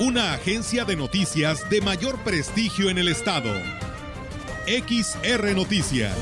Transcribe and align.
una 0.00 0.32
agencia 0.32 0.86
de 0.86 0.96
noticias 0.96 1.68
de 1.68 1.82
mayor 1.82 2.18
prestigio 2.20 2.88
en 2.88 2.96
el 2.96 3.06
estado. 3.08 3.52
XR 4.66 5.54
Noticias. 5.54 6.16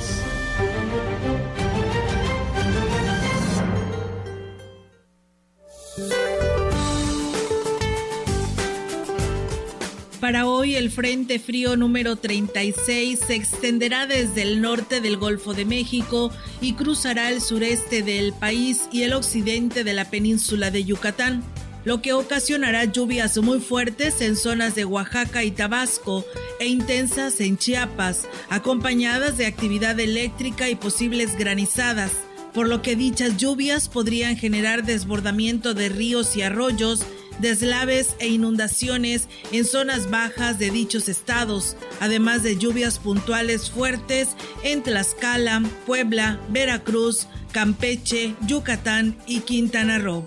Para 10.19 10.49
hoy 10.49 10.75
el 10.75 10.91
Frente 10.91 11.39
Frío 11.39 11.77
número 11.77 12.17
36 12.17 13.21
se 13.29 13.37
extenderá 13.37 14.09
desde 14.09 14.43
el 14.43 14.61
norte 14.61 15.01
del 15.01 15.17
Golfo 15.17 15.55
de 15.55 15.65
México 15.65 16.33
y 16.61 16.73
cruzará 16.73 17.31
el 17.31 17.41
sureste 17.41 18.03
del 18.03 18.33
país 18.33 18.89
y 18.91 19.05
el 19.05 19.13
occidente 19.13 19.85
de 19.85 19.93
la 19.93 20.11
península 20.11 20.73
de 20.73 20.83
Yucatán 20.83 21.45
lo 21.89 22.03
que 22.03 22.13
ocasionará 22.13 22.85
lluvias 22.85 23.39
muy 23.39 23.61
fuertes 23.61 24.21
en 24.21 24.37
zonas 24.37 24.75
de 24.75 24.85
Oaxaca 24.85 25.43
y 25.43 25.51
Tabasco 25.51 26.23
e 26.61 26.67
intensas 26.67 27.41
en 27.41 27.57
Chiapas, 27.57 28.27
acompañadas 28.51 29.39
de 29.39 29.47
actividad 29.47 29.99
eléctrica 29.99 30.69
y 30.69 30.75
posibles 30.75 31.39
granizadas, 31.39 32.13
por 32.53 32.69
lo 32.69 32.83
que 32.83 32.95
dichas 32.95 33.39
lluvias 33.39 33.89
podrían 33.89 34.37
generar 34.37 34.85
desbordamiento 34.85 35.73
de 35.73 35.89
ríos 35.89 36.37
y 36.37 36.43
arroyos, 36.43 37.07
deslaves 37.41 38.17
e 38.19 38.29
inundaciones 38.29 39.27
en 39.51 39.65
zonas 39.65 40.11
bajas 40.11 40.59
de 40.59 40.71
dichos 40.71 41.09
estados, 41.09 41.75
además 42.01 42.43
de 42.43 42.59
lluvias 42.59 42.99
puntuales 42.99 43.71
fuertes 43.71 44.29
en 44.63 44.83
Tlaxcala, 44.83 45.63
Puebla, 45.87 46.39
Veracruz, 46.51 47.29
Campeche, 47.51 48.35
Yucatán 48.47 49.17
y 49.27 49.41
Quintana 49.41 49.99
Roo. 49.99 50.27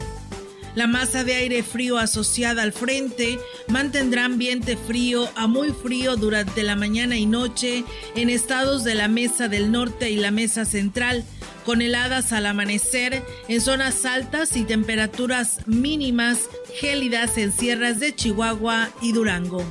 La 0.73 0.87
masa 0.87 1.23
de 1.25 1.35
aire 1.35 1.63
frío 1.63 1.97
asociada 1.97 2.63
al 2.63 2.71
frente 2.71 3.39
mantendrá 3.67 4.25
ambiente 4.25 4.77
frío 4.77 5.29
a 5.35 5.47
muy 5.47 5.71
frío 5.71 6.15
durante 6.15 6.63
la 6.63 6.77
mañana 6.77 7.17
y 7.17 7.25
noche 7.25 7.83
en 8.15 8.29
estados 8.29 8.85
de 8.85 8.95
la 8.95 9.09
Mesa 9.09 9.49
del 9.49 9.71
Norte 9.71 10.11
y 10.11 10.15
la 10.15 10.31
Mesa 10.31 10.63
Central, 10.63 11.25
con 11.65 11.81
heladas 11.81 12.31
al 12.31 12.45
amanecer 12.45 13.23
en 13.49 13.59
zonas 13.59 14.05
altas 14.05 14.55
y 14.55 14.63
temperaturas 14.63 15.59
mínimas 15.67 16.49
gélidas 16.79 17.37
en 17.37 17.51
sierras 17.51 17.99
de 17.99 18.15
Chihuahua 18.15 18.89
y 19.01 19.11
Durango. 19.11 19.63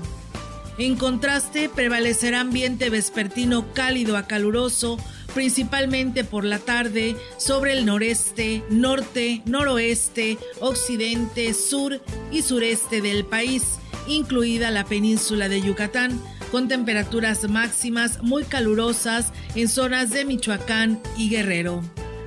En 0.78 0.96
contraste, 0.96 1.68
prevalecerá 1.68 2.40
ambiente 2.40 2.90
vespertino 2.90 3.72
cálido 3.74 4.16
a 4.16 4.26
caluroso 4.26 4.98
principalmente 5.34 6.24
por 6.24 6.44
la 6.44 6.58
tarde 6.58 7.16
sobre 7.36 7.72
el 7.72 7.86
noreste, 7.86 8.62
norte, 8.70 9.42
noroeste, 9.46 10.38
occidente, 10.60 11.54
sur 11.54 12.00
y 12.30 12.42
sureste 12.42 13.00
del 13.00 13.24
país, 13.24 13.78
incluida 14.06 14.70
la 14.70 14.84
península 14.84 15.48
de 15.48 15.60
Yucatán, 15.60 16.20
con 16.50 16.68
temperaturas 16.68 17.48
máximas 17.48 18.22
muy 18.22 18.44
calurosas 18.44 19.32
en 19.54 19.68
zonas 19.68 20.10
de 20.10 20.24
Michoacán 20.24 21.00
y 21.16 21.30
Guerrero. 21.30 21.82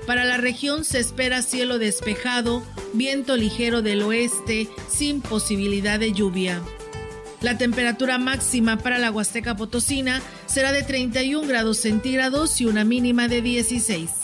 Para 0.07 0.25
la 0.25 0.37
región 0.37 0.83
se 0.83 0.99
espera 0.99 1.41
cielo 1.41 1.79
despejado, 1.79 2.63
viento 2.93 3.37
ligero 3.37 3.81
del 3.81 4.01
oeste 4.03 4.69
sin 4.89 5.21
posibilidad 5.21 5.99
de 5.99 6.11
lluvia. 6.11 6.61
La 7.43 7.57
temperatura 7.57 8.17
máxima 8.17 8.77
para 8.77 8.97
la 8.99 9.11
Huasteca 9.11 9.57
Potosina 9.57 10.21
será 10.45 10.71
de 10.71 10.81
31 10.81 11.45
grados 11.45 11.77
centígrados 11.77 12.61
y 12.61 12.65
una 12.65 12.85
mínima 12.85 13.27
de 13.27 13.41
16. 13.41 14.22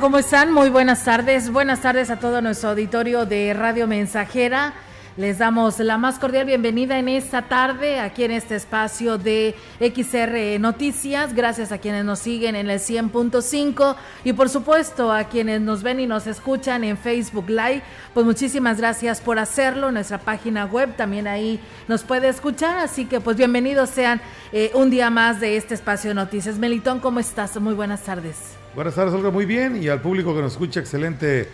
¿Cómo 0.00 0.18
están? 0.18 0.52
Muy 0.52 0.68
buenas 0.68 1.04
tardes. 1.04 1.50
Buenas 1.50 1.80
tardes 1.80 2.10
a 2.10 2.18
todo 2.18 2.42
nuestro 2.42 2.70
auditorio 2.70 3.24
de 3.24 3.54
Radio 3.54 3.86
Mensajera. 3.86 4.74
Les 5.16 5.38
damos 5.38 5.78
la 5.78 5.96
más 5.96 6.18
cordial 6.18 6.44
bienvenida 6.44 6.98
en 6.98 7.08
esta 7.08 7.48
tarde, 7.48 8.00
aquí 8.00 8.24
en 8.24 8.32
este 8.32 8.54
espacio 8.54 9.16
de 9.16 9.54
XR 9.80 10.60
Noticias. 10.60 11.34
Gracias 11.34 11.72
a 11.72 11.78
quienes 11.78 12.04
nos 12.04 12.18
siguen 12.18 12.54
en 12.54 12.68
el 12.68 12.80
100.5 12.80 13.96
y 14.24 14.34
por 14.34 14.50
supuesto 14.50 15.10
a 15.10 15.24
quienes 15.24 15.62
nos 15.62 15.82
ven 15.82 16.00
y 16.00 16.06
nos 16.06 16.26
escuchan 16.26 16.84
en 16.84 16.98
Facebook 16.98 17.48
Live. 17.48 17.82
Pues 18.12 18.26
muchísimas 18.26 18.76
gracias 18.76 19.22
por 19.22 19.38
hacerlo. 19.38 19.90
Nuestra 19.90 20.18
página 20.18 20.66
web 20.66 20.94
también 20.96 21.26
ahí 21.26 21.60
nos 21.88 22.02
puede 22.02 22.28
escuchar. 22.28 22.76
Así 22.76 23.06
que 23.06 23.18
pues 23.18 23.38
bienvenidos 23.38 23.88
sean 23.88 24.20
eh, 24.52 24.70
un 24.74 24.90
día 24.90 25.08
más 25.08 25.40
de 25.40 25.56
este 25.56 25.72
espacio 25.72 26.10
de 26.10 26.14
noticias. 26.14 26.58
Melitón, 26.58 27.00
¿cómo 27.00 27.20
estás? 27.20 27.58
Muy 27.58 27.72
buenas 27.72 28.02
tardes. 28.02 28.36
Buenas 28.74 28.94
tardes, 28.94 29.14
Olga. 29.14 29.30
Muy 29.30 29.46
bien. 29.46 29.82
Y 29.82 29.88
al 29.88 30.02
público 30.02 30.34
que 30.34 30.42
nos 30.42 30.52
escucha, 30.52 30.80
excelente 30.80 31.48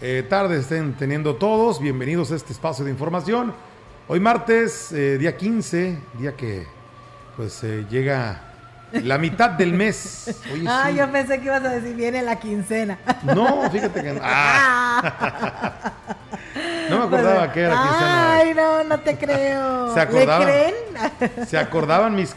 eh, 0.00 0.24
tarde 0.28 0.58
estén 0.58 0.94
teniendo 0.94 1.36
todos. 1.36 1.80
Bienvenidos 1.80 2.30
a 2.32 2.36
este 2.36 2.52
espacio 2.52 2.84
de 2.84 2.90
información. 2.90 3.54
Hoy 4.08 4.20
martes, 4.20 4.92
eh, 4.92 5.18
día 5.18 5.36
15, 5.36 5.98
día 6.18 6.36
que 6.36 6.66
pues 7.36 7.62
eh, 7.64 7.86
llega 7.90 8.42
la 8.92 9.18
mitad 9.18 9.50
del 9.50 9.72
mes. 9.72 10.34
ah, 10.68 10.90
yo 10.90 11.10
pensé 11.10 11.38
que 11.38 11.46
ibas 11.46 11.64
a 11.64 11.70
decir 11.70 11.96
viene 11.96 12.22
la 12.22 12.38
quincena. 12.38 12.98
No, 13.22 13.70
fíjate 13.70 14.02
que 14.02 14.12
no. 14.12 14.20
Ah. 14.24 15.92
No 16.90 16.98
me 16.98 17.04
acordaba 17.04 17.52
que 17.52 17.60
era 17.60 17.82
quincena. 17.82 18.34
Ay, 18.34 18.54
no, 18.54 18.84
no 18.84 19.00
te 19.00 19.16
creo. 19.16 19.94
¿Se 19.94 20.00
acordaban? 20.00 20.42
creen? 20.42 20.74
Se 21.46 21.58
acordaban 21.58 22.14
mis, 22.14 22.34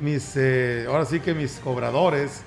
mis 0.00 0.32
eh, 0.36 0.86
ahora 0.88 1.04
sí 1.04 1.20
que 1.20 1.34
mis 1.34 1.58
cobradores. 1.58 2.42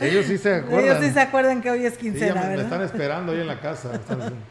Ellos 0.00 0.26
sí 0.26 0.38
se 0.38 0.56
acuerdan. 0.56 0.84
Ellos 0.84 0.98
sí 1.00 1.10
se 1.10 1.20
acuerdan 1.20 1.62
que 1.62 1.70
hoy 1.70 1.86
es 1.86 1.96
quincena, 1.96 2.42
sí, 2.42 2.48
me, 2.48 2.62
están 2.62 2.82
esperando 2.82 3.32
ahí 3.32 3.40
en 3.40 3.46
la 3.46 3.60
casa. 3.60 3.90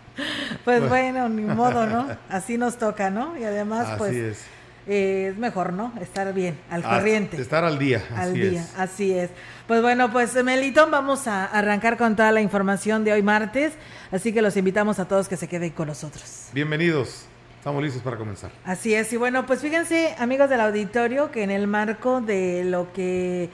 pues 0.65 0.87
bueno, 0.87 1.29
ni 1.29 1.43
modo, 1.43 1.85
¿no? 1.85 2.07
Así 2.29 2.57
nos 2.57 2.77
toca, 2.77 3.09
¿no? 3.09 3.37
Y 3.37 3.43
además, 3.43 3.87
Así 3.87 3.97
pues... 3.97 4.15
Es. 4.15 4.45
Eh, 4.87 5.29
es 5.31 5.37
mejor, 5.37 5.71
¿no? 5.73 5.93
Estar 6.01 6.33
bien, 6.33 6.59
al 6.69 6.83
corriente. 6.83 7.41
Estar 7.41 7.63
al 7.63 7.79
día. 7.79 8.03
Al 8.15 8.33
día, 8.33 8.67
así 8.77 9.13
es. 9.13 9.29
Pues 9.67 9.81
bueno, 9.81 10.11
pues 10.11 10.41
Melitón, 10.43 10.91
vamos 10.91 11.27
a 11.27 11.45
arrancar 11.45 11.97
con 11.97 12.15
toda 12.15 12.31
la 12.31 12.41
información 12.41 13.03
de 13.05 13.13
hoy 13.13 13.21
martes, 13.21 13.73
así 14.11 14.33
que 14.33 14.41
los 14.41 14.57
invitamos 14.57 14.99
a 14.99 15.07
todos 15.07 15.29
que 15.29 15.37
se 15.37 15.47
queden 15.47 15.69
con 15.69 15.87
nosotros. 15.87 16.49
Bienvenidos. 16.53 17.27
Estamos 17.59 17.81
listos 17.81 18.01
para 18.01 18.17
comenzar. 18.17 18.51
Así 18.65 18.93
es, 18.93 19.13
y 19.13 19.15
bueno, 19.15 19.45
pues 19.45 19.61
fíjense, 19.61 20.13
amigos 20.19 20.49
del 20.49 20.59
auditorio, 20.59 21.31
que 21.31 21.43
en 21.43 21.49
el 21.49 21.65
marco 21.65 22.19
de 22.19 22.65
lo 22.65 22.91
que 22.91 23.49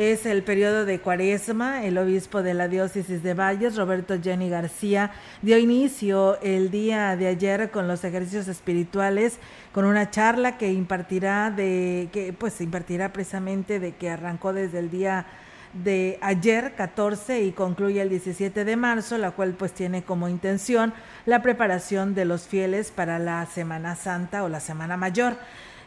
es 0.00 0.24
el 0.24 0.42
periodo 0.42 0.86
de 0.86 0.98
cuaresma, 0.98 1.84
el 1.84 1.98
obispo 1.98 2.42
de 2.42 2.54
la 2.54 2.68
diócesis 2.68 3.22
de 3.22 3.34
Valles, 3.34 3.76
Roberto 3.76 4.18
Jenny 4.18 4.48
García, 4.48 5.10
dio 5.42 5.58
inicio 5.58 6.40
el 6.40 6.70
día 6.70 7.16
de 7.16 7.26
ayer 7.26 7.70
con 7.70 7.86
los 7.86 8.02
ejercicios 8.02 8.48
espirituales, 8.48 9.38
con 9.74 9.84
una 9.84 10.10
charla 10.10 10.56
que 10.56 10.72
impartirá 10.72 11.50
de, 11.50 12.08
que 12.14 12.32
pues 12.32 12.62
impartirá 12.62 13.12
precisamente 13.12 13.78
de 13.78 13.92
que 13.92 14.08
arrancó 14.08 14.54
desde 14.54 14.78
el 14.78 14.90
día 14.90 15.26
de 15.74 16.18
ayer 16.22 16.72
14 16.76 17.42
y 17.42 17.52
concluye 17.52 18.00
el 18.00 18.08
17 18.08 18.64
de 18.64 18.76
marzo, 18.76 19.18
la 19.18 19.32
cual 19.32 19.52
pues 19.52 19.74
tiene 19.74 20.02
como 20.02 20.30
intención 20.30 20.94
la 21.26 21.42
preparación 21.42 22.14
de 22.14 22.24
los 22.24 22.48
fieles 22.48 22.90
para 22.90 23.18
la 23.18 23.44
Semana 23.44 23.96
Santa 23.96 24.44
o 24.44 24.48
la 24.48 24.60
Semana 24.60 24.96
Mayor. 24.96 25.36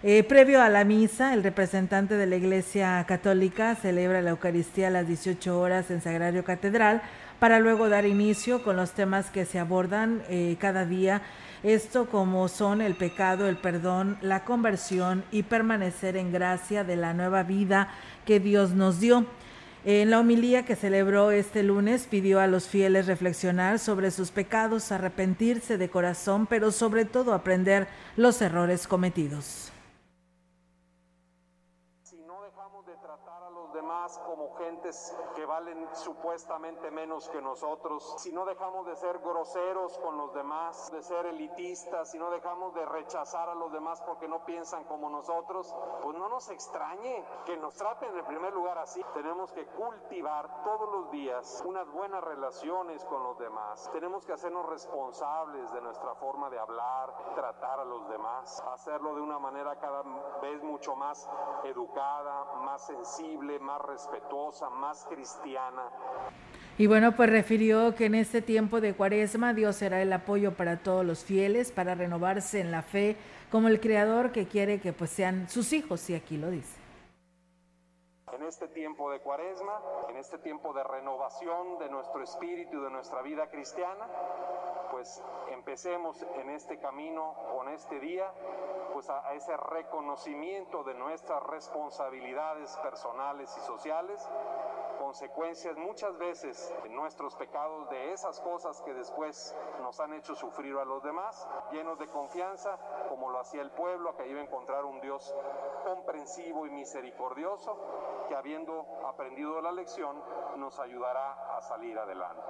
Eh, 0.06 0.26
previo 0.26 0.62
a 0.62 0.68
la 0.68 0.84
misa, 0.84 1.34
el 1.34 1.44
representante 1.44 2.16
de 2.16 2.26
la 2.26 2.36
Iglesia 2.36 3.06
Católica 3.08 3.74
celebra 3.76 4.22
la 4.22 4.32
Eucaristía 4.32 4.88
a 4.88 4.92
las 4.92 5.08
18 5.08 5.58
horas 5.58 5.90
en 5.92 6.02
Sagrario 6.02 6.44
Catedral 6.44 7.02
para 7.40 7.62
luego 7.62 7.88
dar 7.88 8.06
inicio 8.06 8.64
con 8.64 8.76
los 8.76 8.92
temas 8.92 9.30
que 9.30 9.46
se 9.46 9.60
abordan 9.60 10.22
eh, 10.28 10.58
cada 10.60 10.86
día. 10.86 11.22
Esto 11.64 12.08
como 12.10 12.50
son 12.50 12.82
el 12.82 12.96
pecado, 12.96 13.48
el 13.48 13.56
perdón, 13.56 14.18
la 14.22 14.44
conversión 14.44 15.24
y 15.32 15.44
permanecer 15.44 16.18
en 16.18 16.34
gracia 16.34 16.84
de 16.84 16.98
la 16.98 17.14
nueva 17.14 17.44
vida 17.44 17.88
que 18.26 18.42
Dios 18.42 18.72
nos 18.72 19.00
dio. 19.00 19.26
En 19.86 20.10
la 20.10 20.20
homilía 20.20 20.66
que 20.66 20.76
celebró 20.76 21.32
este 21.32 21.64
lunes 21.64 22.08
pidió 22.12 22.42
a 22.42 22.48
los 22.48 22.68
fieles 22.68 23.08
reflexionar 23.08 23.80
sobre 23.80 24.12
sus 24.12 24.32
pecados, 24.32 24.92
arrepentirse 24.92 25.78
de 25.78 25.90
corazón, 25.90 26.46
pero 26.46 26.72
sobre 26.72 27.06
todo 27.06 27.34
aprender 27.34 27.88
los 28.18 28.42
errores 28.42 28.86
cometidos. 28.86 29.73
Como 34.25 34.56
gentes 34.56 35.16
que 35.36 35.45
valen 35.45 35.88
supuestamente 35.94 36.90
menos 36.90 37.30
que 37.30 37.40
nosotros, 37.42 38.16
si 38.18 38.31
no 38.31 38.44
dejamos 38.44 38.88
de 38.88 38.95
ser 38.95 39.19
groseros 39.19 40.00
con 40.00 40.18
los 40.18 40.34
demás, 40.34 40.92
de 40.92 41.04
ser 41.04 41.28
elitistas, 41.28 42.10
si 42.10 42.18
no 42.18 42.31
dejamos 42.31 42.74
de 42.74 42.86
rechazar 42.86 43.50
a 43.50 43.54
los 43.54 43.72
demás 43.72 44.01
porque 44.01 44.28
no 44.28 44.44
piensan 44.45 44.84
como 44.86 45.12
nosotros, 45.12 45.75
pues 46.01 46.18
no 46.18 46.28
nos 46.28 46.50
extrañe 46.50 47.24
que 47.45 47.56
nos 47.56 47.75
traten 47.75 48.18
en 48.18 48.25
primer 48.25 48.51
lugar 48.54 48.80
así. 48.80 49.00
Tenemos 49.13 49.51
que 49.51 49.68
cultivar 49.68 50.63
todos 50.63 50.92
los 50.92 51.12
días 51.12 51.63
unas 51.66 51.88
buenas 51.92 52.24
relaciones 52.24 53.06
con 53.06 53.22
los 53.22 53.38
demás. 53.38 53.89
Tenemos 53.92 54.25
que 54.25 54.34
hacernos 54.34 54.66
responsables 54.66 55.72
de 55.72 55.81
nuestra 55.81 56.16
forma 56.16 56.50
de 56.50 56.57
hablar, 56.57 57.13
tratar 57.36 57.81
a 57.81 57.86
los 57.86 58.10
demás, 58.10 58.60
hacerlo 58.72 59.13
de 59.13 59.22
una 59.22 59.38
manera 59.38 59.75
cada 59.75 60.01
vez 60.42 60.63
mucho 60.63 60.96
más 60.96 61.30
educada, 61.63 62.44
más 62.63 62.88
sensible, 62.88 63.60
más 63.60 63.83
respetuosa, 63.88 64.70
más 64.70 65.06
cristiana. 65.10 65.84
Y 66.78 66.88
bueno, 66.88 67.16
pues 67.16 67.30
refirió 67.30 67.96
que 67.96 68.06
en 68.06 68.16
este 68.16 68.42
tiempo 68.42 68.82
de 68.82 68.94
cuaresma 68.94 69.54
Dios 69.54 69.76
será 69.76 70.02
el 70.02 70.12
apoyo 70.12 70.54
para 70.54 70.78
todos 70.78 71.06
los 71.06 71.24
fieles, 71.24 71.72
para 71.72 71.96
renovarse 71.96 72.60
en 72.60 72.72
la 72.72 72.82
fe, 72.82 73.16
como 73.52 73.68
el 73.68 73.80
Creador 73.80 74.32
que 74.32 74.48
quiere 74.48 74.80
que 74.82 74.94
pues 74.94 75.12
sean 75.12 75.50
sus 75.50 75.74
hijos, 75.74 76.10
y 76.10 76.16
aquí 76.16 76.38
lo 76.38 76.50
dice. 76.50 76.83
En 78.34 78.42
este 78.42 78.68
tiempo 78.68 79.12
de 79.12 79.20
cuaresma, 79.20 79.80
en 80.10 80.18
este 80.18 80.40
tiempo 80.40 80.74
de 80.74 80.84
renovación 80.84 81.78
de 81.78 81.88
nuestro 81.88 82.24
espíritu 82.24 82.78
y 82.78 82.84
de 82.84 82.90
nuestra 82.90 83.22
vida 83.22 83.48
cristiana, 83.48 84.08
pues 84.90 85.24
empecemos 85.52 86.20
en 86.36 86.50
este 86.50 86.80
camino, 86.80 87.36
con 87.52 87.70
este 87.70 88.00
día, 88.00 88.34
pues 88.92 89.08
a, 89.12 89.34
ese 89.36 89.56
reconocimiento 89.56 90.84
de 90.84 90.96
nuestras 90.96 91.44
responsabilidades 91.44 92.76
personales 92.78 93.56
y 93.56 93.62
sociales, 93.62 94.28
consecuencias 95.13 95.77
muchas 95.77 96.18
veces 96.18 96.74
nuestros 96.89 97.36
pecados, 97.36 97.88
de 97.92 98.13
esas 98.13 98.39
cosas 98.39 98.81
que 98.81 98.95
después 98.95 99.56
nos 99.83 100.00
han 100.00 100.12
hecho 100.13 100.33
sufrir 100.33 100.75
a 100.75 100.86
los 100.86 101.04
demás, 101.04 101.48
llenos 101.71 102.00
de 102.00 102.07
confianza, 102.07 102.80
como 103.10 103.30
lo 103.30 103.39
hacía 103.39 103.62
el 103.62 103.69
pueblo, 103.69 104.18
que 104.18 104.27
iba 104.27 104.39
a 104.39 104.44
encontrar 104.44 104.83
un 104.86 105.00
Dios 105.01 105.31
comprensivo 105.83 106.65
y 106.65 106.71
misericordioso, 106.71 108.25
que 108.27 108.33
habiendo 108.33 108.88
aprendido 109.07 109.62
la 109.62 109.71
lección, 109.71 110.18
nos 110.57 110.80
ayudará 110.80 111.57
a 111.57 111.62
salir 111.62 111.95
adelante. 111.95 112.42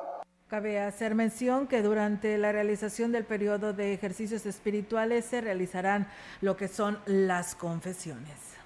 Cabe 0.48 0.80
hacer 0.80 1.16
mención 1.16 1.68
que 1.68 1.82
durante 1.82 2.38
la 2.38 2.54
realización 2.54 3.12
del 3.12 3.26
periodo 3.26 3.74
de 3.74 3.94
ejercicios 3.94 4.46
espirituales 4.46 5.26
se 5.26 5.42
realizarán 5.42 6.08
lo 6.40 6.56
que 6.56 6.70
son 6.70 6.98
las 7.08 7.56
confesiones. 7.56 8.63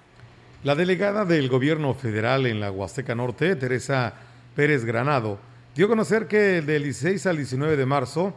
La 0.64 0.74
delegada 0.74 1.24
del 1.24 1.48
gobierno 1.48 1.94
federal 1.94 2.44
en 2.44 2.58
la 2.58 2.72
Huasteca 2.72 3.14
Norte, 3.14 3.54
Teresa 3.54 4.14
Pérez 4.56 4.84
Granado, 4.84 5.38
dio 5.76 5.86
a 5.86 5.88
conocer 5.88 6.26
que 6.26 6.62
del 6.62 6.82
16 6.82 7.26
al 7.26 7.36
19 7.36 7.76
de 7.76 7.86
marzo 7.86 8.34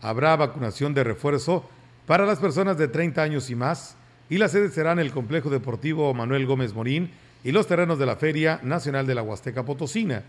habrá 0.00 0.36
vacunación 0.36 0.94
de 0.94 1.02
refuerzo 1.02 1.68
para 2.06 2.24
las 2.24 2.38
personas 2.38 2.78
de 2.78 2.86
30 2.86 3.20
años 3.20 3.50
y 3.50 3.56
más 3.56 3.96
y 4.30 4.38
la 4.38 4.48
sede 4.48 4.68
será 4.68 4.92
en 4.92 5.00
el 5.00 5.10
complejo 5.10 5.50
deportivo 5.50 6.14
Manuel 6.14 6.46
Gómez 6.46 6.72
Morín 6.72 7.10
y 7.42 7.50
los 7.50 7.66
terrenos 7.66 7.98
de 7.98 8.06
la 8.06 8.14
Feria 8.14 8.60
Nacional 8.62 9.04
de 9.04 9.16
la 9.16 9.22
Huasteca 9.22 9.64
Potosina. 9.64 10.22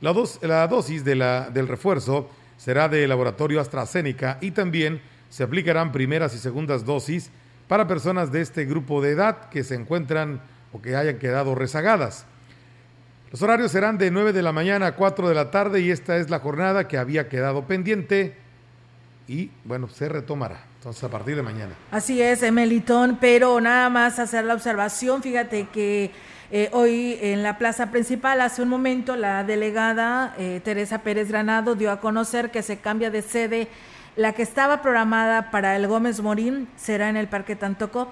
La, 0.00 0.66
dosis 0.66 1.04
del 1.04 1.68
refuerzo 1.68 2.30
será 2.56 2.88
de 2.88 3.06
laboratorio 3.06 3.60
AstraZeneca 3.60 4.38
y 4.40 4.52
también 4.52 5.02
se 5.28 5.42
aplicarán 5.42 5.92
primeras 5.92 6.34
y 6.34 6.38
segundas 6.38 6.86
dosis 6.86 7.30
para 7.68 7.86
personas 7.86 8.32
de 8.32 8.40
este 8.40 8.64
grupo 8.64 9.02
de 9.02 9.10
edad 9.10 9.50
que 9.50 9.62
se 9.62 9.74
encuentran 9.74 10.40
o 10.72 10.80
que 10.80 10.96
hayan 10.96 11.18
quedado 11.18 11.54
rezagadas. 11.54 12.26
Los 13.30 13.42
horarios 13.42 13.70
serán 13.70 13.96
de 13.98 14.10
9 14.10 14.32
de 14.32 14.42
la 14.42 14.52
mañana 14.52 14.88
a 14.88 14.96
4 14.96 15.28
de 15.28 15.34
la 15.34 15.50
tarde 15.50 15.80
y 15.80 15.90
esta 15.90 16.16
es 16.16 16.30
la 16.30 16.40
jornada 16.40 16.88
que 16.88 16.98
había 16.98 17.28
quedado 17.28 17.66
pendiente 17.66 18.36
y 19.28 19.50
bueno, 19.64 19.88
se 19.88 20.08
retomará. 20.08 20.64
Entonces 20.78 21.04
a 21.04 21.08
partir 21.08 21.36
de 21.36 21.42
mañana. 21.42 21.74
Así 21.90 22.20
es, 22.20 22.42
Emelitón, 22.42 23.18
pero 23.20 23.60
nada 23.60 23.88
más 23.88 24.18
hacer 24.18 24.44
la 24.44 24.54
observación, 24.54 25.22
fíjate 25.22 25.68
que 25.72 26.10
eh, 26.52 26.68
hoy 26.72 27.16
en 27.20 27.44
la 27.44 27.58
plaza 27.58 27.92
principal, 27.92 28.40
hace 28.40 28.62
un 28.62 28.68
momento, 28.68 29.14
la 29.14 29.44
delegada 29.44 30.34
eh, 30.36 30.60
Teresa 30.64 31.02
Pérez 31.02 31.28
Granado 31.28 31.76
dio 31.76 31.92
a 31.92 32.00
conocer 32.00 32.50
que 32.50 32.62
se 32.62 32.78
cambia 32.78 33.10
de 33.10 33.22
sede. 33.22 33.68
La 34.16 34.32
que 34.32 34.42
estaba 34.42 34.82
programada 34.82 35.52
para 35.52 35.76
el 35.76 35.86
Gómez 35.86 36.20
Morín 36.20 36.68
será 36.76 37.08
en 37.08 37.16
el 37.16 37.28
Parque 37.28 37.54
Tantocop. 37.54 38.08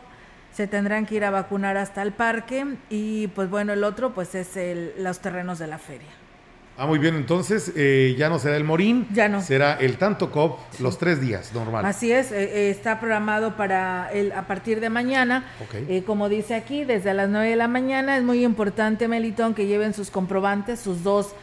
Se 0.58 0.66
tendrán 0.66 1.06
que 1.06 1.14
ir 1.14 1.24
a 1.24 1.30
vacunar 1.30 1.76
hasta 1.76 2.02
el 2.02 2.10
parque 2.10 2.66
y 2.90 3.28
pues 3.28 3.48
bueno, 3.48 3.74
el 3.74 3.84
otro 3.84 4.12
pues 4.12 4.34
es 4.34 4.56
el, 4.56 4.92
los 4.98 5.20
terrenos 5.20 5.60
de 5.60 5.68
la 5.68 5.78
feria. 5.78 6.08
Ah, 6.76 6.84
muy 6.84 6.98
bien, 6.98 7.14
entonces 7.14 7.70
eh, 7.76 8.16
ya 8.18 8.28
no 8.28 8.40
será 8.40 8.56
el 8.56 8.64
Morín, 8.64 9.06
ya 9.12 9.28
no. 9.28 9.40
será 9.40 9.74
el 9.74 9.98
Tanto 9.98 10.32
Cop 10.32 10.58
los 10.80 10.98
tres 10.98 11.20
días, 11.20 11.52
normal. 11.54 11.86
Así 11.86 12.10
es, 12.10 12.32
eh, 12.32 12.42
eh, 12.42 12.70
está 12.70 12.98
programado 12.98 13.56
para 13.56 14.10
el, 14.12 14.32
a 14.32 14.48
partir 14.48 14.80
de 14.80 14.90
mañana, 14.90 15.44
como 16.04 16.28
dice 16.28 16.56
aquí, 16.56 16.82
desde 16.82 17.14
las 17.14 17.28
9 17.28 17.50
de 17.50 17.56
la 17.56 17.68
mañana. 17.68 18.16
Es 18.16 18.24
muy 18.24 18.44
importante, 18.44 19.06
Melitón, 19.06 19.54
que 19.54 19.66
lleven 19.66 19.94
sus 19.94 20.10
comprobantes, 20.10 20.80
sus 20.80 21.04
dos 21.04 21.36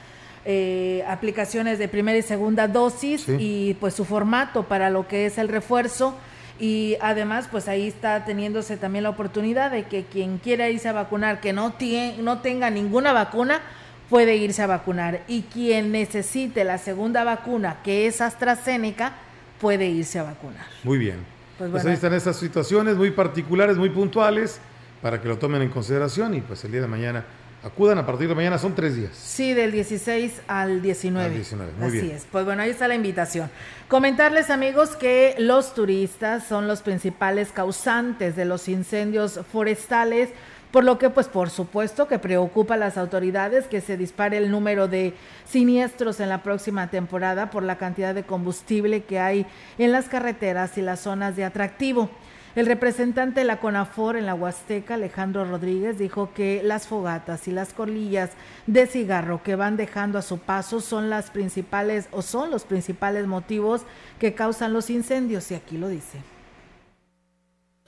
aplicaciones 1.07 1.79
de 1.79 1.87
primera 1.87 2.17
y 2.17 2.21
segunda 2.21 2.67
dosis 2.67 3.27
y 3.29 3.75
pues 3.75 3.93
su 3.93 4.03
formato 4.03 4.63
para 4.63 4.89
lo 4.89 5.07
que 5.07 5.25
es 5.25 5.37
el 5.37 5.47
refuerzo. 5.47 6.15
Y 6.59 6.97
además, 7.01 7.47
pues 7.51 7.67
ahí 7.67 7.87
está 7.87 8.23
teniéndose 8.23 8.77
también 8.77 9.03
la 9.03 9.09
oportunidad 9.09 9.71
de 9.71 9.83
que 9.83 10.05
quien 10.05 10.37
quiera 10.37 10.69
irse 10.69 10.87
a 10.87 10.93
vacunar, 10.93 11.41
que 11.41 11.51
no, 11.51 11.73
tiene, 11.73 12.21
no 12.21 12.39
tenga 12.39 12.69
ninguna 12.69 13.11
vacuna, 13.11 13.61
puede 14.09 14.35
irse 14.37 14.61
a 14.61 14.67
vacunar 14.67 15.21
y 15.27 15.41
quien 15.43 15.91
necesite 15.91 16.63
la 16.63 16.77
segunda 16.77 17.23
vacuna, 17.23 17.77
que 17.83 18.07
es 18.07 18.21
AstraZeneca, 18.21 19.13
puede 19.59 19.87
irse 19.87 20.19
a 20.19 20.23
vacunar. 20.23 20.65
Muy 20.83 20.97
bien. 20.97 21.17
Pues, 21.57 21.71
pues 21.71 21.85
ahí 21.85 21.93
están 21.93 22.13
esas 22.13 22.37
situaciones 22.37 22.95
muy 22.95 23.11
particulares, 23.11 23.77
muy 23.77 23.89
puntuales, 23.89 24.59
para 25.01 25.21
que 25.21 25.27
lo 25.27 25.37
tomen 25.37 25.61
en 25.61 25.69
consideración 25.69 26.33
y 26.33 26.41
pues 26.41 26.63
el 26.63 26.71
día 26.71 26.81
de 26.81 26.87
mañana 26.87 27.25
acudan 27.65 27.97
a 27.97 28.05
partir 28.05 28.27
de 28.27 28.35
mañana, 28.35 28.57
son 28.57 28.75
tres 28.75 28.95
días. 28.95 29.11
Sí, 29.15 29.53
del 29.53 29.71
16 29.71 30.41
al 30.47 30.81
19. 30.81 31.25
Al 31.25 31.33
19, 31.33 31.71
muy 31.79 31.97
Así 31.97 32.11
es. 32.11 32.27
Pues 32.31 32.45
bueno, 32.45 32.61
ahí 32.61 32.69
está 32.69 32.87
la 32.87 32.95
invitación. 32.95 33.49
Comentarles 33.87 34.49
amigos 34.49 34.95
que 34.95 35.35
los 35.39 35.73
turistas 35.73 36.47
son 36.47 36.67
los 36.67 36.81
principales 36.81 37.51
causantes 37.51 38.35
de 38.35 38.45
los 38.45 38.67
incendios 38.67 39.39
forestales 39.51 40.29
por 40.71 40.83
lo 40.83 40.97
que 40.97 41.09
pues 41.09 41.29
por 41.29 41.49
supuesto 41.49 42.05
que 42.09 42.19
preocupa 42.19 42.73
a 42.73 42.77
las 42.77 42.97
autoridades 42.97 43.65
que 43.65 43.79
se 43.79 43.95
dispare 43.95 44.35
el 44.35 44.51
número 44.51 44.89
de 44.89 45.13
siniestros 45.45 46.19
en 46.19 46.27
la 46.27 46.43
próxima 46.43 46.89
temporada 46.89 47.49
por 47.49 47.63
la 47.63 47.77
cantidad 47.77 48.13
de 48.13 48.23
combustible 48.23 49.05
que 49.05 49.17
hay 49.17 49.45
en 49.77 49.93
las 49.93 50.09
carreteras 50.09 50.77
y 50.77 50.81
las 50.81 50.99
zonas 50.99 51.37
de 51.37 51.45
atractivo. 51.45 52.09
El 52.55 52.67
representante 52.67 53.41
de 53.41 53.45
la 53.45 53.59
CONAFOR 53.59 54.15
en 54.15 54.25
la 54.25 54.33
Huasteca, 54.33 54.93
Alejandro 54.93 55.43
Rodríguez, 55.43 55.97
dijo 55.97 56.31
que 56.33 56.61
las 56.63 56.87
fogatas 56.87 57.49
y 57.49 57.51
las 57.51 57.73
colillas 57.73 58.31
de 58.65 58.87
cigarro 58.87 59.43
que 59.43 59.57
van 59.57 59.75
dejando 59.75 60.17
a 60.17 60.21
su 60.21 60.37
paso 60.37 60.79
son 60.79 61.09
las 61.09 61.31
principales 61.31 62.07
o 62.11 62.21
son 62.21 62.51
los 62.51 62.63
principales 62.63 63.27
motivos 63.27 63.81
que 64.19 64.35
causan 64.35 64.71
los 64.71 64.89
incendios 64.89 65.51
y 65.51 65.55
aquí 65.55 65.77
lo 65.77 65.89
dice 65.89 66.34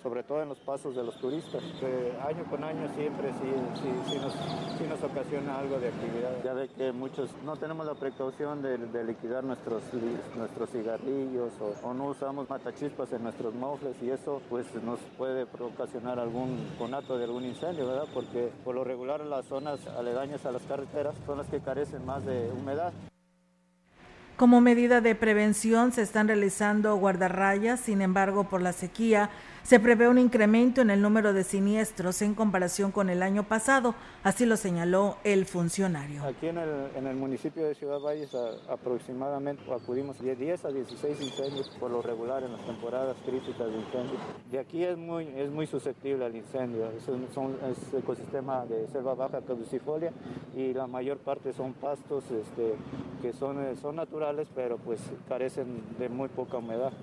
sobre 0.07 0.23
todo 0.23 0.41
en 0.41 0.47
los 0.47 0.59
pasos 0.59 0.95
de 0.95 1.03
los 1.03 1.17
turistas, 1.19 1.61
que 1.81 2.13
año 2.25 2.45
con 2.49 2.63
año 2.63 2.87
siempre 2.95 3.29
sí, 3.33 3.81
sí, 4.07 4.85
nos, 4.87 5.03
ocasiona 5.03 5.59
algo 5.59 5.77
de 5.79 5.89
actividad. 5.89 6.31
Ya 6.45 6.53
ve 6.53 6.69
que 6.69 6.93
muchos 6.93 7.29
no 7.43 7.57
tenemos 7.57 7.85
la 7.85 7.93
precaución 7.93 8.61
de, 8.61 9.03
liquidar 9.03 9.43
nuestros, 9.43 9.83
nuestros 10.37 10.69
cigarrillos 10.69 11.51
o, 11.83 11.93
no 11.93 12.05
usamos 12.05 12.49
matachispas 12.49 13.11
en 13.11 13.23
nuestros 13.23 13.53
mofles 13.53 14.01
y 14.01 14.09
eso 14.09 14.41
pues 14.49 14.65
nos 14.81 14.99
puede 15.17 15.43
ocasionar 15.43 16.19
algún 16.19 16.57
conato 16.77 17.17
de 17.17 17.25
algún 17.25 17.43
incendio, 17.43 17.85
¿verdad? 17.85 18.07
Porque 18.13 18.49
por 18.63 18.75
lo 18.75 18.85
regular 18.85 19.19
las 19.19 19.45
zonas 19.47 19.85
aledañas 19.87 20.45
a 20.45 20.53
las 20.53 20.63
carreteras 20.63 21.15
son 21.25 21.39
las 21.39 21.47
que 21.47 21.59
carecen 21.59 22.05
más 22.05 22.23
de 22.25 22.49
humedad. 22.57 22.93
Como 24.37 24.61
medida 24.61 25.01
de 25.01 25.15
prevención 25.15 25.91
se 25.91 26.03
están 26.03 26.27
realizando 26.27 26.95
guardarrayas, 26.95 27.79
sin 27.79 28.03
embargo, 28.03 28.43
por 28.43 28.61
la 28.61 28.71
sequía 28.71 29.31
se 29.67 29.81
prevé 29.81 30.07
un 30.07 30.17
incremento 30.17 30.79
en 30.79 30.89
el 30.89 31.01
número 31.01 31.33
de 31.33 31.43
siniestros 31.43 32.21
en 32.21 32.35
comparación 32.35 32.93
con 32.93 33.09
el 33.09 33.21
año 33.21 33.43
pasado, 33.43 33.95
así 34.23 34.45
lo 34.45 34.55
señaló 34.55 35.17
el 35.25 35.45
funcionario. 35.45 36.23
Aquí 36.23 36.47
en 36.47 36.57
el, 36.57 36.69
en 36.95 37.05
el 37.05 37.17
municipio 37.17 37.67
de 37.67 37.75
Ciudad 37.75 37.99
Valles 37.99 38.33
aproximadamente 38.69 39.61
acudimos 39.69 40.17
de 40.19 40.37
10 40.37 40.63
a 40.63 40.69
16 40.69 41.21
incendios 41.21 41.67
por 41.81 41.91
lo 41.91 42.01
regular 42.01 42.43
en 42.43 42.53
las 42.53 42.65
temporadas 42.65 43.17
críticas 43.25 43.67
de 43.67 43.75
incendios. 43.75 44.21
De 44.49 44.59
aquí 44.59 44.85
es 44.85 44.97
muy, 44.97 45.27
es 45.35 45.51
muy 45.51 45.67
susceptible 45.67 46.23
al 46.23 46.37
incendio, 46.37 46.89
es, 46.91 47.03
son, 47.33 47.57
es 47.69 47.93
ecosistema 47.93 48.65
de 48.65 48.87
selva 48.87 49.15
baja 49.15 49.41
caducifolia 49.41 50.13
y 50.55 50.73
la 50.73 50.87
mayor 50.87 51.17
parte 51.17 51.51
son 51.51 51.73
pastos 51.73 52.23
este, 52.31 52.75
que 53.21 53.33
son, 53.33 53.57
son 53.81 53.97
naturales 53.97 54.47
pero 54.55 54.77
pues 54.77 55.01
carecen 55.27 55.83
de 55.99 56.07
muy 56.07 56.29
poca 56.29 56.55
humedad. 56.55 56.93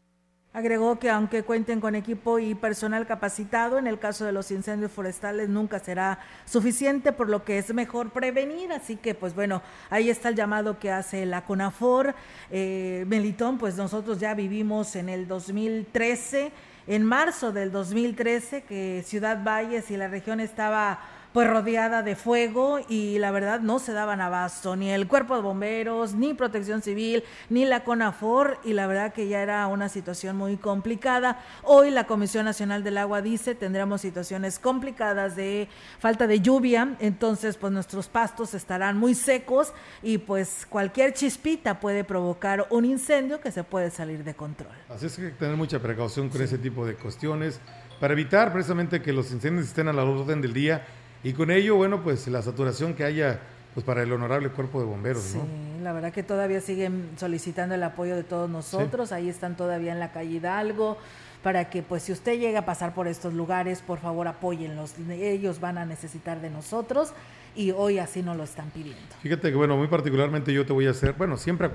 Agregó 0.54 1.00
que 1.00 1.10
aunque 1.10 1.42
cuenten 1.42 1.80
con 1.80 1.96
equipo 1.96 2.38
y 2.38 2.54
personal 2.54 3.08
capacitado, 3.08 3.76
en 3.76 3.88
el 3.88 3.98
caso 3.98 4.24
de 4.24 4.30
los 4.30 4.52
incendios 4.52 4.92
forestales 4.92 5.48
nunca 5.48 5.80
será 5.80 6.20
suficiente, 6.44 7.10
por 7.10 7.28
lo 7.28 7.44
que 7.44 7.58
es 7.58 7.74
mejor 7.74 8.10
prevenir. 8.10 8.70
Así 8.70 8.94
que, 8.94 9.16
pues 9.16 9.34
bueno, 9.34 9.62
ahí 9.90 10.10
está 10.10 10.28
el 10.28 10.36
llamado 10.36 10.78
que 10.78 10.92
hace 10.92 11.26
la 11.26 11.44
CONAFOR. 11.44 12.14
Eh, 12.52 13.04
Melitón, 13.08 13.58
pues 13.58 13.74
nosotros 13.74 14.20
ya 14.20 14.32
vivimos 14.34 14.94
en 14.94 15.08
el 15.08 15.26
2013, 15.26 16.52
en 16.86 17.02
marzo 17.02 17.50
del 17.50 17.72
2013, 17.72 18.62
que 18.62 19.02
Ciudad 19.04 19.42
Valles 19.42 19.90
y 19.90 19.96
la 19.96 20.06
región 20.06 20.38
estaba 20.38 21.00
pues 21.34 21.50
rodeada 21.50 22.04
de 22.04 22.14
fuego 22.14 22.78
y 22.88 23.18
la 23.18 23.32
verdad 23.32 23.58
no 23.58 23.80
se 23.80 23.92
daban 23.92 24.20
abasto, 24.20 24.76
ni 24.76 24.92
el 24.92 25.08
cuerpo 25.08 25.34
de 25.34 25.42
bomberos, 25.42 26.14
ni 26.14 26.32
protección 26.32 26.80
civil, 26.80 27.24
ni 27.50 27.64
la 27.64 27.82
CONAFOR 27.82 28.60
y 28.62 28.72
la 28.72 28.86
verdad 28.86 29.12
que 29.12 29.26
ya 29.26 29.42
era 29.42 29.66
una 29.66 29.88
situación 29.88 30.36
muy 30.36 30.56
complicada. 30.56 31.40
Hoy 31.64 31.90
la 31.90 32.06
Comisión 32.06 32.44
Nacional 32.44 32.84
del 32.84 32.98
Agua 32.98 33.20
dice 33.20 33.56
tendremos 33.56 34.00
situaciones 34.00 34.60
complicadas 34.60 35.34
de 35.34 35.66
falta 35.98 36.28
de 36.28 36.38
lluvia, 36.38 36.94
entonces 37.00 37.56
pues 37.56 37.72
nuestros 37.72 38.06
pastos 38.06 38.54
estarán 38.54 38.96
muy 38.96 39.16
secos 39.16 39.72
y 40.04 40.18
pues 40.18 40.68
cualquier 40.70 41.14
chispita 41.14 41.80
puede 41.80 42.04
provocar 42.04 42.68
un 42.70 42.84
incendio 42.84 43.40
que 43.40 43.50
se 43.50 43.64
puede 43.64 43.90
salir 43.90 44.22
de 44.22 44.34
control. 44.34 44.70
Así 44.88 45.06
es 45.06 45.16
que 45.16 45.22
hay 45.22 45.30
que 45.32 45.38
tener 45.38 45.56
mucha 45.56 45.80
precaución 45.80 46.28
con 46.28 46.40
ese 46.42 46.58
tipo 46.58 46.86
de 46.86 46.94
cuestiones 46.94 47.58
para 47.98 48.12
evitar 48.12 48.52
precisamente 48.52 49.02
que 49.02 49.12
los 49.12 49.32
incendios 49.32 49.66
estén 49.66 49.88
a 49.88 49.92
la 49.92 50.04
orden 50.04 50.40
del 50.40 50.52
día 50.52 50.86
y 51.24 51.32
con 51.32 51.50
ello, 51.50 51.76
bueno, 51.76 52.02
pues 52.02 52.28
la 52.28 52.42
saturación 52.42 52.94
que 52.94 53.04
haya 53.04 53.40
pues 53.74 53.84
para 53.84 54.02
el 54.04 54.12
honorable 54.12 54.50
cuerpo 54.50 54.78
de 54.78 54.86
bomberos, 54.86 55.22
sí, 55.22 55.40
la 55.82 55.92
verdad 55.92 56.12
que 56.12 56.22
todavía 56.22 56.60
siguen 56.60 57.08
solicitando 57.16 57.74
el 57.74 57.82
apoyo 57.82 58.14
de 58.14 58.22
todos 58.22 58.48
nosotros, 58.48 59.10
ahí 59.10 59.28
están 59.28 59.56
todavía 59.56 59.90
en 59.90 59.98
la 59.98 60.12
calle 60.12 60.34
Hidalgo, 60.34 60.96
para 61.42 61.68
que 61.70 61.82
pues 61.82 62.04
si 62.04 62.12
usted 62.12 62.38
llega 62.38 62.60
a 62.60 62.64
pasar 62.66 62.94
por 62.94 63.08
estos 63.08 63.34
lugares, 63.34 63.82
por 63.82 63.98
favor 63.98 64.28
apóyenlos, 64.28 64.94
ellos 65.10 65.58
van 65.58 65.78
a 65.78 65.84
necesitar 65.84 66.40
de 66.40 66.50
nosotros 66.50 67.12
y 67.56 67.72
hoy 67.72 67.98
así 67.98 68.22
nos 68.22 68.36
lo 68.36 68.44
están 68.44 68.70
pidiendo. 68.70 69.00
Fíjate 69.20 69.50
que 69.50 69.56
bueno, 69.56 69.76
muy 69.76 69.88
particularmente 69.88 70.52
yo 70.52 70.64
te 70.64 70.72
voy 70.72 70.86
a 70.86 70.90
hacer, 70.90 71.14
bueno, 71.14 71.36
siempre 71.36 71.70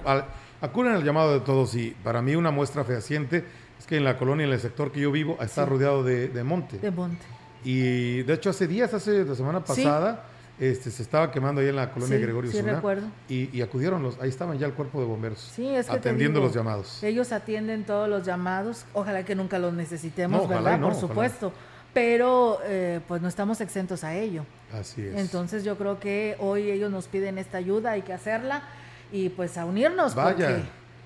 acuden 0.62 0.94
al 0.94 1.04
llamado 1.04 1.34
de 1.34 1.42
todos 1.42 1.76
y 1.76 1.92
para 2.04 2.22
mí 2.22 2.36
una 2.36 2.52
muestra 2.52 2.86
fehaciente 2.86 3.44
es 3.78 3.86
que 3.86 3.98
en 3.98 4.06
la 4.06 4.18
colonia, 4.18 4.46
en 4.46 4.54
el 4.54 4.60
sector 4.60 4.92
que 4.92 5.02
yo 5.02 5.12
vivo, 5.12 5.38
está 5.42 5.66
rodeado 5.66 6.04
de, 6.04 6.30
de 6.30 6.44
monte. 6.44 6.78
De 6.80 6.92
monte. 6.92 7.26
Y 7.64 8.24
de 8.24 8.34
hecho 8.34 8.50
hace 8.50 8.68
días, 8.68 8.94
hace 8.94 9.24
la 9.26 9.36
semana 9.36 9.64
pasada, 9.64 10.26
este, 10.60 10.92
se 10.92 11.04
estaba 11.04 11.32
quemando 11.32 11.62
ahí 11.62 11.70
en 11.70 11.76
la 11.78 11.90
colonia 11.92 12.18
Gregorio 12.18 12.52
sí, 12.52 12.62
recuerdo. 12.62 13.08
Y, 13.30 13.56
y, 13.58 13.62
acudieron 13.62 14.04
los, 14.04 14.20
ahí 14.20 14.30
estaban 14.30 14.58
ya 14.58 14.68
el 14.68 14.74
cuerpo 14.74 15.00
de 15.00 15.06
bomberos. 15.06 15.52
Sí, 15.56 15.68
es 15.68 15.90
atendiendo 15.90 16.42
los 16.42 16.54
llamados. 16.54 17.02
Ellos 17.02 17.32
atienden 17.32 17.86
todos 17.86 18.10
los 18.10 18.26
llamados. 18.26 18.86
Ojalá 18.94 19.24
que 19.24 19.36
nunca 19.36 19.58
los 19.58 19.74
necesitemos, 19.74 20.48
¿verdad? 20.48 20.80
Por 20.82 20.96
supuesto. 20.96 21.54
Pero 21.94 22.60
eh, 22.66 23.00
pues 23.08 23.22
no 23.22 23.28
estamos 23.28 23.62
exentos 23.62 24.04
a 24.04 24.16
ello. 24.16 24.46
Así 24.74 25.02
es. 25.02 25.16
Entonces 25.16 25.64
yo 25.64 25.78
creo 25.78 26.00
que 26.00 26.36
hoy 26.40 26.70
ellos 26.70 26.92
nos 26.92 27.08
piden 27.08 27.38
esta 27.38 27.58
ayuda, 27.58 27.92
hay 27.92 28.04
que 28.04 28.14
hacerla 28.14 28.64
y 29.12 29.30
pues 29.30 29.58
a 29.58 29.66
unirnos. 29.66 30.14
Vaya. 30.14 30.62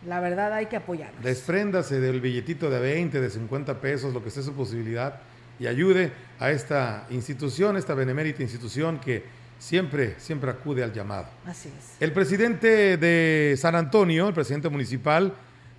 la 0.06 0.20
verdad 0.20 0.52
hay 0.52 0.66
que 0.66 0.76
apoyarnos. 0.76 1.24
Despréndase 1.24 2.00
del 2.00 2.20
billetito 2.20 2.70
de 2.70 2.80
20, 2.80 3.22
de 3.22 3.30
50 3.30 3.80
pesos, 3.80 4.14
lo 4.14 4.24
que 4.24 4.30
sea 4.30 4.44
su 4.44 4.54
posibilidad 4.54 5.22
y 5.64 5.68
ayude 5.68 6.12
a 6.40 6.52
esta 6.52 7.08
institución, 7.10 7.78
esta 7.78 7.94
benemérita 7.94 8.44
institución 8.44 9.00
que 9.00 9.24
siempre, 9.58 10.16
siempre 10.20 10.52
acude 10.52 10.84
al 10.84 10.92
llamado. 10.92 11.28
Así 11.46 11.70
es. 11.70 11.96
El 12.02 12.12
presidente 12.12 12.98
de 12.98 13.56
San 13.58 13.74
Antonio, 13.74 14.28
el 14.28 14.34
presidente 14.34 14.68
municipal, 14.68 15.34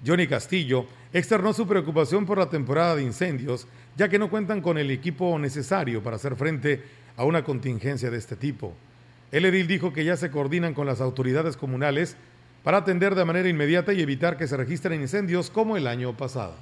Johnny 0.05 0.27
Castillo, 0.27 0.87
externó 1.13 1.53
su 1.53 1.67
preocupación 1.67 2.25
por 2.25 2.39
la 2.39 2.49
temporada 2.49 2.97
de 2.97 3.03
incendios, 3.03 3.67
ya 3.95 4.09
que 4.09 4.19
no 4.19 4.31
cuentan 4.31 4.63
con 4.63 4.79
el 4.79 4.91
equipo 4.91 5.39
necesario 5.39 6.03
para 6.03 6.17
hacer 6.17 6.35
frente 6.35 6.83
a 7.19 7.25
una 7.25 7.45
contingencia 7.45 8.11
de 8.11 8.17
este 8.17 8.37
tipo. 8.37 8.73
El 9.33 9.45
edil 9.45 9.67
dijo 9.67 9.93
que 9.93 10.07
ya 10.07 10.17
se 10.17 10.31
coordinan 10.31 10.73
con 10.73 10.87
las 10.87 11.03
autoridades 11.03 11.59
comunales 11.59 12.17
para 12.63 12.79
atender 12.79 13.15
de 13.15 13.27
manera 13.27 13.51
inmediata 13.51 13.93
y 13.93 14.01
evitar 14.01 14.39
que 14.39 14.49
se 14.49 14.57
registren 14.57 15.03
incendios 15.03 15.51
como 15.51 15.77
el 15.77 15.87
año 15.87 16.17
pasado. 16.17 16.55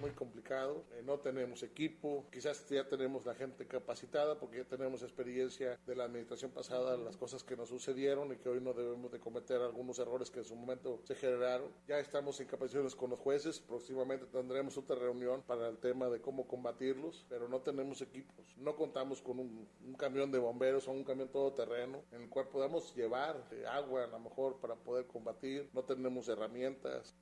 Muy 0.00 0.10
complicado. 0.10 0.84
No 1.04 1.18
tenemos 1.20 1.62
equipo, 1.62 2.26
quizás 2.30 2.68
ya 2.68 2.86
tenemos 2.86 3.24
la 3.24 3.34
gente 3.34 3.66
capacitada 3.66 4.38
porque 4.38 4.58
ya 4.58 4.64
tenemos 4.64 5.02
experiencia 5.02 5.78
de 5.86 5.96
la 5.96 6.04
administración 6.04 6.50
pasada, 6.50 6.96
las 6.98 7.16
cosas 7.16 7.42
que 7.42 7.56
nos 7.56 7.70
sucedieron 7.70 8.32
y 8.32 8.36
que 8.36 8.50
hoy 8.50 8.60
no 8.60 8.74
debemos 8.74 9.10
de 9.10 9.18
cometer 9.18 9.62
algunos 9.62 9.98
errores 9.98 10.30
que 10.30 10.40
en 10.40 10.44
su 10.44 10.54
momento 10.54 11.00
se 11.04 11.14
generaron. 11.14 11.70
Ya 11.88 11.98
estamos 11.98 12.38
en 12.40 12.48
capacitaciones 12.48 12.94
con 12.94 13.10
los 13.10 13.18
jueces, 13.18 13.60
próximamente 13.60 14.26
tendremos 14.26 14.76
otra 14.76 14.96
reunión 14.96 15.42
para 15.42 15.68
el 15.68 15.78
tema 15.78 16.10
de 16.10 16.20
cómo 16.20 16.46
combatirlos, 16.46 17.24
pero 17.30 17.48
no 17.48 17.60
tenemos 17.60 18.02
equipos, 18.02 18.54
no 18.58 18.76
contamos 18.76 19.22
con 19.22 19.38
un, 19.38 19.68
camión 19.96 20.30
de 20.30 20.38
bomberos 20.38 20.86
o 20.86 20.92
un 20.92 21.04
camión 21.04 21.28
todoterreno 21.28 22.02
en 22.10 22.22
el 22.22 22.28
cual 22.28 22.48
podamos 22.48 22.94
llevar 22.94 23.42
agua 23.70 24.04
a 24.04 24.06
lo 24.08 24.18
mejor 24.18 24.60
para 24.60 24.74
poder 24.74 25.06
combatir, 25.06 25.70
no 25.72 25.82
tenemos 25.82 26.28
herramientas. 26.28 27.14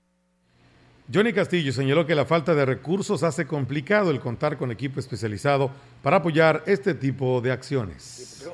Johnny 1.13 1.33
Castillo 1.33 1.73
señaló 1.73 2.07
que 2.07 2.15
la 2.15 2.25
falta 2.25 2.55
de 2.55 2.65
recursos 2.65 3.25
hace 3.25 3.45
complicado 3.45 4.13
el 4.13 4.21
contar 4.21 4.57
con 4.57 4.71
equipo 4.71 5.01
especializado 5.01 5.71
para 6.03 6.19
apoyar 6.19 6.63
este 6.67 6.95
tipo 6.95 7.41
de 7.41 7.51
acciones 7.51 8.49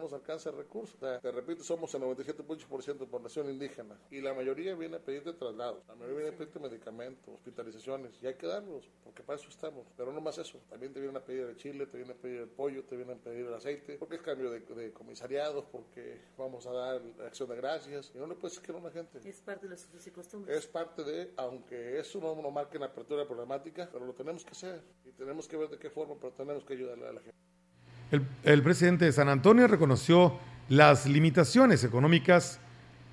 nos 0.00 0.12
alcanza 0.12 0.50
el 0.50 0.56
recurso. 0.56 0.96
te 0.98 1.32
repito, 1.32 1.62
somos 1.62 1.94
el 1.94 2.02
97.8% 2.02 2.98
de 2.98 3.06
población 3.06 3.50
indígena 3.50 3.98
y 4.10 4.20
la 4.20 4.34
mayoría 4.34 4.74
viene 4.74 4.96
a 4.96 5.00
pedirte 5.00 5.32
traslados, 5.32 5.86
la 5.86 5.94
mayoría 5.94 6.16
viene 6.16 6.34
a 6.34 6.38
pedirte 6.38 6.58
medicamentos, 6.58 7.34
hospitalizaciones 7.34 8.20
y 8.22 8.26
hay 8.26 8.34
que 8.34 8.46
darlos 8.46 8.88
porque 9.04 9.22
para 9.22 9.38
eso 9.38 9.48
estamos. 9.48 9.86
Pero 9.96 10.12
no 10.12 10.20
más 10.20 10.38
eso, 10.38 10.58
también 10.68 10.92
te 10.92 11.00
vienen 11.00 11.16
a 11.16 11.24
pedir 11.24 11.42
el 11.42 11.56
chile, 11.56 11.86
te 11.86 11.96
vienen 11.96 12.16
a 12.16 12.20
pedir 12.20 12.40
el 12.40 12.48
pollo, 12.48 12.84
te 12.84 12.96
vienen 12.96 13.18
a 13.18 13.20
pedir 13.20 13.46
el 13.46 13.54
aceite, 13.54 13.96
porque 13.98 14.16
es 14.16 14.22
cambio 14.22 14.50
de, 14.50 14.92
comisariados, 14.92 15.64
porque 15.66 16.20
vamos 16.36 16.66
a 16.66 16.72
dar 16.72 17.02
acción 17.26 17.48
de 17.48 17.56
gracias 17.56 18.12
y 18.14 18.18
no 18.18 18.26
le 18.26 18.34
puedes 18.34 18.54
decir 18.54 18.66
que 18.66 18.72
no 18.72 18.78
a 18.78 18.88
la 18.88 18.90
gente. 18.90 19.20
Es 19.28 19.40
parte 19.40 19.66
de 19.66 19.70
los 19.70 19.84
usos 19.86 20.06
y 20.06 20.10
costumbres. 20.10 20.56
Es 20.56 20.66
parte 20.66 21.04
de, 21.04 21.32
aunque 21.36 21.98
eso 21.98 22.20
no 22.20 22.40
nos 22.40 22.52
marque 22.52 22.76
en 22.76 22.84
apertura 22.84 23.26
problemática, 23.26 23.88
pero 23.90 24.06
lo 24.06 24.14
tenemos 24.14 24.44
que 24.44 24.52
hacer 24.52 24.82
y 25.04 25.12
tenemos 25.12 25.48
que 25.48 25.56
ver 25.56 25.68
de 25.68 25.78
qué 25.78 25.90
forma, 25.90 26.16
pero 26.20 26.32
tenemos 26.32 26.64
que 26.64 26.74
ayudarle 26.74 27.08
a 27.08 27.12
la 27.12 27.20
gente. 27.20 27.49
El, 28.10 28.62
presidente 28.62 29.04
de 29.04 29.12
San 29.12 29.28
Antonio 29.28 29.68
reconoció 29.68 30.36
las 30.68 31.06
limitaciones 31.06 31.84
económicas 31.84 32.58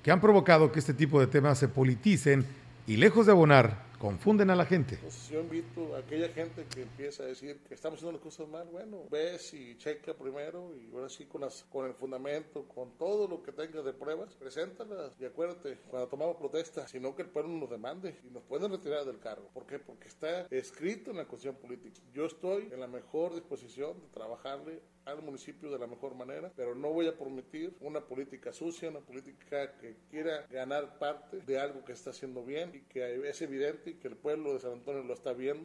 que 0.02 0.10
han 0.10 0.20
provocado 0.20 0.72
que 0.72 0.80
este 0.80 0.94
tipo 0.94 1.20
de 1.20 1.28
temas 1.28 1.58
se 1.58 1.68
politicen 1.68 2.44
y 2.86 2.96
lejos 2.96 3.26
de 3.26 3.32
abonar, 3.32 3.84
confunden 3.98 4.50
a 4.50 4.56
la 4.56 4.64
gente. 4.64 4.96
Pues 5.02 5.28
yo 5.28 5.40
invito 5.40 5.96
a 5.96 5.98
aquella 5.98 6.28
gente 6.28 6.64
que 6.72 6.82
empieza 6.82 7.24
a 7.24 7.26
decir 7.26 7.58
que 7.66 7.74
estamos 7.74 7.98
haciendo 7.98 8.12
las 8.12 8.22
cosas 8.22 8.48
mal, 8.48 8.68
bueno, 8.68 9.04
ves 9.10 9.52
y 9.54 9.76
checa 9.76 10.14
primero 10.14 10.74
y 10.74 10.90
ahora 10.94 11.08
sí 11.08 11.26
con, 11.26 11.40
las, 11.40 11.64
con 11.64 11.86
el 11.86 11.94
fundamento, 11.94 12.66
con 12.68 12.96
todo 12.96 13.26
lo 13.26 13.42
que 13.42 13.52
tengas 13.52 13.84
de 13.84 13.92
pruebas, 13.92 14.34
preséntalas 14.34 15.12
y 15.18 15.24
acuérdate, 15.24 15.78
cuando 15.88 16.08
tomamos 16.08 16.36
protesta, 16.36 16.86
sino 16.86 17.14
que 17.14 17.22
el 17.22 17.28
pueblo 17.28 17.50
nos 17.50 17.70
demande 17.70 18.20
y 18.24 18.30
nos 18.30 18.42
pueden 18.44 18.70
retirar 18.70 19.04
del 19.04 19.18
cargo. 19.18 19.48
¿Por 19.52 19.66
qué? 19.66 19.78
Porque 19.78 20.08
está 20.08 20.46
escrito 20.50 21.10
en 21.10 21.16
la 21.16 21.26
cuestión 21.26 21.56
política. 21.56 22.00
Yo 22.12 22.26
estoy 22.26 22.68
en 22.72 22.80
la 22.80 22.86
mejor 22.86 23.34
disposición 23.34 24.00
de 24.00 24.08
trabajarle 24.08 24.80
al 25.08 25.22
municipio 25.22 25.70
de 25.70 25.78
la 25.78 25.86
mejor 25.86 26.14
manera, 26.14 26.50
pero 26.54 26.74
no 26.74 26.90
voy 26.90 27.08
a 27.08 27.16
permitir 27.16 27.74
una 27.80 28.00
política 28.00 28.52
sucia, 28.52 28.90
una 28.90 29.00
política 29.00 29.72
que 29.80 29.96
quiera 30.10 30.46
ganar 30.50 30.98
parte 30.98 31.40
de 31.46 31.58
algo 31.58 31.84
que 31.84 31.92
está 31.92 32.10
haciendo 32.10 32.44
bien 32.44 32.70
y 32.74 32.80
que 32.80 33.28
es 33.28 33.42
evidente 33.42 33.90
y 33.90 33.94
que 33.94 34.08
el 34.08 34.16
pueblo 34.16 34.52
de 34.52 34.60
San 34.60 34.72
Antonio 34.72 35.02
lo 35.02 35.14
está 35.14 35.32
viendo. 35.32 35.64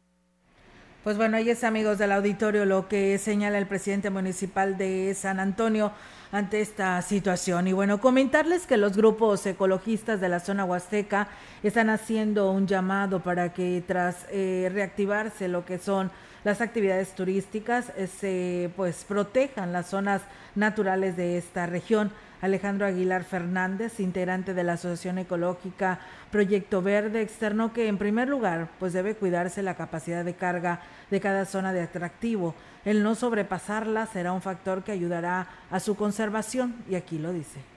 Pues 1.02 1.18
bueno, 1.18 1.36
ahí 1.36 1.50
es 1.50 1.64
amigos 1.64 1.98
del 1.98 2.12
auditorio 2.12 2.64
lo 2.64 2.88
que 2.88 3.18
señala 3.18 3.58
el 3.58 3.66
presidente 3.66 4.08
municipal 4.08 4.78
de 4.78 5.12
San 5.14 5.38
Antonio. 5.38 5.92
ante 6.34 6.60
esta 6.60 7.00
situación. 7.00 7.68
Y 7.68 7.72
bueno, 7.72 8.00
comentarles 8.00 8.66
que 8.66 8.76
los 8.76 8.96
grupos 8.96 9.46
ecologistas 9.46 10.20
de 10.20 10.28
la 10.28 10.40
zona 10.40 10.64
huasteca 10.64 11.28
están 11.62 11.90
haciendo 11.90 12.50
un 12.50 12.66
llamado 12.66 13.22
para 13.22 13.52
que 13.52 13.84
tras 13.86 14.26
eh, 14.32 14.68
reactivarse 14.72 15.46
lo 15.46 15.64
que 15.64 15.78
son 15.78 16.10
las 16.44 16.60
actividades 16.60 17.14
turísticas, 17.14 17.92
eh, 17.96 18.06
se 18.06 18.70
pues 18.76 19.04
protejan 19.04 19.72
las 19.72 19.88
zonas 19.88 20.22
naturales 20.54 21.16
de 21.16 21.38
esta 21.38 21.66
región. 21.66 22.12
Alejandro 22.42 22.86
Aguilar 22.86 23.24
Fernández, 23.24 24.00
integrante 24.00 24.52
de 24.52 24.64
la 24.64 24.74
Asociación 24.74 25.16
Ecológica 25.16 26.00
Proyecto 26.30 26.82
Verde, 26.82 27.22
externó 27.22 27.72
que 27.72 27.88
en 27.88 27.96
primer 27.96 28.28
lugar 28.28 28.68
pues 28.78 28.92
debe 28.92 29.14
cuidarse 29.14 29.62
la 29.62 29.76
capacidad 29.76 30.24
de 30.24 30.34
carga 30.34 30.80
de 31.10 31.20
cada 31.20 31.46
zona 31.46 31.72
de 31.72 31.80
atractivo. 31.80 32.54
El 32.84 33.02
no 33.02 33.14
sobrepasarla 33.14 34.04
será 34.06 34.32
un 34.32 34.42
factor 34.42 34.84
que 34.84 34.92
ayudará 34.92 35.48
a 35.70 35.80
su 35.80 35.96
conservación 35.96 36.74
y 36.88 36.96
aquí 36.96 37.18
lo 37.18 37.32
dice 37.32 37.73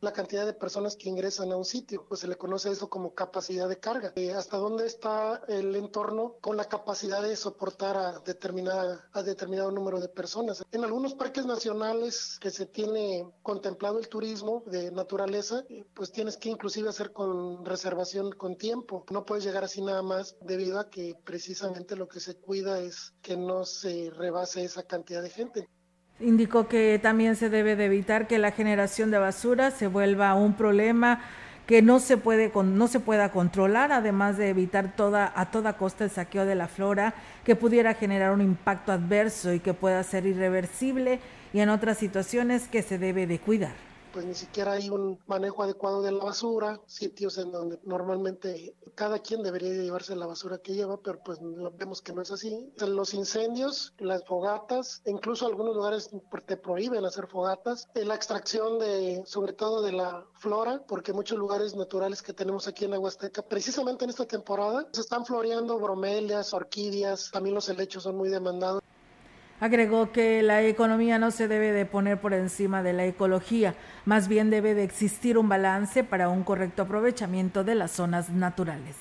la 0.00 0.12
cantidad 0.12 0.46
de 0.46 0.52
personas 0.52 0.96
que 0.96 1.08
ingresan 1.08 1.52
a 1.52 1.56
un 1.56 1.64
sitio, 1.64 2.04
pues 2.08 2.20
se 2.20 2.28
le 2.28 2.36
conoce 2.36 2.70
eso 2.70 2.88
como 2.88 3.14
capacidad 3.14 3.68
de 3.68 3.78
carga. 3.78 4.12
Eh, 4.16 4.32
hasta 4.32 4.56
dónde 4.56 4.86
está 4.86 5.42
el 5.48 5.76
entorno 5.76 6.36
con 6.40 6.56
la 6.56 6.64
capacidad 6.64 7.22
de 7.22 7.36
soportar 7.36 7.96
a 7.96 8.18
determinada 8.20 9.08
a 9.12 9.22
determinado 9.22 9.70
número 9.70 10.00
de 10.00 10.08
personas. 10.08 10.62
En 10.72 10.84
algunos 10.84 11.14
parques 11.14 11.46
nacionales 11.46 12.38
que 12.40 12.50
se 12.50 12.66
tiene 12.66 13.30
contemplado 13.42 13.98
el 13.98 14.08
turismo 14.08 14.62
de 14.66 14.90
naturaleza, 14.90 15.64
eh, 15.68 15.84
pues 15.94 16.12
tienes 16.12 16.36
que 16.36 16.48
inclusive 16.48 16.88
hacer 16.88 17.12
con 17.12 17.64
reservación 17.64 18.32
con 18.32 18.56
tiempo. 18.56 19.04
No 19.10 19.24
puedes 19.24 19.44
llegar 19.44 19.64
así 19.64 19.82
nada 19.82 20.02
más 20.02 20.36
debido 20.40 20.78
a 20.78 20.90
que 20.90 21.16
precisamente 21.24 21.96
lo 21.96 22.08
que 22.08 22.20
se 22.20 22.36
cuida 22.36 22.80
es 22.80 23.12
que 23.22 23.36
no 23.36 23.64
se 23.64 24.10
rebase 24.10 24.64
esa 24.64 24.82
cantidad 24.82 25.22
de 25.22 25.30
gente. 25.30 25.68
Indicó 26.20 26.68
que 26.68 26.98
también 27.02 27.34
se 27.34 27.48
debe 27.48 27.76
de 27.76 27.86
evitar 27.86 28.26
que 28.26 28.38
la 28.38 28.52
generación 28.52 29.10
de 29.10 29.18
basura 29.18 29.70
se 29.70 29.86
vuelva 29.86 30.34
un 30.34 30.54
problema 30.54 31.22
que 31.66 31.82
no 31.82 31.98
se 31.98 32.16
puede 32.16 32.50
no 32.62 32.88
se 32.88 33.00
pueda 33.00 33.30
controlar, 33.30 33.92
además 33.92 34.36
de 34.36 34.48
evitar 34.48 34.92
toda 34.96 35.32
a 35.34 35.50
toda 35.50 35.74
costa 35.74 36.04
el 36.04 36.10
saqueo 36.10 36.44
de 36.44 36.56
la 36.56 36.68
flora 36.68 37.14
que 37.44 37.56
pudiera 37.56 37.94
generar 37.94 38.32
un 38.32 38.40
impacto 38.40 38.92
adverso 38.92 39.52
y 39.54 39.60
que 39.60 39.72
pueda 39.72 40.02
ser 40.02 40.26
irreversible 40.26 41.20
y 41.52 41.60
en 41.60 41.68
otras 41.68 41.96
situaciones 41.96 42.68
que 42.68 42.82
se 42.82 42.98
debe 42.98 43.26
de 43.26 43.38
cuidar 43.38 43.89
pues 44.12 44.24
ni 44.24 44.34
siquiera 44.34 44.72
hay 44.72 44.90
un 44.90 45.18
manejo 45.26 45.62
adecuado 45.62 46.02
de 46.02 46.12
la 46.12 46.24
basura, 46.24 46.80
sitios 46.86 47.38
en 47.38 47.52
donde 47.52 47.78
normalmente 47.84 48.74
cada 48.94 49.18
quien 49.20 49.42
debería 49.42 49.72
llevarse 49.72 50.16
la 50.16 50.26
basura 50.26 50.58
que 50.58 50.74
lleva, 50.74 50.98
pero 50.98 51.22
pues 51.24 51.38
vemos 51.78 52.02
que 52.02 52.12
no 52.12 52.22
es 52.22 52.30
así. 52.30 52.72
Los 52.78 53.14
incendios, 53.14 53.94
las 53.98 54.24
fogatas, 54.24 55.02
incluso 55.06 55.46
algunos 55.46 55.74
lugares 55.74 56.10
te 56.46 56.56
prohíben 56.56 57.04
hacer 57.04 57.26
fogatas, 57.26 57.88
la 57.94 58.14
extracción 58.14 58.78
de, 58.78 59.22
sobre 59.26 59.52
todo 59.52 59.82
de 59.82 59.92
la 59.92 60.26
flora, 60.34 60.82
porque 60.86 61.12
muchos 61.12 61.38
lugares 61.38 61.74
naturales 61.74 62.22
que 62.22 62.32
tenemos 62.32 62.66
aquí 62.66 62.84
en 62.84 62.94
Aguasteca, 62.94 63.42
precisamente 63.42 64.04
en 64.04 64.10
esta 64.10 64.26
temporada, 64.26 64.86
se 64.92 65.00
están 65.00 65.24
floreando 65.24 65.78
bromelias, 65.78 66.52
orquídeas, 66.52 67.30
también 67.30 67.54
los 67.54 67.68
helechos 67.68 68.02
son 68.02 68.16
muy 68.16 68.28
demandados. 68.28 68.82
Agregó 69.60 70.10
que 70.10 70.40
la 70.40 70.62
economía 70.64 71.18
no 71.18 71.30
se 71.30 71.46
debe 71.46 71.72
de 71.72 71.84
poner 71.84 72.18
por 72.18 72.32
encima 72.32 72.82
de 72.82 72.94
la 72.94 73.04
ecología, 73.04 73.74
más 74.06 74.26
bien 74.26 74.48
debe 74.48 74.74
de 74.74 74.84
existir 74.84 75.36
un 75.36 75.50
balance 75.50 76.02
para 76.02 76.30
un 76.30 76.44
correcto 76.44 76.82
aprovechamiento 76.82 77.62
de 77.62 77.74
las 77.74 77.90
zonas 77.90 78.30
naturales. 78.30 78.96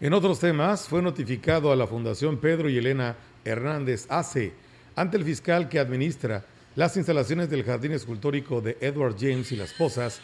En 0.00 0.12
otros 0.12 0.38
temas, 0.38 0.88
fue 0.88 1.02
notificado 1.02 1.72
a 1.72 1.76
la 1.76 1.88
Fundación 1.88 2.38
Pedro 2.38 2.68
y 2.68 2.78
Elena 2.78 3.16
Hernández 3.44 4.06
ACE 4.08 4.52
ante 4.94 5.16
el 5.16 5.24
fiscal 5.24 5.68
que 5.68 5.80
administra 5.80 6.44
las 6.76 6.96
instalaciones 6.96 7.50
del 7.50 7.64
Jardín 7.64 7.90
Escultórico 7.90 8.60
de 8.60 8.76
Edward 8.80 9.16
James 9.18 9.50
y 9.50 9.56
las 9.56 9.72
Posas, 9.72 10.20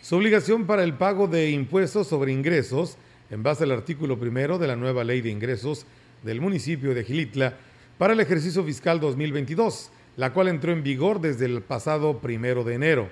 su 0.00 0.16
obligación 0.16 0.66
para 0.66 0.84
el 0.84 0.94
pago 0.94 1.26
de 1.26 1.50
impuestos 1.50 2.06
sobre 2.06 2.32
ingresos 2.32 2.96
en 3.28 3.42
base 3.42 3.64
al 3.64 3.72
artículo 3.72 4.18
primero 4.18 4.56
de 4.56 4.68
la 4.68 4.76
nueva 4.76 5.04
ley 5.04 5.20
de 5.20 5.30
ingresos 5.30 5.84
del 6.22 6.40
municipio 6.40 6.94
de 6.94 7.04
Gilitla 7.04 7.54
para 7.98 8.12
el 8.12 8.20
ejercicio 8.20 8.62
fiscal 8.62 9.00
2022, 9.00 9.90
la 10.16 10.32
cual 10.32 10.48
entró 10.48 10.72
en 10.72 10.82
vigor 10.82 11.20
desde 11.20 11.46
el 11.46 11.62
pasado 11.62 12.18
primero 12.18 12.64
de 12.64 12.74
enero. 12.74 13.08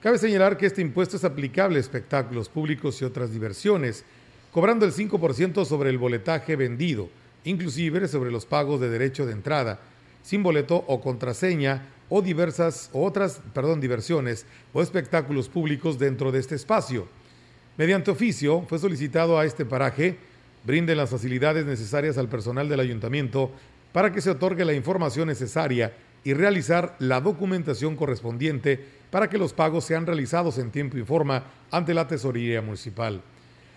Cabe 0.00 0.18
señalar 0.18 0.56
que 0.56 0.66
este 0.66 0.80
impuesto 0.80 1.16
es 1.16 1.24
aplicable 1.24 1.76
a 1.76 1.80
espectáculos 1.80 2.48
públicos 2.48 3.00
y 3.00 3.04
otras 3.04 3.32
diversiones, 3.32 4.04
cobrando 4.52 4.86
el 4.86 4.92
5% 4.92 5.64
sobre 5.66 5.90
el 5.90 5.98
boletaje 5.98 6.56
vendido, 6.56 7.10
inclusive 7.44 8.08
sobre 8.08 8.30
los 8.30 8.46
pagos 8.46 8.80
de 8.80 8.88
derecho 8.88 9.26
de 9.26 9.32
entrada, 9.32 9.80
sin 10.22 10.42
boleto 10.42 10.84
o 10.86 11.00
contraseña 11.00 11.86
o 12.08 12.22
diversas 12.22 12.90
o 12.92 13.04
otras, 13.04 13.40
perdón, 13.54 13.80
diversiones 13.80 14.46
o 14.72 14.82
espectáculos 14.82 15.48
públicos 15.48 15.98
dentro 15.98 16.32
de 16.32 16.40
este 16.40 16.54
espacio. 16.54 17.06
Mediante 17.76 18.10
oficio 18.10 18.62
fue 18.68 18.78
solicitado 18.78 19.38
a 19.38 19.44
este 19.44 19.64
paraje 19.64 20.16
brinden 20.64 20.98
las 20.98 21.10
facilidades 21.10 21.64
necesarias 21.64 22.18
al 22.18 22.28
personal 22.28 22.68
del 22.68 22.80
ayuntamiento 22.80 23.50
para 23.92 24.12
que 24.12 24.20
se 24.20 24.30
otorgue 24.30 24.64
la 24.64 24.74
información 24.74 25.28
necesaria 25.28 25.92
y 26.24 26.34
realizar 26.34 26.96
la 26.98 27.20
documentación 27.20 27.96
correspondiente 27.96 28.84
para 29.10 29.28
que 29.28 29.38
los 29.38 29.52
pagos 29.52 29.84
sean 29.84 30.06
realizados 30.06 30.58
en 30.58 30.70
tiempo 30.70 30.98
y 30.98 31.02
forma 31.02 31.44
ante 31.70 31.94
la 31.94 32.06
Tesorería 32.06 32.62
Municipal. 32.62 33.22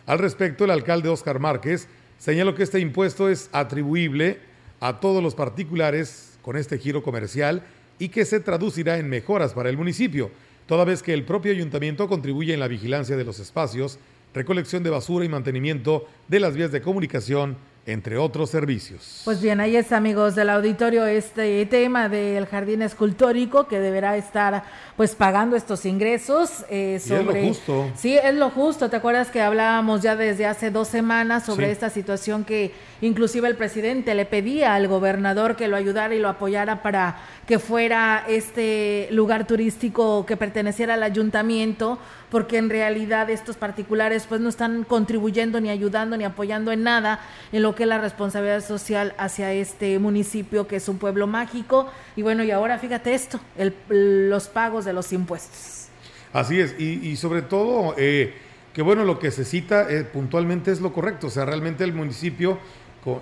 Al 0.06 0.20
respecto, 0.20 0.66
el 0.66 0.72
alcalde 0.72 1.10
Óscar 1.10 1.40
Márquez 1.40 1.88
señaló 2.18 2.54
que 2.56 2.64
este 2.64 2.80
impuesto 2.80 3.30
es 3.30 3.50
atribuible 3.52 4.40
a 4.80 5.00
todos 5.00 5.24
los 5.24 5.36
particulares 5.36 6.38
con 6.42 6.58
este 6.58 6.78
giro 6.78 7.02
comercial 7.02 7.64
y 8.00 8.10
que 8.10 8.26
se 8.26 8.40
traducirá 8.40 8.98
en 8.98 9.10
mejoras 9.10 9.54
para 9.54 9.70
el 9.70 9.78
municipio, 9.78 10.30
toda 10.66 10.84
vez 10.84 11.02
que 11.02 11.14
el 11.14 11.24
propio 11.24 11.52
ayuntamiento 11.52 12.08
contribuye 12.08 12.54
en 12.54 12.60
la 12.60 12.68
vigilancia 12.68 13.16
de 13.16 13.24
los 13.24 13.40
espacios, 13.40 13.98
recolección 14.34 14.84
de 14.84 14.90
basura 14.90 15.24
y 15.24 15.30
mantenimiento 15.30 16.08
de 16.28 16.40
las 16.40 16.56
vías 16.56 16.72
de 16.72 16.82
comunicación 16.82 17.56
entre 17.86 18.18
otros 18.18 18.50
servicios. 18.50 19.22
Pues 19.26 19.42
bien, 19.42 19.60
ahí 19.60 19.76
es 19.76 19.92
amigos 19.92 20.36
del 20.36 20.50
auditorio 20.50 21.06
este 21.06 21.66
tema 21.66 22.08
del 22.08 22.46
jardín 22.46 22.82
escultórico 22.82 23.68
que 23.68 23.80
deberá 23.80 24.16
estar 24.16 24.64
pues 24.96 25.16
pagando 25.16 25.58
estos 25.58 25.86
ingresos 25.86 26.64
eh, 26.70 27.02
sobre 27.06 27.20
es 27.20 27.26
lo 27.26 27.50
justo. 27.50 27.92
Sí, 27.96 28.18
es 28.18 28.36
lo 28.36 28.50
justo. 28.52 28.90
¿Te 28.90 28.96
acuerdas 28.96 29.32
que 29.32 29.42
hablábamos 29.42 30.02
ya 30.02 30.16
desde 30.16 30.46
hace 30.46 30.72
dos 30.72 30.88
semanas 30.88 31.46
sobre 31.46 31.72
esta 31.72 31.90
situación 31.90 32.46
que 32.46 32.72
inclusive 33.02 33.50
el 33.50 33.58
presidente 33.58 34.16
le 34.16 34.26
pedía 34.26 34.76
al 34.76 34.88
gobernador 34.88 35.58
que 35.58 35.68
lo 35.68 35.76
ayudara 35.76 36.16
y 36.16 36.20
lo 36.20 36.30
apoyara 36.30 36.82
para 36.84 37.18
que 37.48 37.60
fuera 37.60 38.24
este 38.28 39.08
lugar 39.12 39.46
turístico 39.46 40.26
que 40.26 40.38
perteneciera 40.38 40.94
al 40.96 41.04
ayuntamiento? 41.04 42.00
porque 42.34 42.58
en 42.58 42.72
realidad 42.72 43.30
estos 43.30 43.58
particulares 43.58 44.26
pues 44.28 44.42
no 44.42 44.50
están 44.50 44.86
contribuyendo 44.86 45.62
ni 45.62 45.70
ayudando 45.70 46.18
ni 46.18 46.24
apoyando 46.24 46.72
en 46.72 46.82
nada 46.82 47.20
en 47.52 47.62
lo 47.62 47.76
que 47.76 47.84
es 47.84 47.90
la 47.90 48.02
responsabilidad 48.02 48.66
social 48.66 49.14
hacia 49.20 49.54
este 49.54 50.00
municipio 50.00 50.66
que 50.66 50.78
es 50.78 50.90
un 50.90 50.98
pueblo 50.98 51.28
mágico 51.28 51.92
y 52.16 52.24
bueno 52.24 52.44
y 52.44 52.50
ahora 52.50 52.80
fíjate 52.80 53.14
esto 53.14 53.40
los 53.88 54.48
pagos 54.48 54.84
de 54.84 54.94
los 54.94 55.14
impuestos 55.14 55.90
así 56.34 56.60
es 56.60 56.74
y, 56.80 57.16
sobre 57.18 57.44
todo 57.44 57.94
eh, 58.00 58.34
que 58.74 58.82
bueno 58.82 59.06
lo 59.06 59.20
que 59.20 59.30
se 59.30 59.46
cita 59.46 59.88
eh, 59.88 60.04
puntualmente 60.04 60.72
es 60.72 60.82
lo 60.82 60.92
correcto 60.92 61.28
o 61.28 61.30
sea 61.30 61.46
realmente 61.46 61.84
el 61.84 61.94
municipio 61.94 62.58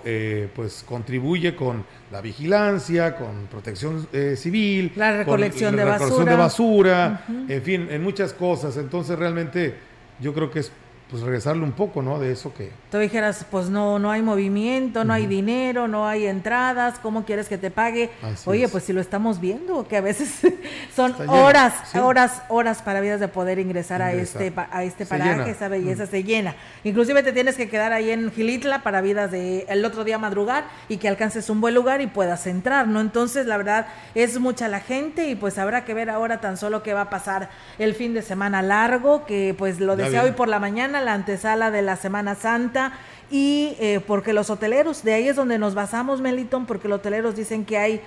eh, 0.04 0.48
pues 0.54 0.84
contribuye 0.86 1.54
con 1.56 1.84
la 2.10 2.20
vigilancia, 2.20 3.16
con 3.16 3.46
protección 3.50 4.06
eh, 4.12 4.36
civil, 4.36 4.92
la 4.96 5.16
recolección, 5.18 5.76
de, 5.76 5.84
basura. 5.84 6.30
de 6.30 6.36
basura, 6.36 7.24
en 7.48 7.62
fin, 7.62 7.88
en 7.90 8.02
muchas 8.02 8.32
cosas. 8.32 8.76
Entonces 8.76 9.18
realmente 9.18 9.74
yo 10.20 10.32
creo 10.32 10.50
que 10.50 10.60
es 10.60 10.72
pues 11.12 11.22
regresarle 11.24 11.62
un 11.62 11.72
poco, 11.72 12.00
¿no? 12.00 12.18
De 12.18 12.32
eso 12.32 12.54
que... 12.54 12.70
Tú 12.90 12.96
dijeras, 12.96 13.44
pues 13.50 13.68
no, 13.68 13.98
no 13.98 14.10
hay 14.10 14.22
movimiento, 14.22 15.04
no 15.04 15.12
hay 15.12 15.26
dinero, 15.26 15.86
no 15.86 16.08
hay 16.08 16.26
entradas, 16.26 16.98
¿cómo 17.00 17.26
quieres 17.26 17.50
que 17.50 17.58
te 17.58 17.70
pague? 17.70 18.08
Oye, 18.46 18.66
pues 18.68 18.84
si 18.84 18.94
lo 18.94 19.00
estamos 19.02 19.38
viendo, 19.38 19.86
que 19.86 19.98
a 19.98 20.00
veces 20.00 20.40
son 20.96 21.14
horas, 21.28 21.94
horas, 21.94 22.40
horas 22.48 22.80
para 22.80 23.02
vidas 23.02 23.20
de 23.20 23.28
poder 23.28 23.58
ingresar, 23.58 24.00
a 24.00 24.14
este 24.14 24.54
a 24.70 24.84
este 24.84 25.04
paraje, 25.04 25.50
esa 25.50 25.68
belleza 25.68 26.06
se 26.06 26.24
llena. 26.24 26.56
Inclusive 26.82 27.22
te 27.22 27.32
tienes 27.32 27.56
que 27.56 27.68
quedar 27.68 27.92
ahí 27.92 28.10
en 28.10 28.32
Gilitla 28.32 28.82
para 28.82 29.02
vidas 29.02 29.30
de 29.30 29.66
el 29.68 29.84
otro 29.84 30.04
día 30.04 30.16
madrugar 30.16 30.64
y 30.88 30.96
que 30.96 31.08
alcances 31.08 31.50
un 31.50 31.60
buen 31.60 31.74
lugar 31.74 32.00
y 32.00 32.06
puedas 32.06 32.46
entrar, 32.46 32.88
¿no? 32.88 33.02
Entonces, 33.02 33.44
la 33.44 33.58
verdad, 33.58 33.86
es 34.14 34.40
mucha 34.40 34.66
la 34.68 34.80
gente 34.80 35.28
y 35.28 35.34
pues 35.34 35.58
habrá 35.58 35.84
que 35.84 35.92
ver 35.92 36.08
ahora 36.08 36.40
tan 36.40 36.56
solo 36.56 36.82
qué 36.82 36.94
va 36.94 37.02
a 37.02 37.10
pasar 37.10 37.50
el 37.78 37.94
fin 37.94 38.14
de 38.14 38.22
semana 38.22 38.62
largo, 38.62 39.26
que 39.26 39.54
pues 39.58 39.78
lo 39.78 39.94
decía 39.94 40.22
hoy 40.22 40.32
por 40.32 40.48
la 40.48 40.58
mañana, 40.58 41.01
la 41.02 41.14
antesala 41.14 41.70
de 41.70 41.82
la 41.82 41.96
Semana 41.96 42.34
Santa 42.34 42.92
y 43.30 43.76
eh, 43.80 44.00
porque 44.06 44.32
los 44.32 44.50
hoteleros, 44.50 45.04
de 45.04 45.14
ahí 45.14 45.28
es 45.28 45.36
donde 45.36 45.58
nos 45.58 45.74
basamos, 45.74 46.20
Meliton, 46.20 46.66
porque 46.66 46.88
los 46.88 47.00
hoteleros 47.00 47.36
dicen 47.36 47.64
que 47.64 47.78
hay 47.78 48.00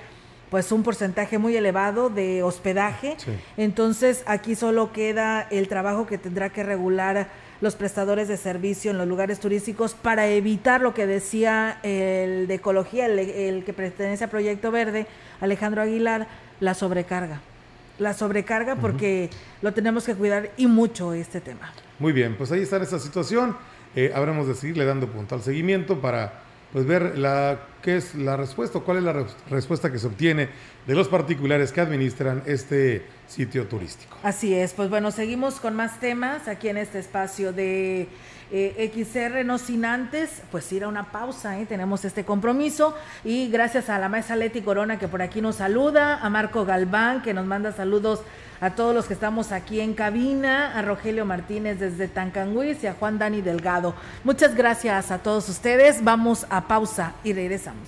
pues 0.50 0.72
un 0.72 0.84
porcentaje 0.84 1.38
muy 1.38 1.56
elevado 1.58 2.10
de 2.10 2.44
hospedaje. 2.44 3.18
Entonces 3.58 4.24
aquí 4.26 4.56
solo 4.56 4.92
queda 4.94 5.48
el 5.50 5.68
trabajo 5.68 6.06
que 6.06 6.18
tendrá 6.18 6.50
que 6.50 6.64
regular 6.64 7.28
los 7.62 7.76
prestadores 7.76 8.28
de 8.28 8.38
servicio 8.38 8.92
en 8.92 8.98
los 8.98 9.08
lugares 9.08 9.40
turísticos 9.40 9.94
para 9.94 10.28
evitar 10.28 10.82
lo 10.82 10.94
que 10.94 11.08
decía 11.08 11.80
el 11.84 12.48
de 12.48 12.54
ecología, 12.54 13.06
el, 13.08 13.64
que 13.64 13.74
pertenece 13.74 14.26
a 14.26 14.30
Proyecto 14.30 14.72
Verde, 14.72 15.08
Alejandro 15.42 15.82
Aguilar, 15.82 16.28
la 16.60 16.74
sobrecarga. 16.74 17.42
La 17.98 18.14
sobrecarga 18.14 18.76
porque 18.76 19.30
lo 19.62 19.74
tenemos 19.74 20.06
que 20.06 20.16
cuidar 20.16 20.52
y 20.58 20.68
mucho 20.68 21.14
este 21.14 21.40
tema. 21.40 21.74
Muy 22.00 22.12
bien, 22.12 22.36
pues 22.36 22.52
ahí 22.52 22.62
está 22.62 22.78
esta 22.78 23.00
situación. 23.00 23.56
Eh, 23.96 24.12
habremos 24.14 24.48
de 24.48 24.56
seguirle 24.56 24.86
dando 24.86 25.08
puntual 25.08 25.42
seguimiento 25.42 26.02
para 26.02 26.42
pues 26.74 26.86
ver 26.86 27.18
la, 27.18 27.68
qué 27.82 27.96
es 27.96 28.16
la 28.16 28.36
respuesta, 28.36 28.80
cuál 28.82 28.98
es 28.98 29.04
la 29.04 29.26
respuesta 29.50 29.90
que 29.92 30.00
se 30.00 30.08
obtiene 30.08 30.50
de 30.86 30.94
los 30.96 31.08
particulares 31.08 31.72
que 31.72 31.80
administran 31.80 32.44
este 32.46 33.06
sitio 33.28 33.68
turístico. 33.68 34.18
Así 34.24 34.54
es, 34.54 34.74
pues 34.74 34.90
bueno, 34.90 35.12
seguimos 35.12 35.60
con 35.60 35.76
más 35.76 36.00
temas 36.00 36.48
aquí 36.48 36.70
en 36.70 36.78
este 36.78 37.00
espacio 37.00 37.54
de 37.54 38.08
eh, 38.52 38.92
XR, 38.94 39.44
no 39.44 39.58
sin 39.58 39.86
antes, 39.86 40.44
pues 40.52 40.72
ir 40.72 40.84
a 40.84 40.88
una 40.88 41.12
pausa, 41.12 41.60
¿eh? 41.60 41.66
tenemos 41.66 42.06
este 42.06 42.24
compromiso 42.24 42.96
y 43.24 43.50
gracias 43.50 43.90
a 43.90 43.98
la 43.98 44.08
maestra 44.08 44.36
Leti 44.36 44.62
Corona 44.62 45.00
que 45.00 45.08
por 45.08 45.22
aquí 45.22 45.42
nos 45.42 45.56
saluda, 45.56 46.20
a 46.20 46.30
Marco 46.30 46.64
Galván 46.64 47.24
que 47.24 47.34
nos 47.34 47.46
manda 47.46 47.72
saludos 47.72 48.22
a 48.62 48.72
todos 48.72 48.94
los 48.94 49.06
que 49.06 49.14
estamos 49.14 49.52
aquí 49.52 49.80
en 49.80 49.94
cabina, 49.94 50.78
a 50.78 50.82
Rogelio 50.82 51.26
Martínez 51.26 51.80
desde 51.80 52.08
Tancanguis 52.08 52.84
y 52.84 52.88
a 52.88 52.94
Juan 52.94 53.18
Dani 53.18 53.42
Delgado. 53.42 53.96
Muchas 54.24 54.56
gracias 54.56 55.12
a 55.12 55.20
todos 55.20 55.50
ustedes. 55.50 56.04
Vamos 56.04 56.46
a 56.50 56.68
pausa 56.68 57.14
y 57.24 57.34
regresamos. 57.34 57.88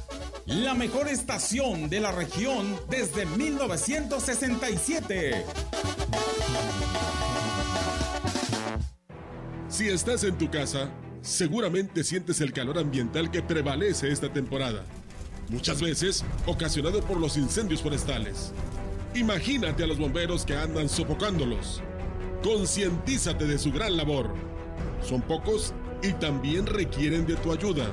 la 0.45 0.73
mejor 0.73 1.07
estación 1.07 1.89
de 1.89 1.99
la 1.99 2.11
región 2.11 2.79
desde 2.89 3.25
1967. 3.25 5.45
Si 9.69 9.87
estás 9.87 10.23
en 10.23 10.37
tu 10.37 10.51
casa, 10.51 10.91
seguramente 11.21 12.03
sientes 12.03 12.41
el 12.41 12.53
calor 12.53 12.79
ambiental 12.79 13.31
que 13.31 13.41
prevalece 13.41 14.11
esta 14.11 14.31
temporada, 14.31 14.83
muchas 15.49 15.81
veces 15.81 16.23
ocasionado 16.45 17.01
por 17.01 17.19
los 17.19 17.37
incendios 17.37 17.81
forestales. 17.81 18.51
Imagínate 19.15 19.83
a 19.83 19.87
los 19.87 19.97
bomberos 19.97 20.45
que 20.45 20.55
andan 20.55 20.89
sofocándolos. 20.89 21.81
Concientízate 22.43 23.45
de 23.45 23.57
su 23.57 23.71
gran 23.71 23.97
labor. 23.97 24.33
Son 25.03 25.21
pocos 25.21 25.73
y 26.01 26.13
también 26.13 26.65
requieren 26.65 27.27
de 27.27 27.35
tu 27.35 27.51
ayuda. 27.51 27.91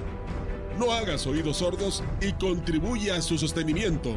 No 0.78 0.92
hagas 0.92 1.26
oídos 1.26 1.56
sordos 1.56 2.04
y 2.20 2.32
contribuye 2.34 3.10
a 3.10 3.20
su 3.20 3.36
sostenimiento. 3.36 4.16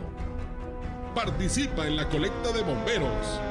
Participa 1.16 1.88
en 1.88 1.96
la 1.96 2.08
colecta 2.08 2.52
de 2.52 2.62
bomberos. 2.62 3.51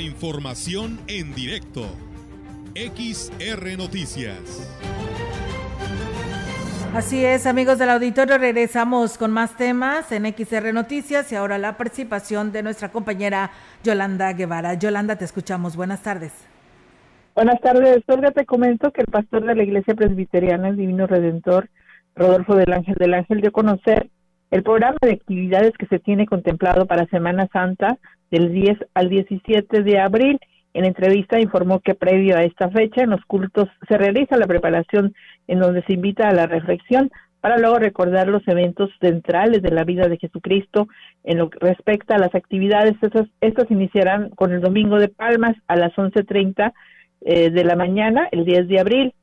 Información 0.00 0.98
en 1.06 1.34
directo. 1.34 1.86
XR 2.74 3.76
Noticias. 3.76 4.70
Así 6.94 7.24
es, 7.24 7.46
amigos 7.46 7.78
del 7.78 7.90
auditorio, 7.90 8.38
regresamos 8.38 9.18
con 9.18 9.32
más 9.32 9.56
temas 9.56 10.12
en 10.12 10.26
XR 10.26 10.72
Noticias 10.72 11.30
y 11.32 11.34
ahora 11.34 11.58
la 11.58 11.76
participación 11.76 12.52
de 12.52 12.62
nuestra 12.62 12.90
compañera 12.90 13.50
Yolanda 13.82 14.32
Guevara. 14.32 14.74
Yolanda, 14.74 15.16
te 15.16 15.24
escuchamos. 15.24 15.76
Buenas 15.76 16.02
tardes. 16.02 16.32
Buenas 17.34 17.60
tardes, 17.60 18.04
Olga. 18.06 18.30
Te 18.30 18.46
comento 18.46 18.92
que 18.92 19.00
el 19.00 19.08
pastor 19.08 19.44
de 19.44 19.56
la 19.56 19.64
Iglesia 19.64 19.94
Presbiteriana, 19.94 20.68
el 20.68 20.76
Divino 20.76 21.08
Redentor, 21.08 21.68
Rodolfo 22.14 22.54
del 22.54 22.72
Ángel 22.72 22.94
del 22.94 23.14
Ángel, 23.14 23.40
dio 23.40 23.48
a 23.48 23.52
conocer 23.52 24.08
el 24.54 24.62
programa 24.62 24.98
de 25.02 25.14
actividades 25.14 25.72
que 25.76 25.86
se 25.86 25.98
tiene 25.98 26.26
contemplado 26.26 26.86
para 26.86 27.06
Semana 27.06 27.48
Santa 27.52 27.98
del 28.30 28.52
10 28.52 28.78
al 28.94 29.08
17 29.08 29.82
de 29.82 29.98
abril. 29.98 30.38
En 30.74 30.84
entrevista 30.84 31.40
informó 31.40 31.80
que 31.80 31.96
previo 31.96 32.36
a 32.36 32.44
esta 32.44 32.70
fecha 32.70 33.02
en 33.02 33.10
los 33.10 33.24
cultos 33.24 33.68
se 33.88 33.98
realiza 33.98 34.36
la 34.36 34.46
preparación 34.46 35.12
en 35.48 35.58
donde 35.58 35.82
se 35.82 35.94
invita 35.94 36.28
a 36.28 36.32
la 36.32 36.46
reflexión 36.46 37.10
para 37.40 37.58
luego 37.58 37.80
recordar 37.80 38.28
los 38.28 38.46
eventos 38.46 38.90
centrales 39.00 39.60
de 39.60 39.72
la 39.72 39.82
vida 39.82 40.06
de 40.06 40.18
Jesucristo 40.18 40.86
en 41.24 41.38
lo 41.38 41.50
que 41.50 41.58
respecta 41.58 42.14
a 42.14 42.18
las 42.18 42.32
actividades. 42.36 42.94
Estas, 43.02 43.26
estas 43.40 43.68
iniciarán 43.72 44.30
con 44.30 44.52
el 44.52 44.60
Domingo 44.60 45.00
de 45.00 45.08
Palmas 45.08 45.56
a 45.66 45.74
las 45.74 45.92
11.30 45.94 46.72
eh, 47.22 47.50
de 47.50 47.64
la 47.64 47.74
mañana, 47.74 48.28
el 48.30 48.44
10 48.44 48.68
de 48.68 48.78
abril. 48.78 49.14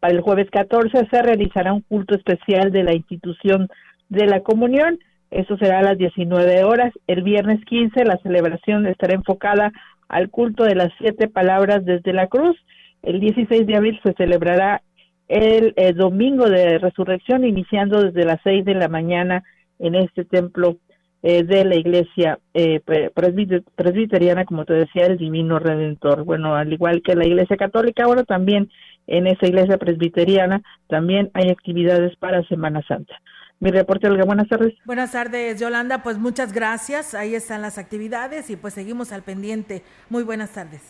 Para 0.00 0.14
el 0.14 0.22
jueves 0.22 0.48
14 0.50 1.08
se 1.10 1.22
realizará 1.22 1.74
un 1.74 1.82
culto 1.82 2.14
especial 2.14 2.72
de 2.72 2.84
la 2.84 2.94
institución 2.94 3.68
de 4.08 4.26
la 4.26 4.40
comunión. 4.40 4.98
Eso 5.30 5.56
será 5.58 5.80
a 5.80 5.82
las 5.82 5.98
19 5.98 6.64
horas. 6.64 6.92
El 7.06 7.22
viernes 7.22 7.64
15 7.64 8.04
la 8.04 8.18
celebración 8.18 8.86
estará 8.86 9.14
enfocada 9.14 9.72
al 10.08 10.30
culto 10.30 10.64
de 10.64 10.74
las 10.74 10.90
siete 10.98 11.28
palabras 11.28 11.84
desde 11.84 12.12
la 12.12 12.26
cruz. 12.28 12.56
El 13.02 13.20
16 13.20 13.66
de 13.66 13.76
abril 13.76 14.00
se 14.02 14.14
celebrará 14.14 14.82
el, 15.28 15.74
eh, 15.76 15.92
domingo 15.92 16.48
de 16.48 16.78
resurrección, 16.78 17.44
iniciando 17.44 18.02
desde 18.02 18.24
las 18.24 18.40
seis 18.42 18.64
de 18.64 18.74
la 18.74 18.88
mañana 18.88 19.44
en 19.78 19.94
este 19.94 20.24
templo 20.24 20.78
eh, 21.22 21.42
de 21.42 21.64
la 21.64 21.76
iglesia 21.76 22.38
eh, 22.54 22.80
presbiteriana, 23.76 24.44
como 24.44 24.64
te 24.64 24.74
decía, 24.74 25.06
el 25.06 25.18
Divino 25.18 25.58
Redentor. 25.58 26.24
Bueno, 26.24 26.54
al 26.54 26.72
igual 26.72 27.02
que 27.02 27.14
la 27.14 27.26
iglesia 27.26 27.56
católica, 27.56 28.04
ahora 28.04 28.24
también 28.24 28.70
en 29.06 29.26
esa 29.26 29.46
iglesia 29.46 29.78
presbiteriana 29.78 30.62
también 30.86 31.30
hay 31.34 31.50
actividades 31.50 32.16
para 32.16 32.42
Semana 32.44 32.82
Santa. 32.86 33.14
Mi 33.60 33.72
reporte, 33.72 34.06
Olga, 34.06 34.24
buenas 34.24 34.48
tardes. 34.48 34.74
Buenas 34.84 35.10
tardes, 35.10 35.58
Yolanda, 35.58 36.04
pues 36.04 36.16
muchas 36.16 36.52
gracias. 36.52 37.14
Ahí 37.14 37.34
están 37.34 37.60
las 37.60 37.76
actividades 37.76 38.50
y 38.50 38.56
pues 38.56 38.74
seguimos 38.74 39.10
al 39.10 39.22
pendiente. 39.22 39.82
Muy 40.10 40.22
buenas 40.22 40.50
tardes. 40.50 40.80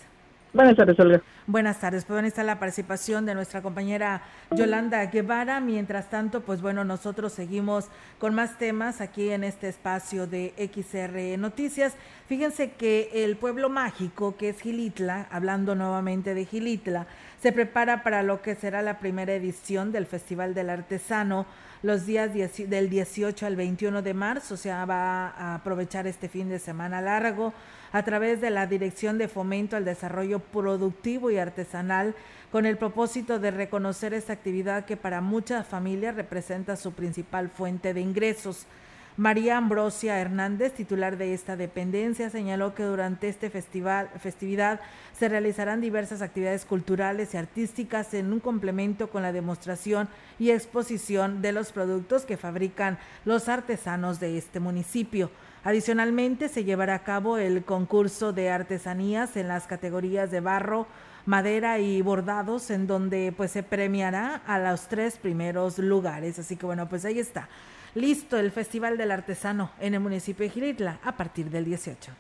Buenas 0.53 0.77
tardes, 0.77 0.99
Olga. 0.99 1.23
Buenas 1.47 1.81
tardes. 1.81 2.05
Pues 2.05 2.25
está 2.25 2.43
la 2.43 2.59
participación 2.59 3.25
de 3.25 3.35
nuestra 3.35 3.63
compañera 3.63 4.23
Yolanda 4.51 5.05
Guevara. 5.07 5.61
Mientras 5.61 6.11
tanto, 6.11 6.43
pues 6.43 6.61
bueno, 6.61 6.85
nosotros 6.85 7.33
seguimos 7.33 7.89
con 8.19 8.35
más 8.35 8.59
temas 8.59 9.01
aquí 9.01 9.31
en 9.31 9.45
este 9.45 9.69
espacio 9.69 10.27
de 10.27 10.53
XR 10.57 11.39
Noticias. 11.39 11.97
Fíjense 12.27 12.73
que 12.73 13.11
el 13.13 13.37
pueblo 13.37 13.71
mágico, 13.71 14.37
que 14.37 14.51
es 14.51 14.61
Gilitla, 14.61 15.27
hablando 15.31 15.75
nuevamente 15.75 16.35
de 16.35 16.45
Gilitla, 16.45 17.07
se 17.41 17.53
prepara 17.53 18.03
para 18.03 18.23
lo 18.23 18.43
que 18.43 18.55
será 18.55 18.83
la 18.83 18.99
primera 18.99 19.35
edición 19.35 19.93
del 19.93 20.07
Festival 20.07 20.55
del 20.55 20.71
Artesano 20.71 21.47
los 21.83 22.07
días 22.07 22.33
del 22.33 22.91
18 22.91 23.47
al 23.47 23.57
21 23.57 24.03
de 24.03 24.15
marzo. 24.15 24.55
O 24.55 24.57
sea, 24.57 24.85
va 24.85 25.29
a 25.29 25.55
aprovechar 25.55 26.07
este 26.07 26.29
fin 26.29 26.49
de 26.49 26.59
semana 26.59 27.01
largo 27.01 27.53
a 27.93 28.03
través 28.03 28.41
de 28.41 28.51
la 28.51 28.67
Dirección 28.67 29.19
de 29.19 29.29
Fomento 29.29 29.77
al 29.77 29.85
Desarrollo 29.85 30.41
Productivo 30.41 31.31
y 31.31 31.39
Artesanal 31.39 32.15
con 32.51 32.67
el 32.67 32.77
propósito 32.77 33.39
de 33.39 33.51
reconocer 33.51 34.15
esta 34.15 34.33
actividad 34.33 34.85
que 34.85 34.97
para 34.97 35.21
muchas 35.21 35.67
familias 35.67 36.17
representa 36.17 36.77
su 36.77 36.93
principal 36.93 37.51
fuente 37.51 37.95
de 37.95 38.01
ingresos. 38.01 38.67
María 39.19 39.57
Ambrosia 39.57 40.21
Hernández, 40.21 40.75
titular 40.75 41.17
de 41.17 41.35
esta 41.35 41.57
dependencia, 41.57 42.31
señaló 42.31 42.77
que 42.77 42.85
durante 42.85 43.29
este 43.29 43.51
festival, 43.51 44.09
festividad 44.21 44.79
se 45.19 45.29
realizarán 45.29 45.81
diversas 45.81 46.23
actividades 46.23 46.65
culturales 46.65 47.35
y 47.35 47.37
artísticas 47.37 48.15
en 48.15 48.33
un 48.33 48.39
complemento 48.39 49.11
con 49.11 49.23
la 49.23 49.33
demostración 49.33 50.09
y 50.39 50.53
exposición 50.53 51.43
de 51.43 51.51
los 51.51 51.73
productos 51.73 52.25
que 52.27 52.37
fabrican 52.37 52.97
los 53.25 53.49
artesanos 53.49 54.21
de 54.21 54.39
este 54.39 54.61
municipio. 54.61 55.33
Adicionalmente, 55.65 56.49
se 56.49 56.63
llevará 56.63 56.95
a 56.95 57.03
cabo 57.03 57.39
el 57.39 57.65
concurso 57.65 58.33
de 58.33 58.51
artesanías 58.51 59.37
en 59.37 59.49
las 59.49 59.67
categorías 59.67 60.31
de 60.31 60.39
barro, 60.39 60.87
madera 61.27 61.81
y 61.81 62.03
bordados, 62.03 62.71
en 62.71 62.87
donde 62.87 63.35
pues 63.37 63.51
se 63.51 63.65
premiará 63.65 64.37
a 64.47 64.61
los 64.61 64.87
tres 64.87 65.19
primeros 65.19 65.79
lugares. 65.79 66.39
Así 66.39 66.55
que 66.55 66.67
bueno, 66.67 66.89
pues 66.89 67.05
ahí 67.05 67.19
está. 67.19 67.49
Listo 67.95 68.39
el 68.39 68.51
Festival 68.51 68.99
del 68.99 69.11
Artesano 69.11 69.71
en 69.81 69.95
el 69.95 70.01
municipio 70.01 70.45
de 70.45 70.51
Giritla 70.51 71.01
a 71.03 71.17
partir 71.17 71.51
del 71.51 71.65
18. 71.65 72.13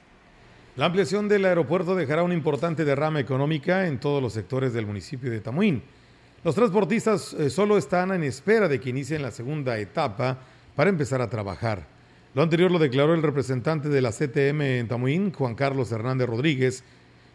La 0.77 0.87
ampliación 0.87 1.29
del 1.29 1.45
aeropuerto 1.45 1.95
dejará 1.95 2.23
una 2.23 2.35
importante 2.35 2.85
derrama 2.85 3.21
económica 3.21 3.87
en 3.87 3.99
todos 3.99 4.23
los 4.23 4.33
sectores 4.33 4.73
del 4.73 4.87
municipio 4.87 5.31
de 5.31 5.41
Tamuín. 5.41 5.83
Los 6.45 6.55
transportistas 6.55 7.35
eh, 7.35 7.51
solo 7.51 7.77
están 7.77 8.13
en 8.13 8.23
espera 8.23 8.69
de 8.69 8.81
que 8.81 8.91
inicien 8.91 9.23
la 9.23 9.31
segunda 9.31 9.77
etapa 9.79 10.39
para 10.77 10.91
empezar 10.91 11.21
a 11.21 11.29
trabajar. 11.29 11.85
Lo 12.35 12.43
anterior 12.43 12.71
lo 12.71 12.79
declaró 12.79 13.15
el 13.15 13.23
representante 13.23 13.89
de 13.89 14.01
la 14.01 14.13
CTM 14.13 14.61
en 14.63 14.89
Tamuín, 14.89 15.33
Juan 15.33 15.55
Carlos 15.55 15.91
Hernández 15.91 16.29
Rodríguez, 16.29 16.85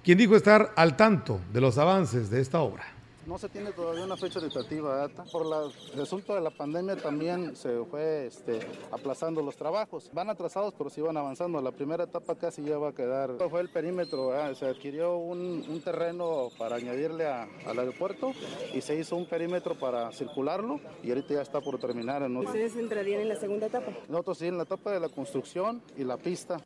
quien 0.04 0.18
dijo 0.18 0.36
estar 0.36 0.72
al 0.76 0.96
tanto 0.96 1.42
de 1.52 1.62
los 1.62 1.78
avances 1.78 2.30
de 2.30 2.42
esta 2.42 2.62
obra. 2.62 2.86
No 3.26 3.38
se 3.38 3.48
tiene 3.48 3.72
todavía 3.72 4.04
una 4.04 4.18
fecha 4.18 4.42
tentativa, 4.42 5.08
por 5.32 5.46
el 5.46 5.98
resultado 5.98 6.36
de 6.36 6.44
la 6.44 6.50
pandemia 6.50 6.98
también 6.98 7.56
se 7.56 7.84
fue 7.90 8.28
este, 8.28 8.60
aplazando 8.92 9.42
los 9.42 9.56
trabajos. 9.56 10.10
Van 10.14 10.30
atrasados, 10.30 10.74
pero 10.78 10.90
sí 10.90 11.00
van 11.00 11.16
avanzando. 11.16 11.62
La 11.62 11.72
primera 11.72 12.04
etapa 12.04 12.36
casi 12.36 12.64
ya 12.64 12.78
va 12.78 12.90
a 12.90 12.94
quedar. 12.94 13.32
Fue 13.50 13.62
el 13.62 13.70
perímetro, 13.70 14.32
se 14.56 14.66
adquirió 14.66 15.18
un, 15.18 15.82
terreno 15.84 16.50
para 16.58 16.76
añadirle 16.76 17.26
al 17.28 17.80
aeropuerto 17.80 18.32
y 18.74 18.82
se 18.82 18.96
hizo 18.96 19.16
un 19.16 19.26
perímetro 19.26 19.76
para 19.76 20.12
circularlo 20.12 20.80
y 21.02 21.10
ahorita 21.10 21.36
ya 21.36 21.42
está 21.42 21.62
por 21.62 21.80
terminar. 21.80 22.24
¿Ustedes 22.24 22.76
entrarían 22.76 23.22
en 23.22 23.30
la 23.30 23.36
segunda 23.36 23.68
etapa? 23.68 23.92
Nosotros 24.10 24.38
sí, 24.38 24.48
en 24.48 24.58
la 24.58 24.64
etapa 24.64 24.92
de 24.92 25.00
la 25.00 25.10
construcción 25.10 25.82
y 25.98 26.04
la 26.04 26.18
pista. 26.18 26.58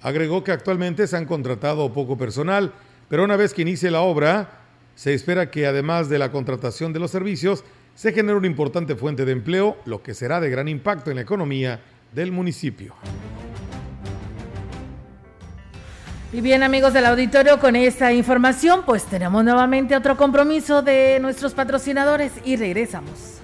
Agregó 0.00 0.42
que 0.44 0.52
actualmente 0.52 1.06
se 1.06 1.16
han 1.16 1.26
contratado 1.26 1.92
poco 1.92 2.16
personal, 2.16 2.72
pero 3.08 3.24
una 3.24 3.36
vez 3.36 3.54
que 3.54 3.62
inicie 3.62 3.90
la 3.90 4.02
obra, 4.02 4.63
se 4.94 5.14
espera 5.14 5.50
que 5.50 5.66
además 5.66 6.08
de 6.08 6.18
la 6.18 6.30
contratación 6.30 6.92
de 6.92 7.00
los 7.00 7.10
servicios, 7.10 7.64
se 7.94 8.12
genere 8.12 8.36
una 8.36 8.46
importante 8.46 8.96
fuente 8.96 9.24
de 9.24 9.32
empleo, 9.32 9.76
lo 9.84 10.02
que 10.02 10.14
será 10.14 10.40
de 10.40 10.50
gran 10.50 10.68
impacto 10.68 11.10
en 11.10 11.16
la 11.16 11.22
economía 11.22 11.80
del 12.12 12.32
municipio. 12.32 12.94
Y 16.32 16.40
bien 16.40 16.64
amigos 16.64 16.92
del 16.92 17.06
auditorio, 17.06 17.60
con 17.60 17.76
esta 17.76 18.12
información 18.12 18.82
pues 18.84 19.04
tenemos 19.04 19.44
nuevamente 19.44 19.94
otro 19.94 20.16
compromiso 20.16 20.82
de 20.82 21.18
nuestros 21.20 21.54
patrocinadores 21.54 22.32
y 22.44 22.56
regresamos. 22.56 23.43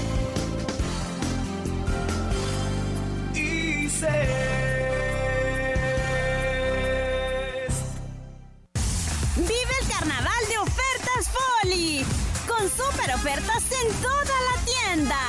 Toda 14.01 14.35
la 14.49 14.61
tienda. 14.65 15.19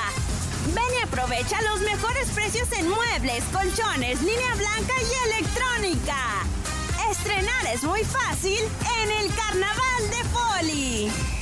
Ven 0.74 0.98
y 0.98 1.02
aprovecha 1.02 1.60
los 1.62 1.80
mejores 1.80 2.28
precios 2.30 2.68
en 2.72 2.88
muebles, 2.88 3.44
colchones, 3.52 4.20
línea 4.22 4.54
blanca 4.54 4.94
y 5.00 5.30
electrónica. 5.30 6.44
Estrenar 7.10 7.66
es 7.74 7.82
muy 7.82 8.04
fácil 8.04 8.58
en 9.02 9.10
el 9.10 9.34
Carnaval 9.34 10.10
de 10.10 10.24
Foli. 10.30 11.41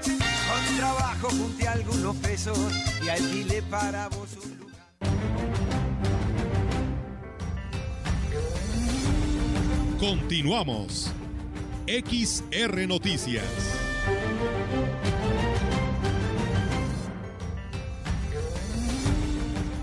Con 0.00 0.76
trabajo 0.76 1.28
junté 1.30 1.66
algunos 1.66 2.14
pesos 2.16 2.58
y 3.04 3.08
alquilé 3.08 3.62
para 3.62 4.06
vos 4.08 4.28
un 4.44 4.58
lugar. 4.58 4.76
Continuamos. 9.98 11.10
XR 11.86 12.86
Noticias. 12.86 13.85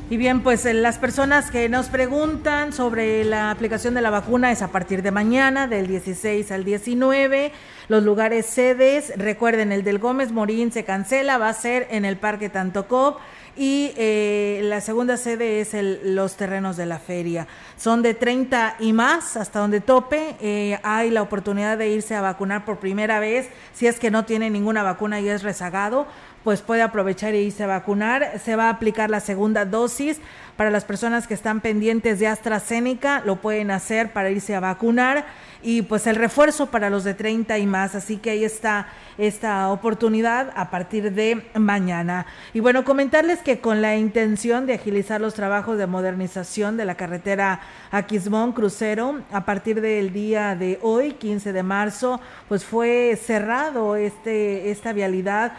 Y 0.10 0.18
bien, 0.18 0.44
pues 0.44 0.66
eh, 0.66 0.74
las 0.74 0.98
personas 0.98 1.50
que 1.50 1.70
nos 1.70 1.88
preguntan 1.88 2.74
sobre 2.74 3.24
la 3.24 3.52
aplicación 3.52 3.94
de 3.94 4.02
la 4.02 4.10
vacuna 4.10 4.52
es 4.52 4.62
a 4.62 4.68
partir 4.68 5.02
de 5.02 5.12
mañana, 5.12 5.66
del 5.66 5.88
16 5.88 6.52
al 6.52 6.66
19. 6.66 7.54
Los 7.88 8.04
lugares 8.04 8.46
sedes, 8.46 9.14
recuerden, 9.16 9.72
el 9.72 9.84
del 9.84 10.00
Gómez 10.00 10.32
Morín 10.32 10.74
se 10.74 10.84
cancela, 10.84 11.38
va 11.38 11.48
a 11.50 11.54
ser 11.54 11.88
en 11.90 12.04
el 12.04 12.18
Parque 12.18 12.50
Tantocop 12.50 13.20
y 13.56 13.94
eh, 13.96 14.62
la 14.64 14.82
segunda 14.82 15.16
sede 15.16 15.62
es 15.62 15.74
el, 15.74 16.16
los 16.16 16.36
terrenos 16.36 16.76
de 16.76 16.86
la 16.86 17.00
feria. 17.00 17.48
Son 17.78 18.02
de 18.02 18.14
30 18.14 18.78
y 18.80 18.94
más, 18.94 19.38
hasta 19.38 19.60
donde 19.60 19.80
tope. 19.80 20.36
Eh, 20.42 20.80
hay 20.84 21.12
la 21.12 21.22
oportunidad 21.22 21.78
de 21.78 21.90
irse 21.90 22.16
a 22.16 22.22
vacunar 22.22 22.66
por 22.66 22.80
primera 22.80 23.20
vez, 23.20 23.48
si 23.74 23.88
es 23.88 24.00
que 24.00 24.12
no 24.12 24.26
tiene 24.26 24.50
ninguna 24.50 24.84
vacuna 24.84 25.22
y 25.22 25.30
es 25.30 25.44
rezagado 25.44 26.08
pues 26.44 26.62
puede 26.62 26.82
aprovechar 26.82 27.34
e 27.34 27.42
irse 27.42 27.64
a 27.64 27.68
vacunar. 27.68 28.40
Se 28.44 28.56
va 28.56 28.66
a 28.66 28.70
aplicar 28.70 29.10
la 29.10 29.20
segunda 29.20 29.66
dosis 29.66 30.20
para 30.58 30.70
las 30.70 30.86
personas 30.86 31.26
que 31.26 31.34
están 31.34 31.62
pendientes 31.62 32.20
de 32.20 32.28
AstraZeneca, 32.28 33.24
lo 33.26 33.38
pueden 33.38 33.72
hacer 33.72 34.14
para 34.14 34.30
irse 34.30 34.54
a 34.54 34.60
vacunar 34.60 35.26
y 35.64 35.82
pues 35.82 36.06
el 36.06 36.16
refuerzo 36.16 36.68
para 36.68 36.92
los 36.92 37.04
de 37.04 37.16
30 37.16 37.58
y 37.58 37.66
más. 37.66 37.96
Así 37.96 38.18
que 38.18 38.32
ahí 38.32 38.44
está 38.44 38.88
esta 39.18 39.70
oportunidad 39.70 40.52
a 40.56 40.70
partir 40.70 41.12
de 41.14 41.44
mañana. 41.56 42.28
Y 42.54 42.60
bueno, 42.60 42.84
comentarles 42.84 43.40
que 43.40 43.62
con 43.62 43.82
la 43.82 43.96
intención 43.96 44.68
de 44.68 44.76
agilizar 44.76 45.22
los 45.22 45.34
trabajos 45.34 45.78
de 45.78 45.88
modernización 45.88 46.78
de 46.78 46.86
la 46.86 46.96
carretera 46.96 47.62
Aquismón 47.92 48.52
Crucero, 48.52 49.22
a 49.32 49.46
partir 49.46 49.82
del 49.82 50.14
día 50.14 50.56
de 50.56 50.78
hoy, 50.84 51.14
15 51.14 51.52
de 51.52 51.64
marzo, 51.64 52.22
pues 52.48 52.64
fue 52.64 53.18
cerrado 53.20 53.96
este 53.96 54.70
esta 54.70 54.94
vialidad 54.94 55.54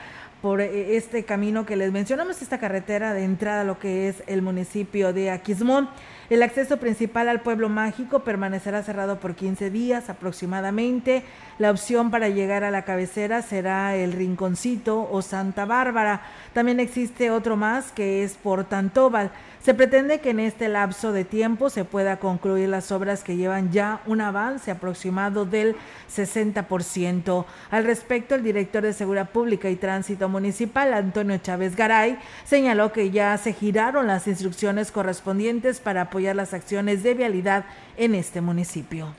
por 0.44 0.60
eh, 0.60 0.98
este 0.98 1.24
camino 1.24 1.64
que 1.64 1.74
les 1.74 1.90
mencionamos, 1.90 2.42
esta 2.42 2.58
carretera 2.58 3.14
de 3.14 3.24
entrada 3.24 3.62
a 3.62 3.64
lo 3.64 3.78
que 3.78 4.08
es 4.08 4.22
el 4.26 4.42
municipio 4.42 5.14
de 5.14 5.30
Aquismón. 5.30 5.88
El 6.28 6.42
acceso 6.42 6.76
principal 6.76 7.30
al 7.30 7.40
pueblo 7.40 7.70
mágico 7.70 8.24
permanecerá 8.24 8.82
cerrado 8.82 9.20
por 9.20 9.36
15 9.36 9.70
días 9.70 10.10
aproximadamente. 10.10 11.22
La 11.58 11.70
opción 11.70 12.10
para 12.10 12.28
llegar 12.28 12.62
a 12.62 12.70
la 12.70 12.84
cabecera 12.84 13.40
será 13.40 13.96
el 13.96 14.12
Rinconcito 14.12 15.08
o 15.10 15.22
Santa 15.22 15.64
Bárbara. 15.64 16.20
También 16.52 16.78
existe 16.78 17.30
otro 17.30 17.56
más 17.56 17.90
que 17.90 18.22
es 18.22 18.34
por 18.34 18.64
Tantóbal. 18.64 19.30
Se 19.64 19.72
pretende 19.72 20.20
que 20.20 20.28
en 20.28 20.40
este 20.40 20.68
lapso 20.68 21.10
de 21.12 21.24
tiempo 21.24 21.70
se 21.70 21.86
pueda 21.86 22.18
concluir 22.18 22.68
las 22.68 22.92
obras 22.92 23.24
que 23.24 23.38
llevan 23.38 23.72
ya 23.72 24.02
un 24.04 24.20
avance 24.20 24.70
aproximado 24.70 25.46
del 25.46 25.74
60%. 26.14 27.46
Al 27.70 27.84
respecto, 27.84 28.34
el 28.34 28.42
director 28.42 28.82
de 28.82 28.92
Seguridad 28.92 29.30
Pública 29.30 29.70
y 29.70 29.76
Tránsito 29.76 30.28
Municipal, 30.28 30.92
Antonio 30.92 31.38
Chávez 31.38 31.76
Garay, 31.76 32.18
señaló 32.44 32.92
que 32.92 33.10
ya 33.10 33.38
se 33.38 33.54
giraron 33.54 34.06
las 34.06 34.26
instrucciones 34.26 34.92
correspondientes 34.92 35.80
para 35.80 36.02
apoyar 36.02 36.36
las 36.36 36.52
acciones 36.52 37.02
de 37.02 37.14
vialidad 37.14 37.64
en 37.96 38.14
este 38.14 38.42
municipio. 38.42 39.14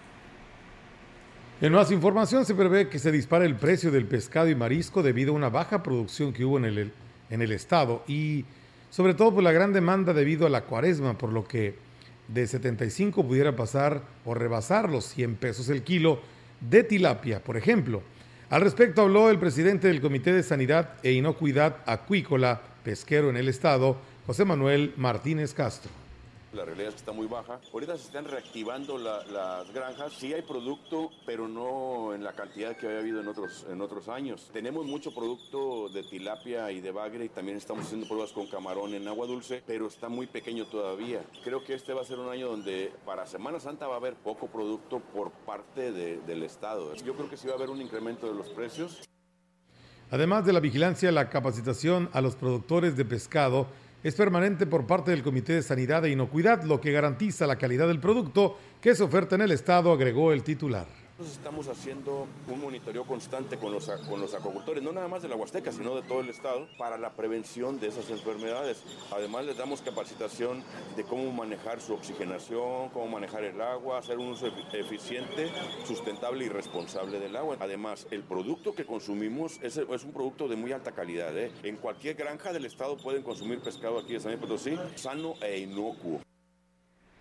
En 1.60 1.74
más 1.74 1.90
información 1.90 2.46
se 2.46 2.54
prevé 2.54 2.88
que 2.88 3.00
se 3.00 3.12
dispare 3.12 3.48
el 3.48 3.56
precio 3.56 3.90
del 3.90 4.06
pescado 4.06 4.48
y 4.48 4.54
marisco 4.54 5.02
debido 5.02 5.34
a 5.34 5.38
una 5.38 5.50
baja 5.50 5.82
producción 5.82 6.34
que 6.34 6.46
hubo 6.46 6.60
en 6.60 6.66
el, 6.66 6.92
en 7.32 7.42
el 7.42 7.52
estado 7.52 8.04
y 8.08 8.46
sobre 8.96 9.14
todo 9.14 9.34
por 9.34 9.44
la 9.44 9.52
gran 9.52 9.74
demanda 9.74 10.14
debido 10.14 10.48
a 10.48 10.50
la 10.50 10.62
cuaresma, 10.62 11.18
por 11.18 11.34
lo 11.34 11.46
que 11.46 11.76
de 12.30 12.48
75 12.48 13.28
pudiera 13.28 13.54
pasar 13.54 14.02
o 14.24 14.34
rebasar 14.34 14.90
los 14.90 15.04
100 15.04 15.36
pesos 15.36 15.68
el 15.68 15.84
kilo 15.84 16.22
de 16.62 16.82
tilapia, 16.86 17.44
por 17.44 17.58
ejemplo. 17.58 18.02
Al 18.50 18.62
respecto 18.62 19.02
habló 19.02 19.30
el 19.30 19.38
presidente 19.38 19.90
del 19.90 20.00
Comité 20.00 20.32
de 20.32 20.44
Sanidad 20.44 20.94
e 21.04 21.12
Inocuidad 21.12 21.80
Acuícola 21.86 22.62
Pesquero 22.86 23.30
en 23.30 23.36
el 23.36 23.50
estado, 23.50 23.98
José 24.28 24.46
Manuel 24.46 24.94
Martínez 24.96 25.54
Castro 25.54 26.05
la 26.56 26.66
realidad 26.66 26.90
es 26.90 26.94
que 26.96 27.00
está 27.00 27.12
muy 27.12 27.28
baja. 27.28 27.60
Ahorita 27.74 27.98
se 27.98 28.06
están 28.06 28.26
reactivando 28.26 28.98
las 28.98 29.72
granjas. 29.74 30.14
Sí 30.14 30.34
hay 30.34 30.42
producto, 30.42 31.12
pero 31.26 31.48
no 31.48 32.14
en 32.14 32.24
la 32.24 32.34
cantidad 32.34 32.76
que 32.76 32.88
había 32.88 33.00
habido 33.00 33.20
en 33.20 33.28
otros, 33.28 33.66
en 33.70 33.82
otros 33.82 34.08
años. 34.08 34.50
Tenemos 34.54 34.86
mucho 34.86 35.14
producto 35.14 35.90
de 35.90 36.04
tilapia 36.04 36.72
y 36.72 36.82
de 36.82 36.92
bagre 36.92 37.26
y 37.26 37.30
también 37.30 37.58
estamos 37.58 37.86
haciendo 37.86 38.08
pruebas 38.08 38.32
con 38.32 38.48
camarón 38.48 38.94
en 38.94 39.08
agua 39.08 39.28
dulce, 39.28 39.62
pero 39.68 39.88
está 39.88 40.10
muy 40.10 40.28
pequeño 40.28 40.66
todavía. 40.66 41.22
Creo 41.44 41.64
que 41.64 41.74
este 41.74 41.94
va 41.94 42.02
a 42.02 42.06
ser 42.06 42.20
un 42.20 42.30
año 42.30 42.48
donde 42.48 42.94
para 43.06 43.26
Semana 43.28 43.60
Santa 43.60 43.88
va 43.88 43.96
a 43.96 43.98
haber 43.98 44.16
poco 44.16 44.48
producto 44.48 45.00
por 45.00 45.32
parte 45.32 45.92
del 45.92 46.44
Estado. 46.44 46.94
Yo 46.96 47.16
creo 47.16 47.30
que 47.30 47.38
sí 47.38 47.48
va 47.48 47.54
a 47.54 47.58
haber 47.58 47.70
un 47.70 47.82
incremento 47.82 48.28
de 48.28 48.34
los 48.34 48.50
precios. 48.50 49.04
Además 50.12 50.46
de 50.46 50.54
la 50.54 50.60
vigilancia, 50.60 51.12
la 51.12 51.30
capacitación 51.30 52.10
a 52.14 52.22
los 52.22 52.36
productores 52.36 52.96
de 52.96 53.06
pescado 53.06 53.68
es 54.06 54.14
permanente 54.14 54.68
por 54.68 54.86
parte 54.86 55.10
del 55.10 55.24
Comité 55.24 55.54
de 55.54 55.64
Sanidad 55.64 56.06
e 56.06 56.12
Inocuidad, 56.12 56.62
lo 56.62 56.80
que 56.80 56.92
garantiza 56.92 57.48
la 57.48 57.56
calidad 57.56 57.88
del 57.88 58.00
producto 58.00 58.56
que 58.80 58.94
se 58.94 59.02
oferta 59.02 59.34
en 59.34 59.42
el 59.42 59.50
Estado, 59.50 59.92
agregó 59.92 60.32
el 60.32 60.44
titular. 60.44 61.05
Estamos 61.18 61.70
haciendo 61.70 62.28
un 62.50 62.60
monitoreo 62.60 63.06
constante 63.06 63.58
con 63.58 63.72
los, 63.72 63.90
con 64.10 64.20
los 64.20 64.34
acuacultores, 64.34 64.84
no 64.84 64.92
nada 64.92 65.08
más 65.08 65.22
de 65.22 65.30
la 65.30 65.38
Huasteca, 65.38 65.72
sino 65.72 65.96
de 65.96 66.02
todo 66.02 66.20
el 66.20 66.28
estado, 66.28 66.68
para 66.78 66.98
la 66.98 67.14
prevención 67.14 67.80
de 67.80 67.88
esas 67.88 68.10
enfermedades. 68.10 68.84
Además, 69.12 69.46
les 69.46 69.56
damos 69.56 69.82
capacitación 69.82 70.62
de 70.98 71.06
cómo 71.06 71.32
manejar 71.32 71.80
su 71.80 71.94
oxigenación, 71.94 72.90
cómo 72.90 73.08
manejar 73.08 73.46
el 73.46 73.62
agua, 73.62 74.00
hacer 74.00 74.18
un 74.20 74.32
uso 74.32 74.48
eficiente, 74.74 75.50
sustentable 75.86 76.44
y 76.44 76.50
responsable 76.50 77.18
del 77.18 77.38
agua. 77.38 77.56
Además, 77.62 78.08
el 78.12 78.24
producto 78.24 78.76
que 78.76 78.86
consumimos 78.86 79.58
es, 79.62 79.78
un 79.78 80.12
producto 80.12 80.50
de 80.50 80.58
muy 80.58 80.74
alta 80.74 80.92
calidad. 80.92 81.38
¿eh? 81.38 81.50
En 81.64 81.78
cualquier 81.78 82.18
granja 82.18 82.52
del 82.52 82.66
estado 82.66 82.98
pueden 82.98 83.24
consumir 83.24 83.62
pescado 83.62 84.00
aquí 84.00 84.16
en 84.16 84.22
San 84.22 84.38
Potosí, 84.38 84.78
sano 84.96 85.36
e 85.42 85.60
inocuo. 85.60 86.20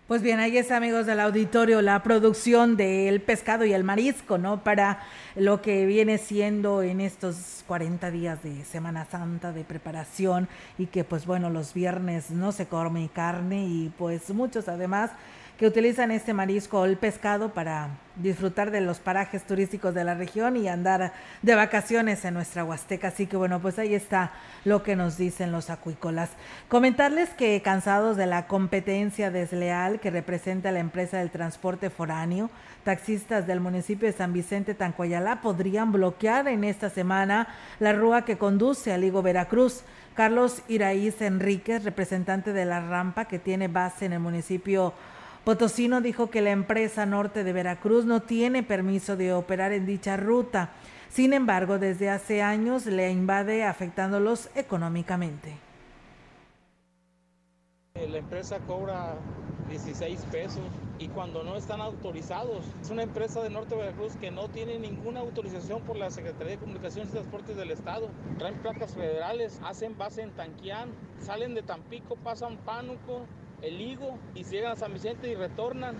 Pues 0.07 0.21
bien, 0.21 0.39
ahí 0.39 0.55
está, 0.55 0.77
amigos 0.77 1.07
del 1.07 1.19
auditorio, 1.19 1.81
la 1.81 2.03
producción 2.03 2.77
del 2.77 3.21
pescado 3.21 3.65
y 3.65 3.73
el 3.73 3.83
marisco, 3.83 4.37
¿no? 4.37 4.63
Para 4.63 4.99
lo 5.35 5.63
que 5.63 5.87
viene 5.87 6.19
siendo 6.19 6.83
en 6.83 7.01
estos 7.01 7.63
40 7.65 8.11
días 8.11 8.43
de 8.43 8.63
Semana 8.65 9.05
Santa 9.05 9.51
de 9.51 9.63
preparación 9.63 10.47
y 10.77 10.85
que, 10.85 11.03
pues 11.03 11.25
bueno, 11.25 11.49
los 11.49 11.73
viernes 11.73 12.29
no 12.29 12.51
se 12.51 12.67
come 12.67 13.09
carne 13.11 13.65
y 13.65 13.91
pues 13.97 14.29
muchos 14.29 14.67
además 14.67 15.09
que 15.57 15.65
utilizan 15.65 16.11
este 16.11 16.35
marisco 16.35 16.81
o 16.81 16.85
el 16.85 16.97
pescado 16.97 17.55
para 17.55 17.89
disfrutar 18.15 18.71
de 18.71 18.81
los 18.81 18.99
parajes 18.99 19.43
turísticos 19.43 19.93
de 19.93 20.03
la 20.03 20.15
región 20.15 20.57
y 20.57 20.67
andar 20.67 21.13
de 21.41 21.55
vacaciones 21.55 22.23
en 22.25 22.33
nuestra 22.33 22.63
Huasteca. 22.63 23.09
Así 23.09 23.27
que 23.27 23.37
bueno, 23.37 23.61
pues 23.61 23.79
ahí 23.79 23.93
está 23.93 24.31
lo 24.63 24.83
que 24.83 24.95
nos 24.95 25.17
dicen 25.17 25.51
los 25.51 25.69
acuícolas. 25.69 26.29
Comentarles 26.67 27.29
que 27.29 27.61
cansados 27.61 28.17
de 28.17 28.25
la 28.25 28.47
competencia 28.47 29.31
desleal 29.31 29.99
que 29.99 30.11
representa 30.11 30.71
la 30.71 30.79
empresa 30.79 31.17
del 31.17 31.31
transporte 31.31 31.89
foráneo, 31.89 32.49
taxistas 32.83 33.47
del 33.47 33.59
municipio 33.59 34.07
de 34.07 34.17
San 34.17 34.33
Vicente 34.33 34.75
Tancoyalá 34.75 35.41
podrían 35.41 35.91
bloquear 35.91 36.47
en 36.47 36.63
esta 36.63 36.89
semana 36.89 37.47
la 37.79 37.93
rúa 37.93 38.25
que 38.25 38.37
conduce 38.37 38.93
a 38.93 38.97
Ligo 38.97 39.21
Veracruz. 39.21 39.83
Carlos 40.15 40.61
Iraíz 40.69 41.21
Enríquez, 41.21 41.83
representante 41.83 42.53
de 42.53 42.63
la 42.63 42.79
rampa 42.79 43.25
que 43.25 43.37
tiene 43.37 43.67
base 43.67 44.05
en 44.05 44.13
el 44.13 44.21
municipio 44.21 44.93
Potosino 45.45 46.01
dijo 46.01 46.31
que 46.31 46.41
la 46.41 46.49
empresa 46.49 47.05
norte 47.05 47.43
de 47.43 47.53
Veracruz 47.53 48.03
no 48.05 48.23
tiene 48.23 48.63
permiso 48.63 49.15
de 49.15 49.31
operar 49.31 49.73
en 49.73 49.85
dicha 49.85 50.17
ruta. 50.17 50.71
Sin 51.07 51.33
embargo, 51.33 51.77
desde 51.77 52.09
hace 52.09 52.41
años 52.41 52.87
le 52.87 53.11
invade 53.11 53.63
afectándolos 53.63 54.49
económicamente. 54.55 55.55
La 57.93 58.17
empresa 58.17 58.57
cobra 58.65 59.13
16 59.69 60.25
pesos 60.31 60.63
y 60.97 61.09
cuando 61.09 61.43
no 61.43 61.55
están 61.55 61.79
autorizados. 61.79 62.65
Es 62.81 62.89
una 62.89 63.03
empresa 63.03 63.43
de 63.43 63.51
Norte 63.51 63.75
de 63.75 63.81
Veracruz 63.81 64.15
que 64.15 64.31
no 64.31 64.49
tiene 64.49 64.79
ninguna 64.79 65.19
autorización 65.19 65.81
por 65.83 65.95
la 65.95 66.09
Secretaría 66.09 66.53
de 66.53 66.57
Comunicaciones 66.57 67.09
y 67.09 67.13
Transportes 67.13 67.55
del 67.55 67.69
Estado. 67.69 68.09
Traen 68.39 68.55
placas 68.63 68.95
federales, 68.95 69.61
hacen 69.63 69.95
base 69.95 70.23
en 70.23 70.31
Tanquián, 70.31 70.89
salen 71.19 71.53
de 71.53 71.61
Tampico, 71.61 72.15
pasan 72.15 72.57
Pánuco, 72.57 73.27
el 73.61 73.81
higo 73.81 74.17
y 74.33 74.43
llegan 74.43 74.73
a 74.73 74.75
San 74.75 74.93
Vicente 74.93 75.29
y 75.29 75.35
retornan. 75.35 75.95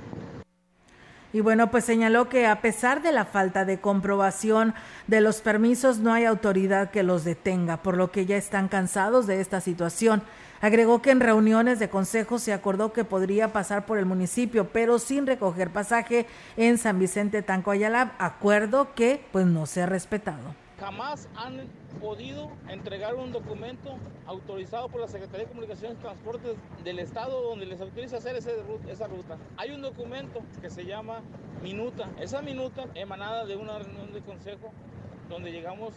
Y 1.34 1.42
bueno, 1.42 1.70
pues 1.70 1.84
señaló 1.84 2.30
que 2.30 2.48
a 2.48 2.62
pesar 2.62 3.02
de 3.02 3.12
la 3.12 3.26
falta 3.26 3.66
de 3.66 3.82
comprobación 3.82 4.74
de 5.08 5.20
los 5.20 5.42
permisos, 5.42 6.00
no 6.00 6.14
hay 6.14 6.24
autoridad 6.24 6.92
que 6.92 7.04
los 7.04 7.26
detenga, 7.26 7.84
por 7.84 7.98
lo 7.98 8.10
que 8.10 8.26
ya 8.26 8.38
están 8.38 8.70
cansados 8.70 9.28
de 9.28 9.42
esta 9.42 9.60
situación. 9.60 10.24
Agregó 10.62 11.02
que 11.02 11.12
en 11.12 11.20
reuniones 11.20 11.80
de 11.80 11.90
consejo 11.90 12.40
se 12.40 12.54
acordó 12.54 12.94
que 12.94 13.04
podría 13.04 13.52
pasar 13.52 13.86
por 13.86 13.98
el 13.98 14.06
municipio, 14.06 14.70
pero 14.72 14.98
sin 14.98 15.28
recoger 15.28 15.72
pasaje 15.72 16.26
en 16.56 16.78
San 16.78 17.00
Vicente 17.00 17.42
Tanco 17.42 17.72
Ayala, 17.72 18.14
acuerdo 18.18 18.96
que 18.96 19.26
pues 19.34 19.46
no 19.46 19.66
se 19.66 19.82
ha 19.82 19.86
respetado 19.88 20.65
jamás 20.80 21.30
han 21.36 21.68
podido 22.02 22.52
entregar 22.68 23.16
un 23.16 23.32
documento 23.32 23.98
autorizado 24.26 24.90
por 24.90 25.02
la 25.02 25.08
Secretaría 25.08 25.46
de 25.46 25.50
Comunicaciones 25.50 25.98
y 25.98 26.02
Transportes 26.02 26.58
del 26.84 27.00
Estado 27.00 27.42
donde 27.42 27.66
les 27.66 27.80
autoriza 27.82 28.18
hacer 28.18 28.36
esa 28.36 29.08
ruta. 29.08 29.38
Hay 29.58 29.72
un 29.72 29.82
documento 29.82 30.42
que 30.62 30.70
se 30.70 30.86
llama 30.86 31.22
minuta. 31.64 32.10
Esa 32.20 32.42
minuta 32.42 32.86
emanada 32.96 33.46
de 33.46 33.56
una 33.56 33.80
reunión 33.80 34.14
de 34.14 34.22
consejo 34.22 34.72
donde 35.30 35.52
llegamos 35.52 35.94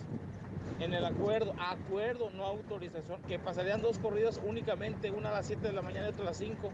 en 0.80 0.94
el 0.94 1.04
acuerdo, 1.04 1.54
acuerdo, 1.58 2.30
no 2.30 2.44
autorización, 2.44 3.20
que 3.22 3.38
pasarían 3.38 3.82
dos 3.82 3.98
corridas 3.98 4.40
únicamente, 4.46 5.10
una 5.10 5.30
a 5.30 5.32
las 5.32 5.46
7 5.46 5.66
de 5.66 5.72
la 5.72 5.82
mañana 5.82 6.06
y 6.06 6.10
otra 6.10 6.22
a 6.22 6.26
las 6.26 6.36
5. 6.36 6.70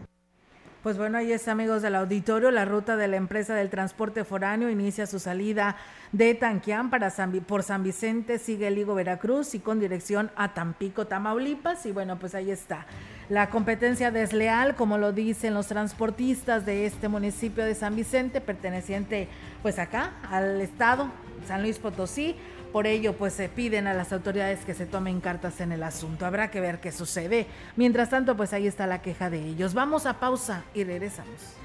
Pues 0.85 0.99
bueno, 0.99 1.17
ahí 1.17 1.31
está, 1.31 1.53
amigos 1.53 1.81
del 1.81 1.95
auditorio. 1.95 2.51
La 2.51 2.63
ruta 2.63 2.95
de 2.95 3.07
la 3.07 3.15
empresa 3.15 3.55
del 3.55 3.71
transporte 3.71 4.23
foráneo 4.23 4.69
inicia 4.69 5.07
su 5.07 5.17
salida 5.17 5.77
de 6.11 6.35
Tanquián 6.35 6.91
para 6.91 7.11
por 7.47 7.63
San 7.63 7.81
Vicente, 7.81 8.37
sigue 8.37 8.67
el 8.67 8.77
Higo 8.77 8.93
Veracruz 8.93 9.55
y 9.55 9.59
con 9.59 9.79
dirección 9.79 10.29
a 10.35 10.53
Tampico, 10.53 11.07
Tamaulipas. 11.07 11.87
Y 11.87 11.91
bueno, 11.91 12.19
pues 12.19 12.35
ahí 12.35 12.51
está. 12.51 12.85
La 13.29 13.49
competencia 13.49 14.11
desleal, 14.11 14.75
como 14.75 14.99
lo 14.99 15.11
dicen 15.11 15.55
los 15.55 15.65
transportistas 15.65 16.67
de 16.67 16.85
este 16.85 17.07
municipio 17.07 17.65
de 17.65 17.73
San 17.73 17.95
Vicente, 17.95 18.39
perteneciente 18.39 19.27
pues 19.63 19.79
acá 19.79 20.11
al 20.29 20.61
estado, 20.61 21.09
San 21.47 21.63
Luis 21.63 21.79
Potosí, 21.79 22.35
por 22.75 22.87
ello, 22.87 23.13
pues 23.13 23.31
se 23.31 23.47
piden 23.47 23.87
a 23.87 23.93
las 23.93 24.11
autoridades 24.11 24.65
que 24.65 24.73
se 24.73 24.85
tomen 24.85 25.21
cartas 25.21 25.61
en 25.61 25.71
el 25.71 25.81
asunto. 25.81 26.25
Habrá 26.25 26.51
que 26.51 26.59
ver 26.59 26.81
qué 26.81 26.91
sucede. 26.91 27.47
Mientras 27.77 28.09
tanto, 28.09 28.35
pues 28.35 28.51
ahí 28.51 28.67
está 28.67 28.85
la 28.85 29.01
queja 29.01 29.29
de 29.29 29.41
ellos. 29.41 29.73
Vamos 29.73 30.05
a 30.05 30.19
pausa 30.19 30.65
y 30.73 30.83
regresamos. 30.83 31.64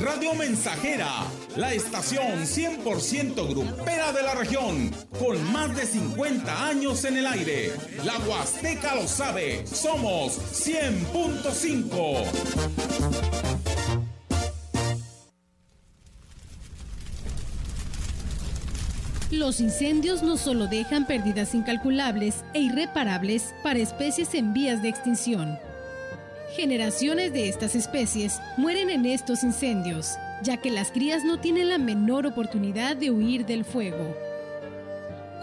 Radio 0.00 0.34
Mensajera, 0.34 1.10
la 1.56 1.74
estación 1.74 2.46
100% 2.46 3.48
grupera 3.50 4.12
de 4.12 4.22
la 4.22 4.34
región, 4.34 4.90
con 5.18 5.52
más 5.52 5.76
de 5.76 5.84
50 5.84 6.66
años 6.68 7.04
en 7.04 7.18
el 7.18 7.26
aire. 7.26 7.72
La 8.04 8.16
Huasteca 8.18 8.94
lo 8.94 9.06
sabe, 9.06 9.66
somos 9.66 10.38
100.5. 10.38 12.24
Los 19.30 19.60
incendios 19.60 20.22
no 20.22 20.38
solo 20.38 20.66
dejan 20.66 21.06
pérdidas 21.06 21.54
incalculables 21.54 22.42
e 22.54 22.60
irreparables 22.60 23.54
para 23.62 23.80
especies 23.80 24.32
en 24.34 24.54
vías 24.54 24.80
de 24.82 24.88
extinción 24.88 25.58
Generaciones 26.56 27.32
de 27.32 27.48
estas 27.48 27.76
especies 27.76 28.40
mueren 28.56 28.90
en 28.90 29.06
estos 29.06 29.44
incendios, 29.44 30.16
ya 30.42 30.56
que 30.56 30.70
las 30.70 30.90
crías 30.90 31.22
no 31.22 31.38
tienen 31.38 31.68
la 31.68 31.78
menor 31.78 32.26
oportunidad 32.26 32.96
de 32.96 33.12
huir 33.12 33.46
del 33.46 33.64
fuego. 33.64 34.16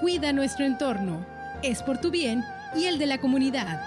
Cuida 0.02 0.34
nuestro 0.34 0.66
entorno, 0.66 1.26
es 1.64 1.82
por 1.82 2.00
tu 2.00 2.12
bien 2.12 2.44
y 2.76 2.86
el 2.86 2.98
de 2.98 3.06
la 3.06 3.20
comunidad. 3.20 3.80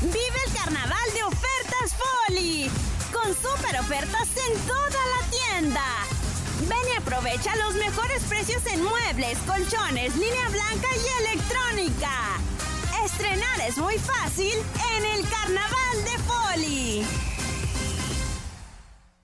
Vive 0.00 0.38
el 0.46 0.54
carnaval 0.54 1.08
de 1.14 1.22
ofertas 1.22 1.94
Foli, 1.98 2.70
con 3.12 3.34
super 3.34 3.78
ofertas 3.78 4.28
en 4.48 4.58
toda 4.66 4.88
la 4.90 5.60
tienda. 5.60 6.21
Ven 6.68 6.78
y 6.94 6.96
aprovecha 6.96 7.56
los 7.56 7.74
mejores 7.74 8.22
precios 8.24 8.62
en 8.66 8.84
muebles, 8.84 9.36
colchones, 9.46 10.14
línea 10.14 10.48
blanca 10.48 10.88
y 10.94 11.24
electrónica. 11.24 12.38
Estrenar 13.04 13.60
es 13.66 13.78
muy 13.78 13.98
fácil 13.98 14.52
en 14.96 15.04
el 15.06 15.28
carnaval 15.28 16.04
de 16.04 16.18
Foli. 16.22 17.31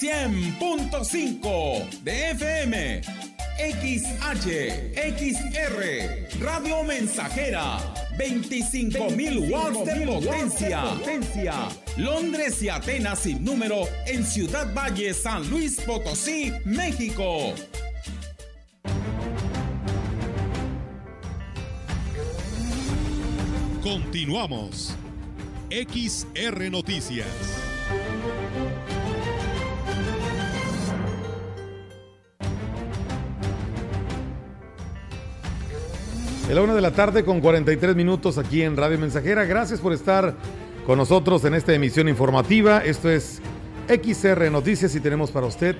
100.5 0.00 2.00
de 2.02 2.30
FM, 2.30 3.02
XH, 3.58 4.94
XR, 4.94 6.40
Radio 6.40 6.82
Mensajera, 6.82 7.78
25.000 8.18 9.50
watts 9.50 9.84
de 9.84 10.06
potencia. 10.06 10.82
potencia. 10.82 11.54
Londres 11.96 12.60
y 12.62 12.68
Atenas 12.68 13.20
sin 13.20 13.44
número 13.44 13.88
en 14.06 14.24
Ciudad 14.24 14.72
Valle, 14.74 15.14
San 15.14 15.48
Luis 15.48 15.80
Potosí, 15.80 16.52
México. 16.64 17.54
Continuamos. 23.82 24.94
XR 25.70 26.70
Noticias. 26.70 27.26
Es 36.46 36.54
la 36.54 36.60
una 36.60 36.74
de 36.74 36.82
la 36.82 36.90
tarde 36.90 37.24
con 37.24 37.40
43 37.40 37.96
minutos 37.96 38.36
aquí 38.36 38.60
en 38.60 38.76
Radio 38.76 38.98
Mensajera. 38.98 39.46
Gracias 39.46 39.80
por 39.80 39.94
estar 39.94 40.34
con 40.84 40.98
nosotros 40.98 41.42
en 41.46 41.54
esta 41.54 41.72
emisión 41.72 42.06
informativa. 42.06 42.84
Esto 42.84 43.08
es 43.08 43.40
XR 43.88 44.50
Noticias 44.50 44.94
y 44.94 45.00
tenemos 45.00 45.30
para 45.30 45.46
usted 45.46 45.74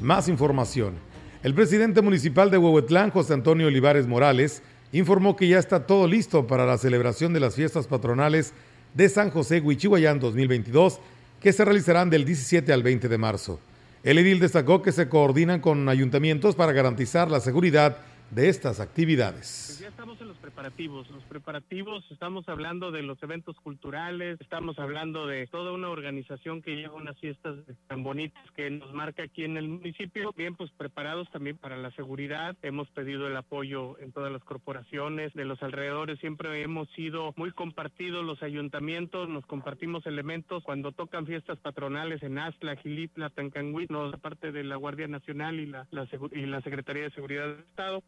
más 0.00 0.28
información. 0.28 0.94
El 1.42 1.52
presidente 1.52 2.00
municipal 2.00 2.48
de 2.52 2.58
Huehuetlán, 2.58 3.10
José 3.10 3.34
Antonio 3.34 3.66
Olivares 3.66 4.06
Morales, 4.06 4.62
informó 4.92 5.34
que 5.34 5.48
ya 5.48 5.58
está 5.58 5.84
todo 5.84 6.06
listo 6.06 6.46
para 6.46 6.64
la 6.64 6.78
celebración 6.78 7.32
de 7.32 7.40
las 7.40 7.56
fiestas 7.56 7.88
patronales 7.88 8.54
de 8.94 9.08
San 9.08 9.30
José 9.30 9.60
Huichihuayán 9.60 10.20
2022, 10.20 11.00
que 11.40 11.52
se 11.52 11.64
realizarán 11.64 12.08
del 12.08 12.24
17 12.24 12.72
al 12.72 12.84
20 12.84 13.08
de 13.08 13.18
marzo. 13.18 13.58
El 14.04 14.18
edil 14.18 14.38
destacó 14.38 14.80
que 14.80 14.92
se 14.92 15.08
coordinan 15.08 15.60
con 15.60 15.88
ayuntamientos 15.88 16.54
para 16.54 16.70
garantizar 16.70 17.28
la 17.32 17.40
seguridad 17.40 17.96
de 18.30 18.48
estas 18.48 18.80
actividades. 18.80 19.64
Pues 19.68 19.80
ya 19.80 19.88
estamos 19.88 20.20
en 20.20 20.28
los 20.28 20.36
preparativos. 20.38 21.10
Los 21.10 21.22
preparativos, 21.24 22.04
estamos 22.10 22.48
hablando 22.48 22.90
de 22.90 23.02
los 23.02 23.22
eventos 23.22 23.56
culturales, 23.60 24.40
estamos 24.40 24.78
hablando 24.78 25.26
de 25.26 25.46
toda 25.46 25.72
una 25.72 25.88
organización 25.88 26.62
que 26.62 26.76
lleva 26.76 26.94
unas 26.94 27.18
fiestas 27.18 27.56
tan 27.86 28.02
bonitas 28.02 28.42
que 28.56 28.70
nos 28.70 28.92
marca 28.92 29.24
aquí 29.24 29.44
en 29.44 29.56
el 29.56 29.68
municipio. 29.68 30.32
Bien, 30.36 30.56
pues 30.56 30.70
preparados 30.72 31.30
también 31.30 31.58
para 31.58 31.76
la 31.76 31.90
seguridad. 31.92 32.56
Hemos 32.62 32.88
pedido 32.90 33.26
el 33.28 33.36
apoyo 33.36 33.98
en 34.00 34.12
todas 34.12 34.32
las 34.32 34.42
corporaciones 34.42 35.32
de 35.34 35.44
los 35.44 35.62
alrededores. 35.62 36.18
Siempre 36.20 36.62
hemos 36.62 36.88
sido 36.90 37.34
muy 37.36 37.52
compartidos 37.52 38.24
los 38.24 38.42
ayuntamientos, 38.42 39.28
nos 39.28 39.46
compartimos 39.46 40.06
elementos 40.06 40.62
cuando 40.64 40.92
tocan 40.92 41.26
fiestas 41.26 41.58
patronales 41.58 42.22
en 42.22 42.38
Astla, 42.38 42.76
Gilitla, 42.76 43.30
Tancanguit, 43.30 43.90
nos 43.90 44.18
parte 44.20 44.52
de 44.52 44.64
la 44.64 44.76
Guardia 44.76 45.08
Nacional 45.08 45.60
y 45.60 45.66
la, 45.66 45.86
la, 45.90 46.08
y 46.32 46.46
la 46.46 46.60
Secretaría 46.62 47.04
de 47.04 47.10
Seguridad 47.10 47.48
del 47.48 47.60
Estado. 47.60 48.02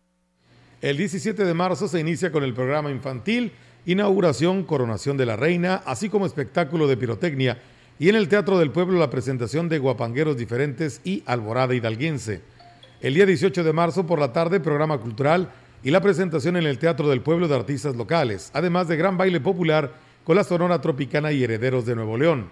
El 0.83 0.99
17 0.99 1.47
de 1.47 1.55
marzo 1.55 1.89
se 1.89 2.01
inicia 2.01 2.31
con 2.31 2.45
el 2.45 2.53
programa 2.53 2.91
infantil, 2.91 3.53
inauguración, 3.87 4.63
coronación 4.63 5.17
de 5.17 5.25
la 5.25 5.35
reina, 5.35 5.83
así 5.87 6.11
como 6.11 6.27
espectáculo 6.27 6.87
de 6.87 6.99
pirotecnia 6.99 7.59
y 7.99 8.11
en 8.11 8.15
el 8.15 8.29
Teatro 8.29 8.59
del 8.59 8.71
Pueblo 8.71 8.99
la 8.99 9.09
presentación 9.09 9.71
de 9.71 9.79
guapangueros 9.79 10.37
diferentes 10.37 11.01
y 11.03 11.23
alborada 11.25 11.75
hidalguense. 11.75 12.43
El 13.01 13.15
día 13.15 13.25
18 13.25 13.65
de 13.65 13.73
marzo 13.73 14.07
por 14.07 14.19
la 14.19 14.35
tarde 14.35 14.61
programa 14.61 14.99
cultural 14.99 15.51
y 15.83 15.91
la 15.91 16.03
presentación 16.03 16.59
en 16.59 16.67
el 16.67 16.79
Teatro 16.79 17.09
del 17.09 17.23
Pueblo 17.23 17.49
de 17.49 17.57
artistas 17.57 17.97
locales, 17.97 18.51
además 18.53 18.87
de 18.87 18.99
gran 18.99 19.17
baile 19.17 19.41
popular 19.41 19.95
con 20.25 20.37
la 20.37 20.45
Sonora 20.45 20.83
Tropicana 20.83 21.33
y 21.33 21.43
Herederos 21.43 21.87
de 21.87 21.97
Nuevo 21.97 22.19
León. 22.19 22.51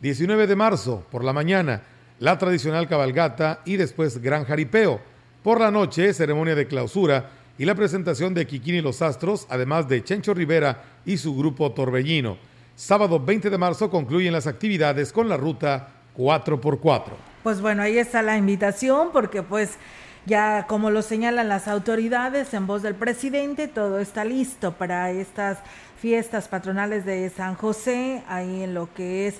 19 0.00 0.46
de 0.46 0.54
marzo 0.54 1.04
por 1.10 1.24
la 1.24 1.32
mañana 1.32 1.82
la 2.20 2.38
tradicional 2.38 2.86
cabalgata 2.86 3.62
y 3.64 3.76
después 3.76 4.22
gran 4.22 4.44
jaripeo. 4.44 5.00
Por 5.42 5.60
la 5.60 5.72
noche 5.72 6.14
ceremonia 6.14 6.54
de 6.54 6.68
clausura 6.68 7.30
y 7.58 7.64
la 7.64 7.74
presentación 7.74 8.34
de 8.34 8.46
Kikini 8.46 8.80
Los 8.80 9.02
Astros, 9.02 9.46
además 9.48 9.88
de 9.88 10.02
Chencho 10.02 10.34
Rivera 10.34 10.82
y 11.04 11.16
su 11.16 11.36
grupo 11.36 11.72
Torbellino. 11.72 12.36
Sábado 12.74 13.20
20 13.20 13.50
de 13.50 13.58
marzo 13.58 13.90
concluyen 13.90 14.32
las 14.32 14.46
actividades 14.46 15.12
con 15.12 15.28
la 15.28 15.36
ruta 15.36 15.88
4x4. 16.16 17.12
Pues 17.42 17.60
bueno, 17.60 17.82
ahí 17.82 17.98
está 17.98 18.22
la 18.22 18.36
invitación 18.36 19.10
porque 19.12 19.42
pues 19.42 19.78
ya 20.26 20.66
como 20.66 20.90
lo 20.90 21.02
señalan 21.02 21.48
las 21.48 21.68
autoridades 21.68 22.54
en 22.54 22.66
voz 22.66 22.82
del 22.82 22.94
presidente, 22.94 23.68
todo 23.68 24.00
está 24.00 24.24
listo 24.24 24.72
para 24.72 25.10
estas 25.10 25.58
fiestas 26.00 26.48
patronales 26.48 27.04
de 27.04 27.30
San 27.30 27.54
José, 27.54 28.22
ahí 28.26 28.62
en 28.62 28.74
lo 28.74 28.92
que 28.92 29.28
es 29.28 29.36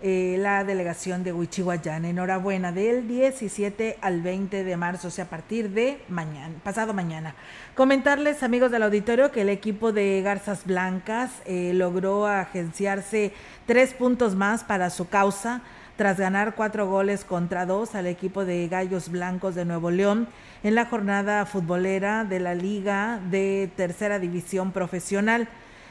eh, 0.00 0.36
la 0.38 0.64
delegación 0.64 1.24
de 1.24 1.32
Huichihuayán. 1.32 2.04
Enhorabuena, 2.04 2.72
del 2.72 3.08
17 3.08 3.98
al 4.00 4.22
20 4.22 4.62
de 4.64 4.76
marzo, 4.76 5.08
o 5.08 5.10
sea, 5.10 5.24
a 5.24 5.28
partir 5.28 5.70
de 5.70 6.00
mañana, 6.08 6.54
pasado 6.62 6.94
mañana. 6.94 7.34
Comentarles, 7.74 8.42
amigos 8.42 8.70
del 8.70 8.84
auditorio, 8.84 9.32
que 9.32 9.42
el 9.42 9.48
equipo 9.48 9.92
de 9.92 10.22
Garzas 10.22 10.64
Blancas 10.64 11.30
eh, 11.46 11.72
logró 11.74 12.26
agenciarse 12.26 13.32
tres 13.66 13.92
puntos 13.94 14.34
más 14.34 14.64
para 14.64 14.90
su 14.90 15.08
causa 15.08 15.62
tras 15.96 16.16
ganar 16.16 16.54
cuatro 16.54 16.88
goles 16.88 17.24
contra 17.24 17.66
dos 17.66 17.96
al 17.96 18.06
equipo 18.06 18.44
de 18.44 18.68
Gallos 18.68 19.08
Blancos 19.08 19.56
de 19.56 19.64
Nuevo 19.64 19.90
León 19.90 20.28
en 20.62 20.76
la 20.76 20.86
jornada 20.86 21.44
futbolera 21.44 22.22
de 22.22 22.38
la 22.38 22.54
Liga 22.54 23.20
de 23.30 23.68
Tercera 23.76 24.20
División 24.20 24.70
Profesional. 24.70 25.48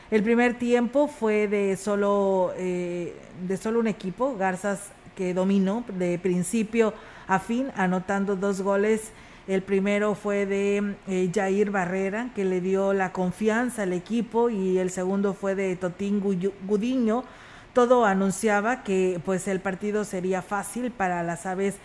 El 0.10 0.24
primer 0.24 0.58
tiempo 0.58 1.10
fue 1.10 1.50
de 1.50 1.76
solo, 1.76 2.54
eh, 2.56 3.14
de 3.46 3.58
solo 3.58 3.82
un 3.82 3.88
equipo, 3.88 4.38
Garzas 4.38 4.92
que 5.18 5.34
dominó 5.34 5.84
de 5.98 6.18
principio 6.18 6.94
a 7.28 7.40
fin, 7.40 7.72
anotando 7.76 8.38
dos 8.38 8.62
goles. 8.62 9.12
El 9.50 9.64
primero 9.64 10.16
fue 10.16 10.46
de 10.46 10.96
eh, 11.08 11.30
Jair 11.34 11.72
Barrera, 11.72 12.30
que 12.34 12.46
le 12.46 12.62
dio 12.62 12.94
la 12.94 13.12
confianza 13.12 13.84
al 13.84 13.92
equipo, 13.92 14.50
y 14.50 14.78
el 14.78 14.92
segundo 14.92 15.34
fue 15.34 15.56
de 15.56 15.76
Totín 15.76 16.22
Gudiño. 16.22 17.26
Todo 17.74 18.06
anunciaba 18.06 18.84
que 18.84 19.20
pues 19.26 19.48
el 19.50 19.60
partido 19.60 20.06
sería 20.06 20.42
fácil 20.42 20.90
para 20.92 21.22
las 21.22 21.46
aves 21.46 21.76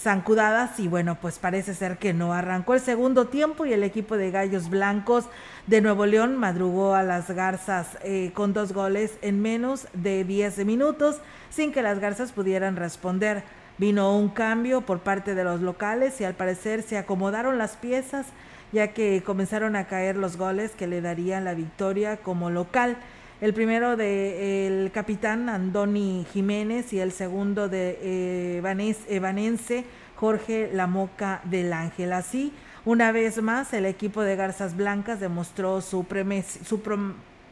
zancudadas 0.00 0.80
y 0.80 0.88
bueno, 0.88 1.18
pues 1.20 1.38
parece 1.38 1.74
ser 1.74 1.98
que 1.98 2.14
no. 2.14 2.32
Arrancó 2.32 2.74
el 2.74 2.80
segundo 2.80 3.26
tiempo 3.26 3.66
y 3.66 3.72
el 3.72 3.82
equipo 3.82 4.16
de 4.16 4.30
Gallos 4.30 4.70
Blancos 4.70 5.26
de 5.66 5.80
Nuevo 5.80 6.06
León 6.06 6.36
madrugó 6.36 6.94
a 6.94 7.02
las 7.02 7.30
Garzas 7.30 7.98
eh, 8.02 8.32
con 8.34 8.52
dos 8.52 8.72
goles 8.72 9.18
en 9.20 9.42
menos 9.42 9.88
de 9.92 10.24
10 10.24 10.64
minutos 10.64 11.20
sin 11.50 11.72
que 11.72 11.82
las 11.82 11.98
Garzas 11.98 12.32
pudieran 12.32 12.76
responder. 12.76 13.42
Vino 13.76 14.16
un 14.16 14.28
cambio 14.28 14.82
por 14.82 15.00
parte 15.00 15.34
de 15.34 15.44
los 15.44 15.60
locales 15.60 16.20
y 16.20 16.24
al 16.24 16.34
parecer 16.34 16.82
se 16.82 16.98
acomodaron 16.98 17.58
las 17.58 17.76
piezas 17.76 18.26
ya 18.72 18.92
que 18.92 19.22
comenzaron 19.24 19.76
a 19.76 19.86
caer 19.86 20.16
los 20.16 20.36
goles 20.36 20.72
que 20.72 20.86
le 20.86 21.00
darían 21.00 21.44
la 21.44 21.54
victoria 21.54 22.18
como 22.18 22.50
local. 22.50 22.96
El 23.40 23.54
primero 23.54 23.96
de 23.96 24.66
el 24.66 24.92
capitán 24.92 25.48
Andoni 25.48 26.26
Jiménez 26.30 26.92
y 26.92 27.00
el 27.00 27.10
segundo 27.10 27.70
de 27.70 27.98
eh, 28.02 28.96
Evanense 29.08 29.86
Jorge 30.14 30.68
Lamoca 30.74 31.40
del 31.44 31.72
Ángel. 31.72 32.12
Así, 32.12 32.52
una 32.84 33.12
vez 33.12 33.40
más, 33.40 33.72
el 33.72 33.86
equipo 33.86 34.20
de 34.20 34.36
Garzas 34.36 34.76
Blancas 34.76 35.20
demostró 35.20 35.80
su, 35.80 36.04
su, 36.66 36.82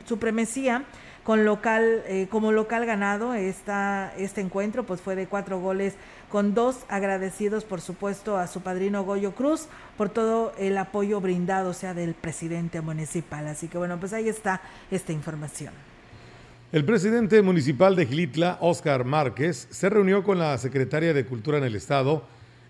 supremacía 0.05 0.85
con 1.25 1.47
local, 1.47 2.03
eh, 2.07 2.27
como 2.31 2.53
local 2.53 2.85
ganado 2.85 3.33
esta, 3.33 4.13
este 4.19 4.43
encuentro, 4.43 4.85
pues 4.85 5.01
fue 5.01 5.17
de 5.17 5.27
cuatro 5.27 5.59
goles 5.59 5.95
con 6.31 6.55
dos 6.55 6.79
agradecidos, 6.89 7.65
por 7.65 7.81
supuesto, 7.81 8.37
a 8.37 8.47
su 8.47 8.61
padrino 8.61 9.05
Goyo 9.05 9.35
Cruz 9.35 9.67
por 9.97 10.09
todo 10.09 10.53
el 10.59 10.77
apoyo 10.79 11.21
brindado, 11.21 11.71
o 11.71 11.75
sea, 11.75 11.95
del 11.95 12.15
presidente 12.15 12.81
municipal. 12.81 13.47
Así 13.47 13.69
que 13.69 13.79
bueno, 13.79 13.99
pues 13.99 14.13
ahí 14.13 14.29
está 14.29 14.61
esta 14.91 15.13
información. 15.13 15.73
El 16.71 16.85
presidente 16.85 17.41
municipal 17.41 17.97
de 17.97 18.07
Gilitla, 18.07 18.59
Óscar 18.61 19.05
Márquez, 19.05 19.69
se 19.71 19.89
reunió 19.89 20.23
con 20.23 20.39
la 20.39 20.57
secretaria 20.59 21.15
de 21.15 21.25
Cultura 21.25 21.59
en 21.59 21.65
el 21.65 21.75
Estado, 21.75 22.25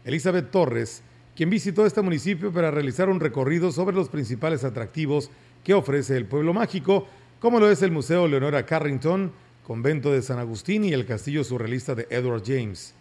Elizabeth 0.04 0.50
Torres, 0.50 1.02
quien 1.34 1.50
visitó 1.50 1.84
este 1.84 2.02
municipio 2.02 2.52
para 2.52 2.70
realizar 2.70 3.08
un 3.08 3.18
recorrido 3.18 3.72
sobre 3.72 3.96
los 3.96 4.08
principales 4.08 4.62
atractivos 4.64 5.30
que 5.64 5.74
ofrece 5.74 6.16
el 6.16 6.26
pueblo 6.26 6.54
mágico 6.54 7.06
como 7.40 7.60
lo 7.60 7.70
es 7.70 7.82
el 7.82 7.92
Museo 7.92 8.26
Leonora 8.26 8.66
Carrington, 8.66 9.32
Convento 9.64 10.10
de 10.10 10.22
San 10.22 10.40
Agustín 10.40 10.82
y 10.82 10.92
el 10.92 11.06
Castillo 11.06 11.44
Surrealista 11.44 11.94
de 11.94 12.08
Edward 12.10 12.42
James. 12.44 12.94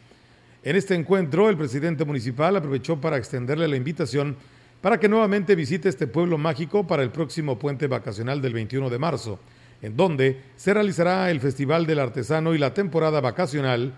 En 0.68 0.76
este 0.76 0.96
encuentro, 0.96 1.50
el 1.50 1.56
presidente 1.56 2.04
municipal 2.04 2.54
aprovechó 2.58 3.00
para 3.00 3.16
extenderle 3.16 3.70
la 3.70 3.78
invitación 3.78 4.36
para 4.82 5.00
que 5.00 5.08
nuevamente 5.08 5.56
visite 5.56 5.88
este 5.88 6.08
pueblo 6.08 6.38
mágico 6.38 6.86
para 6.86 7.04
el 7.04 7.10
próximo 7.10 7.58
puente 7.58 7.88
vacacional 7.88 8.42
del 8.42 8.52
21 8.52 8.90
de 8.90 9.00
marzo, 9.00 9.40
en 9.82 9.96
donde 9.96 10.42
se 10.58 10.74
realizará 10.74 11.32
el 11.32 11.40
Festival 11.40 11.86
del 11.86 12.00
Artesano 12.00 12.54
y 12.54 12.58
la 12.58 12.74
temporada 12.74 13.22
vacacional 13.22 13.94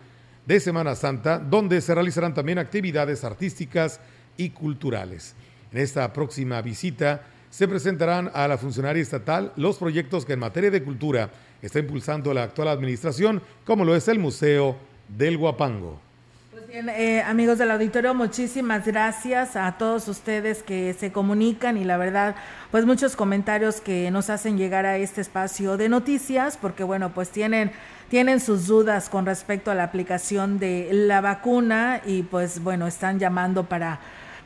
de 0.46 0.60
Semana 0.60 0.94
Santa, 0.94 1.40
donde 1.40 1.82
se 1.82 1.96
realizarán 1.96 2.36
también 2.36 2.60
actividades 2.60 3.24
artísticas 3.24 4.00
y 4.38 4.52
culturales. 4.52 5.34
En 5.72 5.80
esta 5.80 6.14
próxima 6.14 6.62
visita, 6.62 7.24
se 7.50 7.68
presentarán 7.68 8.30
a 8.32 8.48
la 8.48 8.60
funcionaria 8.60 9.02
estatal 9.02 9.54
los 9.56 9.80
proyectos 9.80 10.24
que 10.24 10.34
en 10.34 10.40
materia 10.42 10.70
de 10.70 10.84
cultura 10.84 11.32
está 11.64 11.80
impulsando 11.80 12.32
la 12.32 12.44
actual 12.44 12.68
administración, 12.68 13.42
como 13.66 13.86
lo 13.86 13.96
es 13.96 14.08
el 14.08 14.20
Museo 14.20 14.78
del 15.08 15.36
Guapango. 15.36 16.09
Bien, 16.70 16.88
eh, 16.88 17.24
amigos 17.24 17.58
del 17.58 17.72
auditorio, 17.72 18.14
muchísimas 18.14 18.86
gracias 18.86 19.56
a 19.56 19.72
todos 19.80 20.08
ustedes 20.08 20.62
que 20.62 20.94
se 20.94 21.12
comunican 21.12 21.78
y 21.78 21.84
la 21.84 21.98
verdad, 21.98 22.36
pues 22.70 22.86
muchos 22.86 23.16
comentarios 23.16 23.82
que 23.82 24.12
nos 24.12 24.30
hacen 24.30 24.56
llegar 24.56 24.86
a 24.86 24.98
este 24.98 25.20
espacio 25.20 25.78
de 25.78 25.90
noticias, 25.90 26.58
porque 26.58 26.84
bueno, 26.84 27.10
pues 27.12 27.32
tienen 27.32 27.72
tienen 28.10 28.40
sus 28.40 28.68
dudas 28.68 29.10
con 29.10 29.26
respecto 29.26 29.72
a 29.72 29.74
la 29.76 29.84
aplicación 29.84 30.60
de 30.60 30.90
la 30.92 31.22
vacuna 31.22 32.02
y 32.06 32.22
pues 32.22 32.62
bueno, 32.62 32.86
están 32.86 33.18
llamando 33.18 33.64
para 33.64 34.00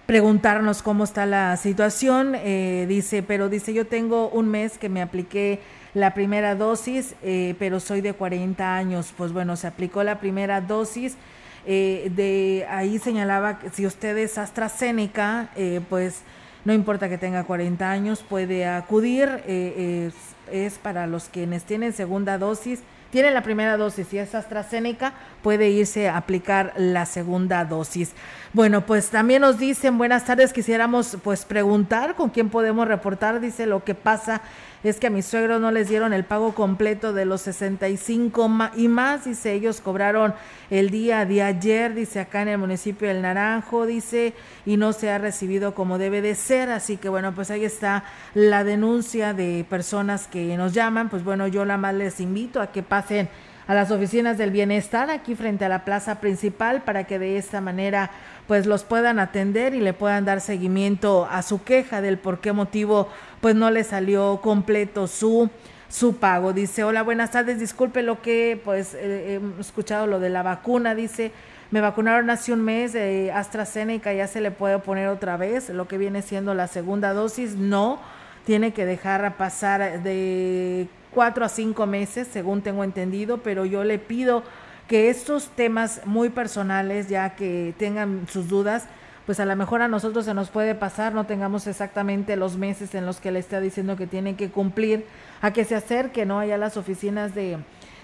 preguntarnos 0.06 0.82
cómo 0.82 1.04
está 1.04 1.26
la 1.26 1.58
situación. 1.58 2.36
Eh, 2.36 2.86
dice, 2.88 3.22
pero 3.22 3.50
dice, 3.50 3.74
yo 3.74 3.86
tengo 3.86 4.30
un 4.30 4.48
mes 4.48 4.78
que 4.78 4.88
me 4.88 5.02
apliqué 5.02 5.60
la 5.94 6.14
primera 6.14 6.56
dosis, 6.56 7.16
eh, 7.22 7.56
pero 7.60 7.82
soy 7.82 8.00
de 8.00 8.14
40 8.14 8.76
años. 8.78 9.14
Pues 9.18 9.34
bueno, 9.34 9.58
se 9.58 9.68
aplicó 9.68 10.04
la 10.04 10.22
primera 10.22 10.62
dosis. 10.62 11.18
Eh, 11.66 12.12
de 12.16 12.66
ahí 12.70 13.00
señalaba 13.00 13.60
que 13.60 13.70
si 13.70 13.86
usted 13.86 14.18
es 14.18 14.38
AstraZeneca, 14.38 15.50
pues 15.90 16.22
no 16.66 16.74
importa 16.74 17.10
que 17.10 17.18
tenga 17.18 17.44
40 17.44 17.90
años, 17.90 18.24
puede 18.28 18.66
acudir. 18.66 19.30
Es, 19.48 20.14
es, 20.52 20.78
para 20.78 21.08
los 21.08 21.26
quienes 21.26 21.64
tienen 21.64 21.94
segunda 21.94 22.38
dosis 22.38 22.84
tiene 23.14 23.30
la 23.30 23.44
primera 23.44 23.78
dosis 23.78 24.12
y 24.12 24.18
es 24.18 24.34
AstraZeneca, 24.34 25.14
puede 25.44 25.70
irse 25.70 26.10
a 26.10 26.18
aplicar 26.18 26.74
la 26.78 27.06
segunda 27.06 27.64
dosis. 27.64 28.14
Bueno, 28.54 28.86
pues 28.86 29.10
también 29.10 29.42
nos 29.42 29.58
dicen, 29.58 29.98
buenas 29.98 30.26
tardes, 30.26 30.54
quisiéramos 30.54 31.18
pues 31.24 31.44
preguntar 31.44 32.14
con 32.14 32.30
quién 32.30 32.52
podemos 32.52 32.88
reportar, 32.88 33.40
dice 33.40 33.66
lo 33.66 33.84
que 33.84 33.96
pasa 33.96 34.44
es 34.84 35.00
que 35.00 35.08
a 35.08 35.10
mis 35.10 35.26
suegros 35.26 35.60
no 35.60 35.72
les 35.72 35.90
dieron 35.90 36.14
el 36.14 36.24
pago 36.24 36.54
completo 36.54 37.14
de 37.14 37.26
los 37.26 37.42
65 37.42 38.48
y 38.76 38.90
más, 38.90 39.26
dice, 39.26 39.54
ellos 39.54 39.82
cobraron 39.82 40.36
el 40.70 40.92
día 40.92 41.26
de 41.26 41.42
ayer, 41.42 41.96
dice 41.96 42.20
acá 42.20 42.44
en 42.44 42.50
el 42.50 42.60
municipio 42.60 43.08
del 43.08 43.24
Naranjo, 43.24 43.88
dice, 43.88 44.36
y 44.68 44.78
no 44.78 44.94
se 44.94 45.10
ha 45.10 45.18
recibido 45.18 45.74
como 45.74 45.98
debe 45.98 46.22
de 46.22 46.36
ser, 46.36 46.70
así 46.70 46.98
que 46.98 47.10
bueno, 47.10 47.34
pues 47.34 47.50
ahí 47.50 47.66
está 47.66 48.04
la 48.36 48.64
denuncia 48.64 49.34
de 49.34 49.66
personas 49.68 50.28
que 50.28 50.56
nos 50.58 50.74
llaman, 50.74 51.10
pues 51.10 51.24
bueno, 51.24 51.48
yo 51.48 51.66
la 51.66 51.78
más 51.78 51.96
les 51.96 52.20
invito 52.20 52.62
a 52.62 52.72
que 52.72 52.84
pasen 52.84 53.30
a 53.68 53.74
las 53.74 53.92
oficinas 53.92 54.38
del 54.38 54.52
bienestar 54.52 55.10
aquí 55.10 55.36
frente 55.36 55.66
a 55.66 55.70
la 55.70 55.86
plaza 55.86 56.20
principal 56.20 56.82
para 56.82 57.06
que 57.06 57.20
de 57.20 57.38
esta 57.38 57.62
manera 57.62 58.12
pues 58.48 58.66
los 58.66 58.84
puedan 58.84 59.20
atender 59.20 59.74
y 59.74 59.80
le 59.80 59.94
puedan 59.94 60.26
dar 60.26 60.42
seguimiento 60.42 61.28
a 61.32 61.42
su 61.42 61.64
queja 61.64 62.02
del 62.02 62.18
por 62.18 62.40
qué 62.40 62.52
motivo 62.52 63.08
pues 63.42 63.56
no 63.56 63.72
le 63.72 63.84
salió 63.84 64.42
completo 64.42 65.08
su 65.08 65.50
su 65.94 66.18
pago. 66.18 66.54
Dice, 66.54 66.84
hola, 66.84 67.04
buenas 67.04 67.30
tardes, 67.30 67.60
disculpe 67.60 68.02
lo 68.02 68.20
que, 68.20 68.60
pues, 68.66 68.96
he 68.96 69.40
escuchado 69.60 70.08
lo 70.08 70.20
de 70.20 70.32
la 70.32 70.42
vacuna, 70.42 70.96
dice, 70.96 71.32
me 71.70 71.82
vacunaron 71.82 72.32
hace 72.32 72.52
un 72.52 72.62
mes 72.62 72.94
de 72.94 73.32
AstraZeneca, 73.32 74.12
ya 74.12 74.26
se 74.26 74.42
le 74.42 74.50
puede 74.50 74.80
poner 74.80 75.08
otra 75.08 75.38
vez, 75.38 75.70
lo 75.70 75.88
que 75.88 76.00
viene 76.00 76.24
siendo 76.24 76.56
la 76.56 76.68
segunda 76.68 77.14
dosis, 77.14 77.56
no, 77.56 78.00
tiene 78.44 78.74
que 78.74 78.88
dejar 78.88 79.38
pasar 79.38 80.02
de 80.02 80.88
cuatro 81.14 81.46
a 81.46 81.50
cinco 81.50 81.86
meses, 81.86 82.28
según 82.32 82.62
tengo 82.62 82.84
entendido, 82.84 83.40
pero 83.40 83.66
yo 83.66 83.84
le 83.84 84.00
pido 84.00 84.44
que 84.88 85.10
estos 85.10 85.48
temas 85.50 86.02
muy 86.06 86.30
personales, 86.30 87.08
ya 87.08 87.36
que 87.36 87.74
tengan 87.78 88.28
sus 88.30 88.50
dudas, 88.50 88.88
pues 89.26 89.40
a 89.40 89.46
lo 89.46 89.56
mejor 89.56 89.82
a 89.82 89.88
nosotros 89.88 90.26
se 90.26 90.34
nos 90.34 90.50
puede 90.50 90.76
pasar, 90.76 91.14
no 91.14 91.26
tengamos 91.26 91.68
exactamente 91.68 92.36
los 92.36 92.58
meses 92.58 92.94
en 92.94 93.06
los 93.06 93.22
que 93.22 93.32
le 93.32 93.40
está 93.40 93.62
diciendo 93.62 93.96
que 93.96 94.08
tienen 94.08 94.36
que 94.36 94.50
cumplir, 94.50 95.06
a 95.42 95.54
que 95.54 95.64
se 95.64 95.76
acerque, 95.76 96.26
¿no? 96.26 96.40
Allá 96.40 96.58
las 96.58 96.76
oficinas 96.76 97.34
de, 97.34 97.58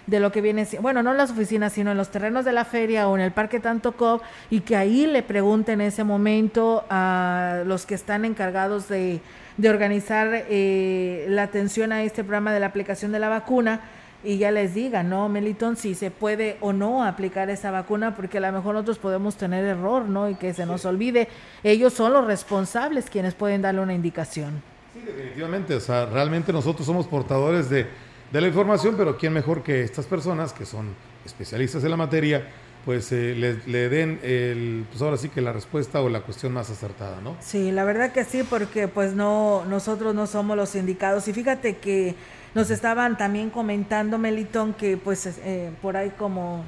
de 0.07 0.19
lo 0.21 0.31
que 0.31 0.41
viene, 0.41 0.65
bueno, 0.81 1.03
no 1.03 1.11
en 1.11 1.17
las 1.17 1.31
oficinas, 1.31 1.73
sino 1.73 1.91
en 1.91 1.97
los 1.97 2.09
terrenos 2.09 2.45
de 2.45 2.53
la 2.53 2.63
feria 2.63 3.09
o 3.09 3.15
en 3.15 3.21
el 3.21 3.31
Parque 3.31 3.59
Tanto 3.59 3.91
Cop, 3.93 4.21
y 4.49 4.61
que 4.61 4.77
ahí 4.77 5.05
le 5.07 5.21
pregunten 5.21 5.81
en 5.81 5.87
ese 5.87 6.05
momento 6.05 6.85
a 6.89 7.63
los 7.65 7.85
que 7.85 7.95
están 7.95 8.23
encargados 8.23 8.87
de, 8.87 9.19
de 9.59 9.69
organizar 9.69 10.45
eh, 10.49 11.25
la 11.27 11.43
atención 11.43 11.91
a 11.91 12.03
este 12.03 12.23
programa 12.23 12.53
de 12.53 12.61
la 12.61 12.67
aplicación 12.67 13.11
de 13.11 13.19
la 13.19 13.27
vacuna, 13.27 13.81
y 14.23 14.37
ya 14.37 14.51
les 14.51 14.73
diga, 14.73 15.03
¿no, 15.03 15.29
Meliton? 15.29 15.77
Si 15.77 15.95
se 15.95 16.11
puede 16.11 16.57
o 16.59 16.73
no 16.73 17.03
aplicar 17.05 17.49
esa 17.49 17.71
vacuna, 17.71 18.15
porque 18.15 18.37
a 18.37 18.41
lo 18.41 18.51
mejor 18.51 18.73
nosotros 18.73 18.99
podemos 18.99 19.35
tener 19.35 19.63
error, 19.63 20.05
¿no? 20.05 20.29
Y 20.29 20.35
que 20.35 20.53
se 20.53 20.65
nos 20.65 20.85
olvide. 20.85 21.29
Ellos 21.63 21.93
son 21.93 22.11
los 22.11 22.25
responsables 22.25 23.09
quienes 23.09 23.33
pueden 23.33 23.61
darle 23.61 23.81
una 23.81 23.93
indicación. 23.93 24.61
Sí, 24.93 25.01
definitivamente. 25.05 25.73
O 25.75 25.79
sea, 25.79 26.05
realmente 26.05 26.51
nosotros 26.51 26.85
somos 26.85 27.07
portadores 27.07 27.69
de, 27.69 27.85
de 28.31 28.41
la 28.41 28.47
información, 28.47 28.95
pero 28.97 29.17
¿quién 29.17 29.31
mejor 29.31 29.63
que 29.63 29.83
estas 29.83 30.05
personas 30.05 30.51
que 30.51 30.65
son 30.65 30.87
especialistas 31.25 31.81
en 31.83 31.91
la 31.91 31.97
materia? 31.97 32.45
Pues 32.85 33.11
eh, 33.11 33.35
le, 33.37 33.59
le, 33.65 33.89
den 33.89 34.19
el, 34.23 34.85
pues 34.89 35.01
ahora 35.01 35.17
sí 35.17 35.29
que 35.29 35.41
la 35.41 35.51
respuesta 35.51 36.01
o 36.01 36.09
la 36.09 36.21
cuestión 36.21 36.53
más 36.53 36.69
acertada, 36.69 37.19
¿no? 37.21 37.35
Sí, 37.41 37.71
la 37.71 37.83
verdad 37.83 38.11
que 38.11 38.23
sí, 38.23 38.43
porque 38.43 38.87
pues 38.87 39.13
no, 39.13 39.65
nosotros 39.65 40.15
no 40.15 40.27
somos 40.27 40.55
los 40.55 40.75
indicados. 40.75 41.27
Y 41.27 41.33
fíjate 41.33 41.77
que 41.77 42.15
nos 42.55 42.71
estaban 42.71 43.17
también 43.17 43.49
comentando, 43.49 44.17
Melitón, 44.17 44.73
que 44.73 44.97
pues 44.97 45.27
eh, 45.43 45.71
por 45.81 45.97
ahí 45.97 46.11
como 46.17 46.63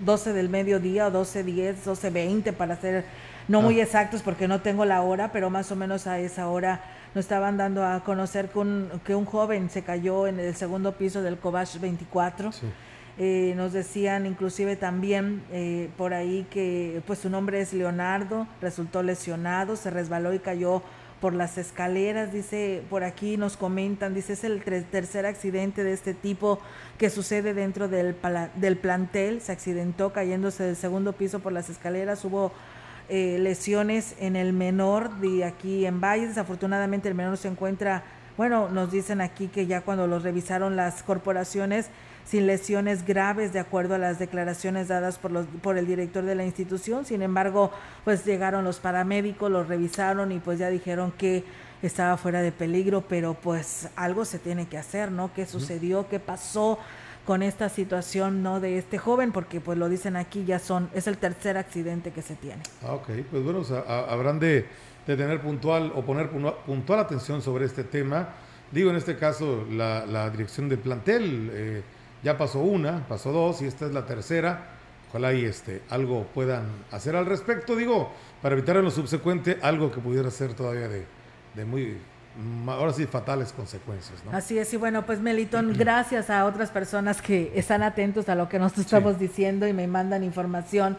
12 0.00 0.32
del 0.32 0.48
mediodía 0.48 1.06
o 1.06 1.12
12.10, 1.12 1.76
12.20 1.84 2.52
para 2.52 2.76
ser 2.80 3.04
no 3.48 3.62
muy 3.62 3.80
ah. 3.80 3.84
exactos 3.84 4.22
porque 4.22 4.48
no 4.48 4.60
tengo 4.60 4.84
la 4.84 5.02
hora, 5.02 5.32
pero 5.32 5.50
más 5.50 5.70
o 5.72 5.76
menos 5.76 6.06
a 6.06 6.18
esa 6.18 6.48
hora 6.48 6.82
nos 7.14 7.24
estaban 7.24 7.56
dando 7.56 7.84
a 7.84 8.04
conocer 8.04 8.48
que 8.48 8.58
un, 8.58 8.90
que 9.04 9.14
un 9.14 9.24
joven 9.24 9.68
se 9.70 9.82
cayó 9.82 10.26
en 10.26 10.38
el 10.38 10.54
segundo 10.54 10.92
piso 10.92 11.22
del 11.22 11.38
Cobach 11.38 11.78
24. 11.78 12.50
Eh, 13.22 13.52
nos 13.54 13.74
decían 13.74 14.24
inclusive 14.24 14.76
también 14.76 15.42
eh, 15.52 15.90
por 15.98 16.14
ahí 16.14 16.46
que 16.50 17.02
pues 17.06 17.18
su 17.18 17.28
nombre 17.28 17.60
es 17.60 17.74
Leonardo, 17.74 18.46
resultó 18.62 19.02
lesionado, 19.02 19.76
se 19.76 19.90
resbaló 19.90 20.32
y 20.32 20.38
cayó 20.38 20.82
por 21.20 21.34
las 21.34 21.58
escaleras, 21.58 22.32
dice, 22.32 22.82
por 22.88 23.04
aquí 23.04 23.36
nos 23.36 23.58
comentan, 23.58 24.14
dice, 24.14 24.32
es 24.32 24.42
el 24.42 24.62
tercer 24.62 25.26
accidente 25.26 25.84
de 25.84 25.92
este 25.92 26.14
tipo 26.14 26.60
que 26.96 27.10
sucede 27.10 27.52
dentro 27.52 27.88
del, 27.88 28.16
del 28.54 28.78
plantel, 28.78 29.42
se 29.42 29.52
accidentó 29.52 30.14
cayéndose 30.14 30.64
del 30.64 30.76
segundo 30.76 31.12
piso 31.12 31.40
por 31.40 31.52
las 31.52 31.68
escaleras, 31.68 32.24
hubo 32.24 32.52
eh, 33.10 33.36
lesiones 33.38 34.14
en 34.18 34.34
el 34.34 34.54
menor 34.54 35.16
de 35.16 35.44
aquí 35.44 35.84
en 35.84 36.00
Valle, 36.00 36.26
desafortunadamente 36.26 37.10
el 37.10 37.14
menor 37.14 37.36
se 37.36 37.48
encuentra, 37.48 38.02
bueno, 38.38 38.70
nos 38.70 38.90
dicen 38.90 39.20
aquí 39.20 39.48
que 39.48 39.66
ya 39.66 39.82
cuando 39.82 40.06
los 40.06 40.22
revisaron 40.22 40.74
las 40.74 41.02
corporaciones, 41.02 41.90
sin 42.24 42.46
lesiones 42.46 43.04
graves 43.04 43.52
de 43.52 43.58
acuerdo 43.58 43.94
a 43.94 43.98
las 43.98 44.18
declaraciones 44.18 44.88
dadas 44.88 45.18
por, 45.18 45.30
los, 45.30 45.46
por 45.62 45.78
el 45.78 45.86
director 45.86 46.24
de 46.24 46.34
la 46.34 46.44
institución. 46.44 47.04
Sin 47.04 47.22
embargo, 47.22 47.70
pues 48.04 48.24
llegaron 48.24 48.64
los 48.64 48.78
paramédicos, 48.78 49.50
los 49.50 49.68
revisaron 49.68 50.32
y 50.32 50.38
pues 50.38 50.58
ya 50.58 50.70
dijeron 50.70 51.12
que 51.12 51.44
estaba 51.82 52.16
fuera 52.16 52.42
de 52.42 52.52
peligro, 52.52 53.02
pero 53.08 53.34
pues 53.34 53.88
algo 53.96 54.24
se 54.24 54.38
tiene 54.38 54.68
que 54.68 54.78
hacer, 54.78 55.10
¿no? 55.10 55.32
¿Qué 55.34 55.46
sucedió? 55.46 56.08
¿Qué 56.08 56.20
pasó? 56.20 56.78
con 57.26 57.42
esta 57.42 57.68
situación 57.68 58.42
no 58.42 58.60
de 58.60 58.78
este 58.78 58.98
joven 58.98 59.30
porque 59.30 59.60
pues 59.60 59.78
lo 59.78 59.88
dicen 59.88 60.16
aquí 60.16 60.44
ya 60.44 60.58
son 60.58 60.88
es 60.94 61.06
el 61.06 61.18
tercer 61.18 61.56
accidente 61.56 62.12
que 62.12 62.22
se 62.22 62.34
tiene 62.34 62.62
ah, 62.82 62.94
ok 62.94 63.08
pues 63.30 63.44
bueno 63.44 63.62
habrán 63.86 64.40
de, 64.40 64.66
tener 65.06 65.40
puntual 65.40 65.92
o 65.94 66.02
poner 66.02 66.30
puntual 66.30 66.98
atención 66.98 67.42
sobre 67.42 67.66
este 67.66 67.84
tema 67.84 68.30
digo 68.72 68.90
en 68.90 68.96
este 68.96 69.16
caso 69.16 69.64
la, 69.70 70.30
dirección 70.30 70.68
del 70.68 70.78
plantel 70.78 71.50
eh, 71.52 71.82
ya 72.22 72.36
pasó 72.36 72.60
una 72.60 73.06
pasó 73.08 73.32
dos 73.32 73.62
y 73.62 73.66
esta 73.66 73.86
es 73.86 73.92
la 73.92 74.06
tercera. 74.06 74.76
Ojalá 75.08 75.32
y 75.32 75.44
este 75.44 75.82
algo 75.90 76.24
puedan 76.34 76.64
hacer 76.92 77.16
al 77.16 77.26
respecto. 77.26 77.74
Digo 77.74 78.12
para 78.42 78.54
evitar 78.54 78.76
en 78.76 78.84
lo 78.84 78.90
subsecuente 78.90 79.58
algo 79.62 79.90
que 79.90 80.00
pudiera 80.00 80.30
ser 80.30 80.54
todavía 80.54 80.88
de, 80.88 81.04
de 81.54 81.64
muy 81.64 81.98
ahora 82.68 82.92
sí 82.92 83.06
fatales 83.06 83.52
consecuencias. 83.52 84.24
¿no? 84.24 84.36
Así 84.36 84.58
es, 84.58 84.72
y 84.72 84.76
bueno, 84.76 85.04
pues 85.04 85.20
Melitón, 85.20 85.74
gracias 85.76 86.30
a 86.30 86.44
otras 86.46 86.70
personas 86.70 87.20
que 87.20 87.52
están 87.54 87.82
atentos 87.82 88.28
a 88.28 88.34
lo 88.34 88.48
que 88.48 88.58
nos 88.58 88.76
estamos 88.78 89.18
diciendo 89.18 89.66
y 89.66 89.72
me 89.72 89.86
mandan 89.86 90.22
información 90.22 90.96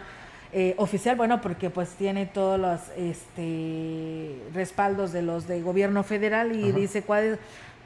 eh, 0.53 0.75
oficial, 0.77 1.15
bueno, 1.15 1.39
porque 1.39 1.69
pues 1.69 1.91
tiene 1.91 2.25
todos 2.25 2.59
los 2.59 2.81
este, 2.97 4.37
respaldos 4.53 5.13
de 5.13 5.21
los 5.21 5.47
de 5.47 5.61
gobierno 5.61 6.03
federal 6.03 6.53
y 6.53 6.73
dice 6.73 7.03
cuál 7.03 7.39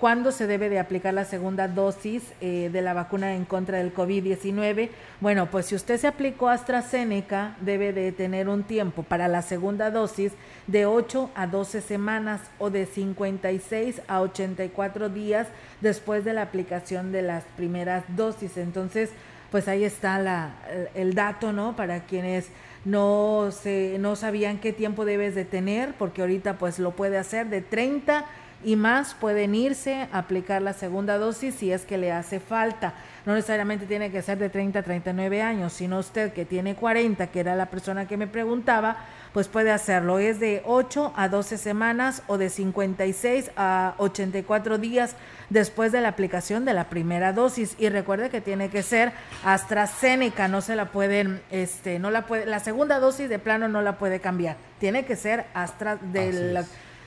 ¿Cuándo 0.06 0.32
se 0.32 0.46
debe 0.46 0.70
de 0.70 0.78
aplicar 0.78 1.16
la 1.16 1.26
segunda 1.26 1.68
dosis 1.68 2.22
eh, 2.40 2.70
de 2.72 2.84
la 2.84 2.94
vacuna 2.94 3.34
en 3.34 3.44
contra 3.44 3.80
del 3.80 3.92
COVID-19? 3.92 4.92
Bueno, 5.20 5.50
pues 5.50 5.66
si 5.66 5.74
usted 5.74 5.98
se 5.98 6.06
aplicó 6.06 6.48
AstraZeneca, 6.48 7.56
debe 7.62 7.92
de 7.92 8.12
tener 8.12 8.48
un 8.48 8.62
tiempo 8.62 9.02
para 9.02 9.28
la 9.28 9.42
segunda 9.42 9.90
dosis 9.90 10.34
de 10.68 10.86
8 10.86 11.32
a 11.34 11.48
12 11.48 11.82
semanas 11.82 12.42
o 12.60 12.70
de 12.70 12.86
56 12.86 14.04
a 14.08 14.22
84 14.22 15.10
días 15.10 15.48
después 15.82 16.24
de 16.24 16.34
la 16.34 16.44
aplicación 16.44 17.12
de 17.12 17.24
las 17.24 17.44
primeras 17.58 18.04
dosis. 18.16 18.58
Entonces, 18.58 19.10
pues 19.50 19.68
ahí 19.68 19.84
está 19.84 20.54
el 20.94 21.16
dato, 21.16 21.52
¿no? 21.52 21.76
Para 21.76 22.02
quienes 22.02 22.50
no, 22.84 23.50
se, 23.52 23.98
no 23.98 24.16
sabían 24.16 24.60
qué 24.60 24.72
tiempo 24.72 25.04
debes 25.04 25.34
de 25.34 25.46
tener, 25.46 25.96
porque 25.98 26.22
ahorita 26.22 26.60
pues 26.60 26.78
lo 26.78 26.92
puede 26.92 27.18
hacer 27.18 27.48
de 27.48 27.62
30 27.62 28.26
y 28.66 28.76
más 28.76 29.14
pueden 29.14 29.54
irse 29.54 30.08
a 30.12 30.18
aplicar 30.18 30.62
la 30.62 30.74
segunda 30.74 31.20
dosis 31.20 31.54
si 31.56 31.72
es 31.72 31.86
que 31.86 32.00
le 32.00 32.12
hace 32.12 32.40
falta. 32.40 32.96
No 33.26 33.36
necesariamente 33.36 33.86
tiene 33.86 34.12
que 34.12 34.24
ser 34.24 34.40
de 34.40 34.50
30 34.50 34.80
a 34.80 34.84
39 34.84 35.42
años, 35.42 35.72
sino 35.72 36.00
usted 36.00 36.34
que 36.34 36.46
tiene 36.46 36.76
40, 36.76 37.28
que 37.28 37.40
era 37.40 37.56
la 37.56 37.68
persona 37.68 38.08
que 38.08 38.18
me 38.18 38.26
preguntaba, 38.28 38.98
pues 39.34 39.48
puede 39.48 39.72
hacerlo. 39.72 40.18
Es 40.18 40.40
de 40.40 40.64
8 40.66 41.14
a 41.16 41.30
12 41.30 41.58
semanas 41.60 42.24
o 42.28 42.40
de 42.40 42.50
56 42.50 43.52
a 43.56 43.94
84 43.98 44.80
días 44.80 45.16
después 45.50 45.92
de 45.92 46.02
la 46.02 46.10
aplicación 46.10 46.66
de 46.66 46.74
la 46.74 46.86
primera 46.86 47.34
dosis. 47.34 47.76
Y 47.78 47.90
recuerde 47.90 48.30
que 48.30 48.42
tiene 48.42 48.70
que 48.70 48.82
ser 48.82 49.12
AstraZeneca, 49.44 50.48
no 50.48 50.62
se 50.62 50.76
la 50.76 50.86
pueden, 50.92 51.42
este, 51.52 52.00
no 52.00 52.10
la 52.10 52.26
puede, 52.26 52.48
la 52.48 52.60
segunda 52.60 53.00
dosis 53.00 53.30
de 53.30 53.38
plano 53.38 53.68
no 53.68 53.84
la 53.84 54.00
puede 54.00 54.20
cambiar. 54.20 54.58
Tiene 54.80 55.06
que 55.06 55.16
ser 55.16 55.46
Astra 55.54 55.98
de 55.98 56.64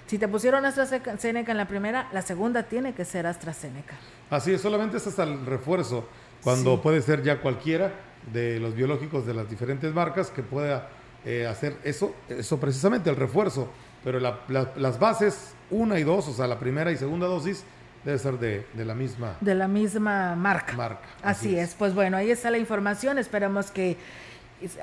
si 0.09 0.18
te 0.18 0.26
pusieron 0.26 0.64
AstraZeneca 0.64 1.52
en 1.52 1.59
la 1.59 1.68
primera, 1.68 2.09
la 2.12 2.22
segunda 2.22 2.62
tiene 2.64 2.94
que 2.94 3.04
ser 3.04 3.26
AstraZeneca. 3.26 3.94
Así 4.30 4.52
es, 4.52 4.61
solamente 4.61 4.96
es 4.96 5.06
hasta 5.06 5.22
el 5.22 5.44
refuerzo, 5.44 6.09
cuando 6.42 6.80
puede 6.80 7.02
ser 7.02 7.22
ya 7.22 7.40
cualquiera 7.40 7.92
de 8.32 8.59
los 8.59 8.74
biológicos 8.74 9.26
de 9.26 9.34
las 9.34 9.48
diferentes 9.50 9.92
marcas 9.92 10.30
que 10.30 10.42
pueda 10.42 10.88
eh, 11.24 11.46
hacer 11.46 11.76
eso, 11.84 12.14
eso 12.28 12.59
precisamente, 12.59 13.11
el 13.11 13.16
refuerzo. 13.16 13.68
Pero 14.02 14.18
las 14.20 14.98
bases, 14.98 15.54
una 15.70 15.98
y 15.98 16.04
dos, 16.04 16.26
o 16.28 16.32
sea, 16.32 16.46
la 16.46 16.59
primera 16.59 16.90
y 16.90 16.96
segunda 16.96 17.26
dosis, 17.26 17.64
debe 18.04 18.18
ser 18.18 18.38
de, 18.38 18.64
la 18.76 18.94
misma. 18.94 19.36
De 19.40 19.54
la 19.54 19.68
misma 19.68 20.34
marca. 20.36 20.72
Marca. 20.74 21.09
Así, 21.22 21.59
es. 21.59 21.74
Pues 21.74 21.94
bueno, 21.94 22.16
ahí 22.16 22.30
está 22.30 22.50
la 22.50 22.59
información. 22.59 23.18
Esperamos 23.18 23.70
que 23.70 23.98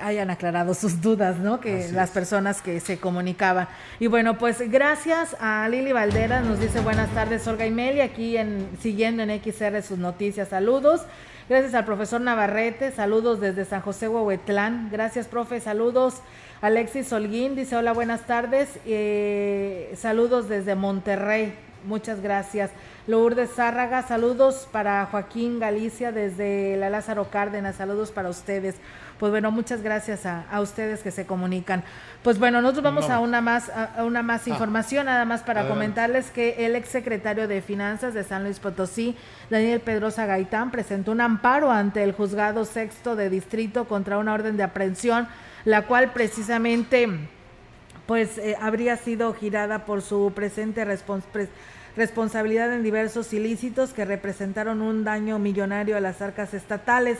hayan 0.01 0.29
aclarado 0.29 0.73
sus 0.73 1.01
dudas, 1.01 1.37
¿no? 1.37 1.59
Que 1.59 1.89
las 1.91 2.11
personas 2.11 2.61
que 2.61 2.79
se 2.79 2.97
comunicaban. 2.97 3.67
Y 3.99 4.07
bueno, 4.07 4.37
pues 4.37 4.71
gracias 4.71 5.35
a 5.39 5.67
Lili 5.69 5.91
Valdera, 5.91 6.41
nos 6.41 6.59
dice 6.59 6.79
buenas 6.79 7.09
tardes 7.11 7.47
Olga 7.47 7.65
y 7.65 7.71
Meli, 7.71 8.01
aquí 8.01 8.37
en, 8.37 8.69
siguiendo 8.81 9.23
en 9.23 9.41
XR 9.41 9.81
sus 9.81 9.97
noticias, 9.97 10.49
saludos. 10.49 11.01
Gracias 11.47 11.75
al 11.75 11.85
profesor 11.85 12.21
Navarrete, 12.21 12.91
saludos 12.91 13.39
desde 13.39 13.65
San 13.65 13.81
José 13.81 14.07
Huehuetlán. 14.07 14.89
Gracias, 14.91 15.27
profe, 15.27 15.59
saludos. 15.59 16.15
Alexis 16.61 17.11
Holguín 17.13 17.55
dice 17.55 17.75
hola, 17.75 17.93
buenas 17.93 18.25
tardes. 18.25 18.79
Eh, 18.85 19.93
saludos 19.95 20.49
desde 20.49 20.73
Monterrey, 20.73 21.53
muchas 21.85 22.21
gracias. 22.21 22.71
Lourdes 23.07 23.51
Zárraga, 23.55 24.01
saludos 24.01 24.67
para 24.71 25.05
Joaquín 25.05 25.59
Galicia 25.59 26.11
desde 26.11 26.75
la 26.77 26.89
Lázaro 26.89 27.29
Cárdenas, 27.29 27.75
saludos 27.75 28.11
para 28.11 28.29
ustedes. 28.29 28.75
Pues 29.19 29.31
bueno, 29.31 29.49
muchas 29.49 29.81
gracias 29.81 30.25
a, 30.25 30.43
ustedes 30.59 31.01
que 31.01 31.11
se 31.11 31.25
comunican. 31.25 31.83
Pues 32.21 32.37
bueno, 32.37 32.61
nosotros 32.61 32.83
vamos 32.83 33.09
a 33.09 33.19
una 33.19 33.39
más, 33.39 33.69
a, 33.69 34.03
una 34.03 34.23
más 34.23 34.45
ah. 34.45 34.49
información, 34.49 35.05
nada 35.05 35.23
más 35.23 35.41
para 35.41 35.67
comentarles 35.69 36.31
que 36.31 36.65
el 36.65 36.75
exsecretario 36.75 37.47
de 37.47 37.61
Finanzas 37.61 38.13
de 38.13 38.23
San 38.23 38.43
Luis 38.43 38.59
Potosí, 38.59 39.15
Daniel 39.49 39.79
Pedrosa 39.79 40.25
Gaitán, 40.25 40.69
presentó 40.69 41.11
un 41.13 41.21
amparo 41.21 41.71
ante 41.71 42.03
el 42.03 42.11
juzgado 42.11 42.65
sexto 42.65 43.15
de 43.15 43.29
distrito 43.29 43.85
contra 43.85 44.17
una 44.17 44.33
orden 44.33 44.57
de 44.57 44.63
aprehensión, 44.63 45.27
la 45.63 45.83
cual 45.83 46.11
precisamente 46.11 47.07
pues 48.05 48.37
eh, 48.37 48.55
habría 48.61 48.97
sido 48.97 49.33
girada 49.33 49.85
por 49.85 50.01
su 50.01 50.31
presente 50.35 50.85
responsabilidad 51.97 52.73
en 52.73 52.83
diversos 52.83 53.31
ilícitos 53.33 53.93
que 53.93 54.05
representaron 54.05 54.81
un 54.81 55.03
daño 55.03 55.39
millonario 55.39 55.97
a 55.97 56.01
las 56.01 56.21
arcas 56.21 56.53
estatales. 56.53 57.19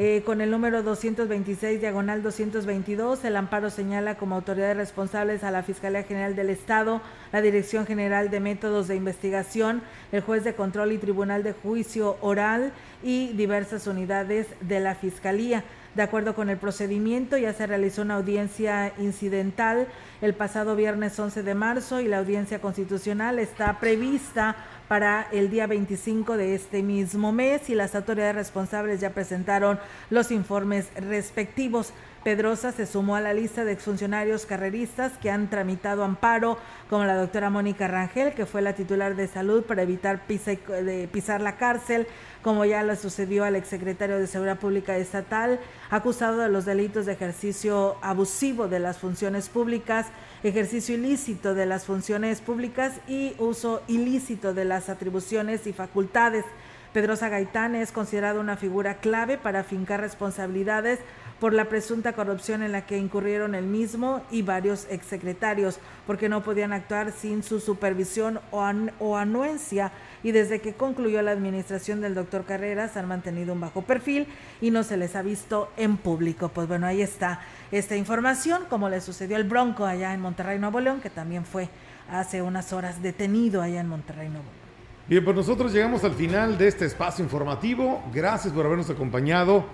Eh, 0.00 0.22
con 0.24 0.40
el 0.40 0.52
número 0.52 0.84
226, 0.84 1.80
diagonal 1.80 2.22
222, 2.22 3.24
el 3.24 3.34
amparo 3.34 3.68
señala 3.68 4.14
como 4.14 4.36
autoridades 4.36 4.76
responsables 4.76 5.42
a 5.42 5.50
la 5.50 5.64
Fiscalía 5.64 6.04
General 6.04 6.36
del 6.36 6.50
Estado, 6.50 7.02
la 7.32 7.40
Dirección 7.40 7.84
General 7.84 8.30
de 8.30 8.38
Métodos 8.38 8.86
de 8.86 8.94
Investigación, 8.94 9.82
el 10.12 10.20
juez 10.20 10.44
de 10.44 10.54
control 10.54 10.92
y 10.92 10.98
Tribunal 10.98 11.42
de 11.42 11.52
Juicio 11.52 12.16
Oral 12.20 12.70
y 13.02 13.32
diversas 13.32 13.88
unidades 13.88 14.46
de 14.60 14.78
la 14.78 14.94
Fiscalía. 14.94 15.64
De 15.96 16.04
acuerdo 16.04 16.36
con 16.36 16.48
el 16.48 16.58
procedimiento, 16.58 17.36
ya 17.36 17.52
se 17.52 17.66
realizó 17.66 18.02
una 18.02 18.14
audiencia 18.14 18.92
incidental 18.98 19.88
el 20.20 20.32
pasado 20.32 20.76
viernes 20.76 21.18
11 21.18 21.42
de 21.42 21.54
marzo 21.56 22.00
y 22.00 22.06
la 22.06 22.18
audiencia 22.18 22.60
constitucional 22.60 23.40
está 23.40 23.80
prevista 23.80 24.54
para 24.88 25.28
el 25.30 25.50
día 25.50 25.66
25 25.66 26.36
de 26.36 26.54
este 26.54 26.82
mismo 26.82 27.30
mes 27.30 27.68
y 27.68 27.74
las 27.74 27.94
autoridades 27.94 28.34
responsables 28.34 29.00
ya 29.00 29.10
presentaron 29.10 29.78
los 30.10 30.30
informes 30.30 30.88
respectivos. 30.96 31.92
Pedrosa 32.24 32.72
se 32.72 32.86
sumó 32.86 33.14
a 33.14 33.20
la 33.20 33.32
lista 33.32 33.64
de 33.64 33.72
exfuncionarios 33.72 34.44
carreristas 34.44 35.12
que 35.18 35.30
han 35.30 35.48
tramitado 35.48 36.02
amparo, 36.02 36.58
como 36.90 37.04
la 37.04 37.14
doctora 37.14 37.48
Mónica 37.48 37.86
Rangel, 37.86 38.34
que 38.34 38.44
fue 38.44 38.60
la 38.60 38.72
titular 38.72 39.14
de 39.14 39.28
salud 39.28 39.62
para 39.62 39.82
evitar 39.82 40.22
pisar 40.26 41.40
la 41.40 41.56
cárcel, 41.56 42.06
como 42.42 42.64
ya 42.64 42.82
le 42.82 42.96
sucedió 42.96 43.44
al 43.44 43.56
exsecretario 43.56 44.18
de 44.18 44.26
Seguridad 44.26 44.58
Pública 44.58 44.96
Estatal, 44.96 45.58
acusado 45.90 46.38
de 46.38 46.48
los 46.48 46.64
delitos 46.64 47.06
de 47.06 47.12
ejercicio 47.12 47.96
abusivo 48.00 48.68
de 48.68 48.78
las 48.78 48.98
funciones 48.98 49.48
públicas, 49.48 50.06
ejercicio 50.42 50.94
ilícito 50.94 51.54
de 51.54 51.66
las 51.66 51.84
funciones 51.84 52.40
públicas 52.40 53.00
y 53.08 53.34
uso 53.38 53.82
ilícito 53.88 54.54
de 54.54 54.64
las 54.64 54.88
atribuciones 54.88 55.66
y 55.66 55.72
facultades. 55.72 56.44
Pedrosa 56.92 57.28
Gaitán 57.28 57.74
es 57.74 57.92
considerado 57.92 58.40
una 58.40 58.56
figura 58.56 58.98
clave 58.98 59.36
para 59.36 59.62
fincar 59.62 60.00
responsabilidades 60.00 61.00
por 61.40 61.52
la 61.52 61.66
presunta 61.66 62.12
corrupción 62.12 62.62
en 62.62 62.72
la 62.72 62.86
que 62.86 62.98
incurrieron 62.98 63.54
el 63.54 63.66
mismo 63.66 64.22
y 64.30 64.42
varios 64.42 64.86
exsecretarios, 64.90 65.78
porque 66.06 66.28
no 66.28 66.42
podían 66.42 66.72
actuar 66.72 67.12
sin 67.12 67.42
su 67.42 67.60
supervisión 67.60 68.40
o, 68.50 69.16
anuencia 69.16 69.92
y 70.22 70.32
desde 70.32 70.60
que 70.60 70.74
concluyó 70.74 71.22
la 71.22 71.30
administración 71.30 72.00
del 72.00 72.14
doctor 72.14 72.44
Carreras 72.44 72.96
han 72.96 73.06
mantenido 73.06 73.52
un 73.52 73.60
bajo 73.60 73.82
perfil 73.82 74.26
y 74.60 74.70
no 74.70 74.82
se 74.82 74.96
les 74.96 75.14
ha 75.14 75.22
visto 75.22 75.70
en 75.76 75.96
público. 75.96 76.48
Pues 76.48 76.66
bueno, 76.66 76.86
ahí 76.86 77.02
está 77.02 77.40
esta 77.70 77.96
información, 77.96 78.64
como 78.68 78.88
le 78.88 79.00
sucedió 79.00 79.36
al 79.36 79.44
Bronco 79.44 79.84
allá 79.84 80.12
en 80.12 80.20
Monterrey, 80.20 80.58
Nuevo 80.58 80.80
León, 80.80 81.00
que 81.00 81.10
también 81.10 81.44
fue 81.44 81.68
hace 82.10 82.42
unas 82.42 82.72
horas 82.72 83.00
detenido 83.02 83.62
allá 83.62 83.80
en 83.80 83.88
Monterrey, 83.88 84.28
Nuevo 84.28 84.44
León. 84.44 84.68
Bien, 85.08 85.24
pues 85.24 85.36
nosotros 85.36 85.72
llegamos 85.72 86.04
al 86.04 86.12
final 86.12 86.58
de 86.58 86.68
este 86.68 86.84
espacio 86.84 87.24
informativo. 87.24 88.02
Gracias 88.12 88.52
por 88.52 88.66
habernos 88.66 88.90
acompañado 88.90 89.64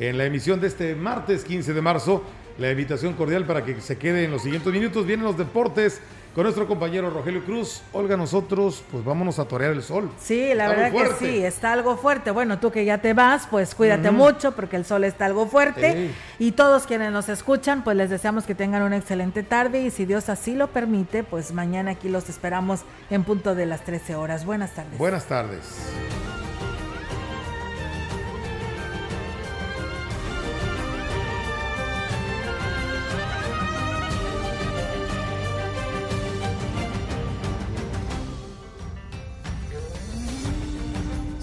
en 0.00 0.18
la 0.18 0.24
emisión 0.24 0.60
de 0.60 0.66
este 0.66 0.96
martes 0.96 1.44
15 1.44 1.72
de 1.74 1.82
marzo. 1.82 2.24
La 2.58 2.70
invitación 2.70 3.14
cordial 3.14 3.46
para 3.46 3.64
que 3.64 3.80
se 3.80 3.96
quede 3.96 4.24
en 4.24 4.30
los 4.32 4.42
siguientes 4.42 4.72
minutos. 4.72 5.06
Vienen 5.06 5.24
los 5.24 5.38
deportes 5.38 6.00
con 6.34 6.44
nuestro 6.44 6.66
compañero 6.66 7.10
Rogelio 7.10 7.44
Cruz. 7.44 7.82
Olga, 7.92 8.16
nosotros 8.16 8.82
pues 8.90 9.04
vámonos 9.04 9.38
a 9.38 9.46
torear 9.46 9.72
el 9.72 9.82
sol. 9.82 10.10
Sí, 10.18 10.52
la 10.54 10.68
verdad 10.68 10.92
que 10.92 11.26
sí, 11.26 11.44
está 11.44 11.72
algo 11.72 11.96
fuerte. 11.96 12.30
Bueno, 12.30 12.58
tú 12.58 12.70
que 12.70 12.84
ya 12.84 12.98
te 12.98 13.14
vas, 13.14 13.46
pues 13.50 13.74
cuídate 13.74 14.10
mucho 14.10 14.52
porque 14.52 14.76
el 14.76 14.84
sol 14.84 15.04
está 15.04 15.26
algo 15.26 15.46
fuerte. 15.46 16.10
Y 16.38 16.52
todos 16.52 16.86
quienes 16.86 17.12
nos 17.12 17.28
escuchan, 17.28 17.82
pues 17.84 17.96
les 17.96 18.10
deseamos 18.10 18.44
que 18.44 18.54
tengan 18.54 18.82
una 18.82 18.96
excelente 18.96 19.42
tarde 19.42 19.82
y 19.82 19.90
si 19.90 20.04
Dios 20.06 20.28
así 20.28 20.54
lo 20.54 20.68
permite, 20.68 21.24
pues 21.24 21.52
mañana 21.52 21.92
aquí 21.92 22.08
los 22.08 22.28
esperamos 22.28 22.82
en 23.10 23.24
punto 23.24 23.54
de 23.54 23.66
las 23.66 23.84
13 23.84 24.16
horas. 24.16 24.44
Buenas 24.44 24.74
tardes. 24.74 24.98
Buenas 24.98 25.26
tardes. 25.26 26.19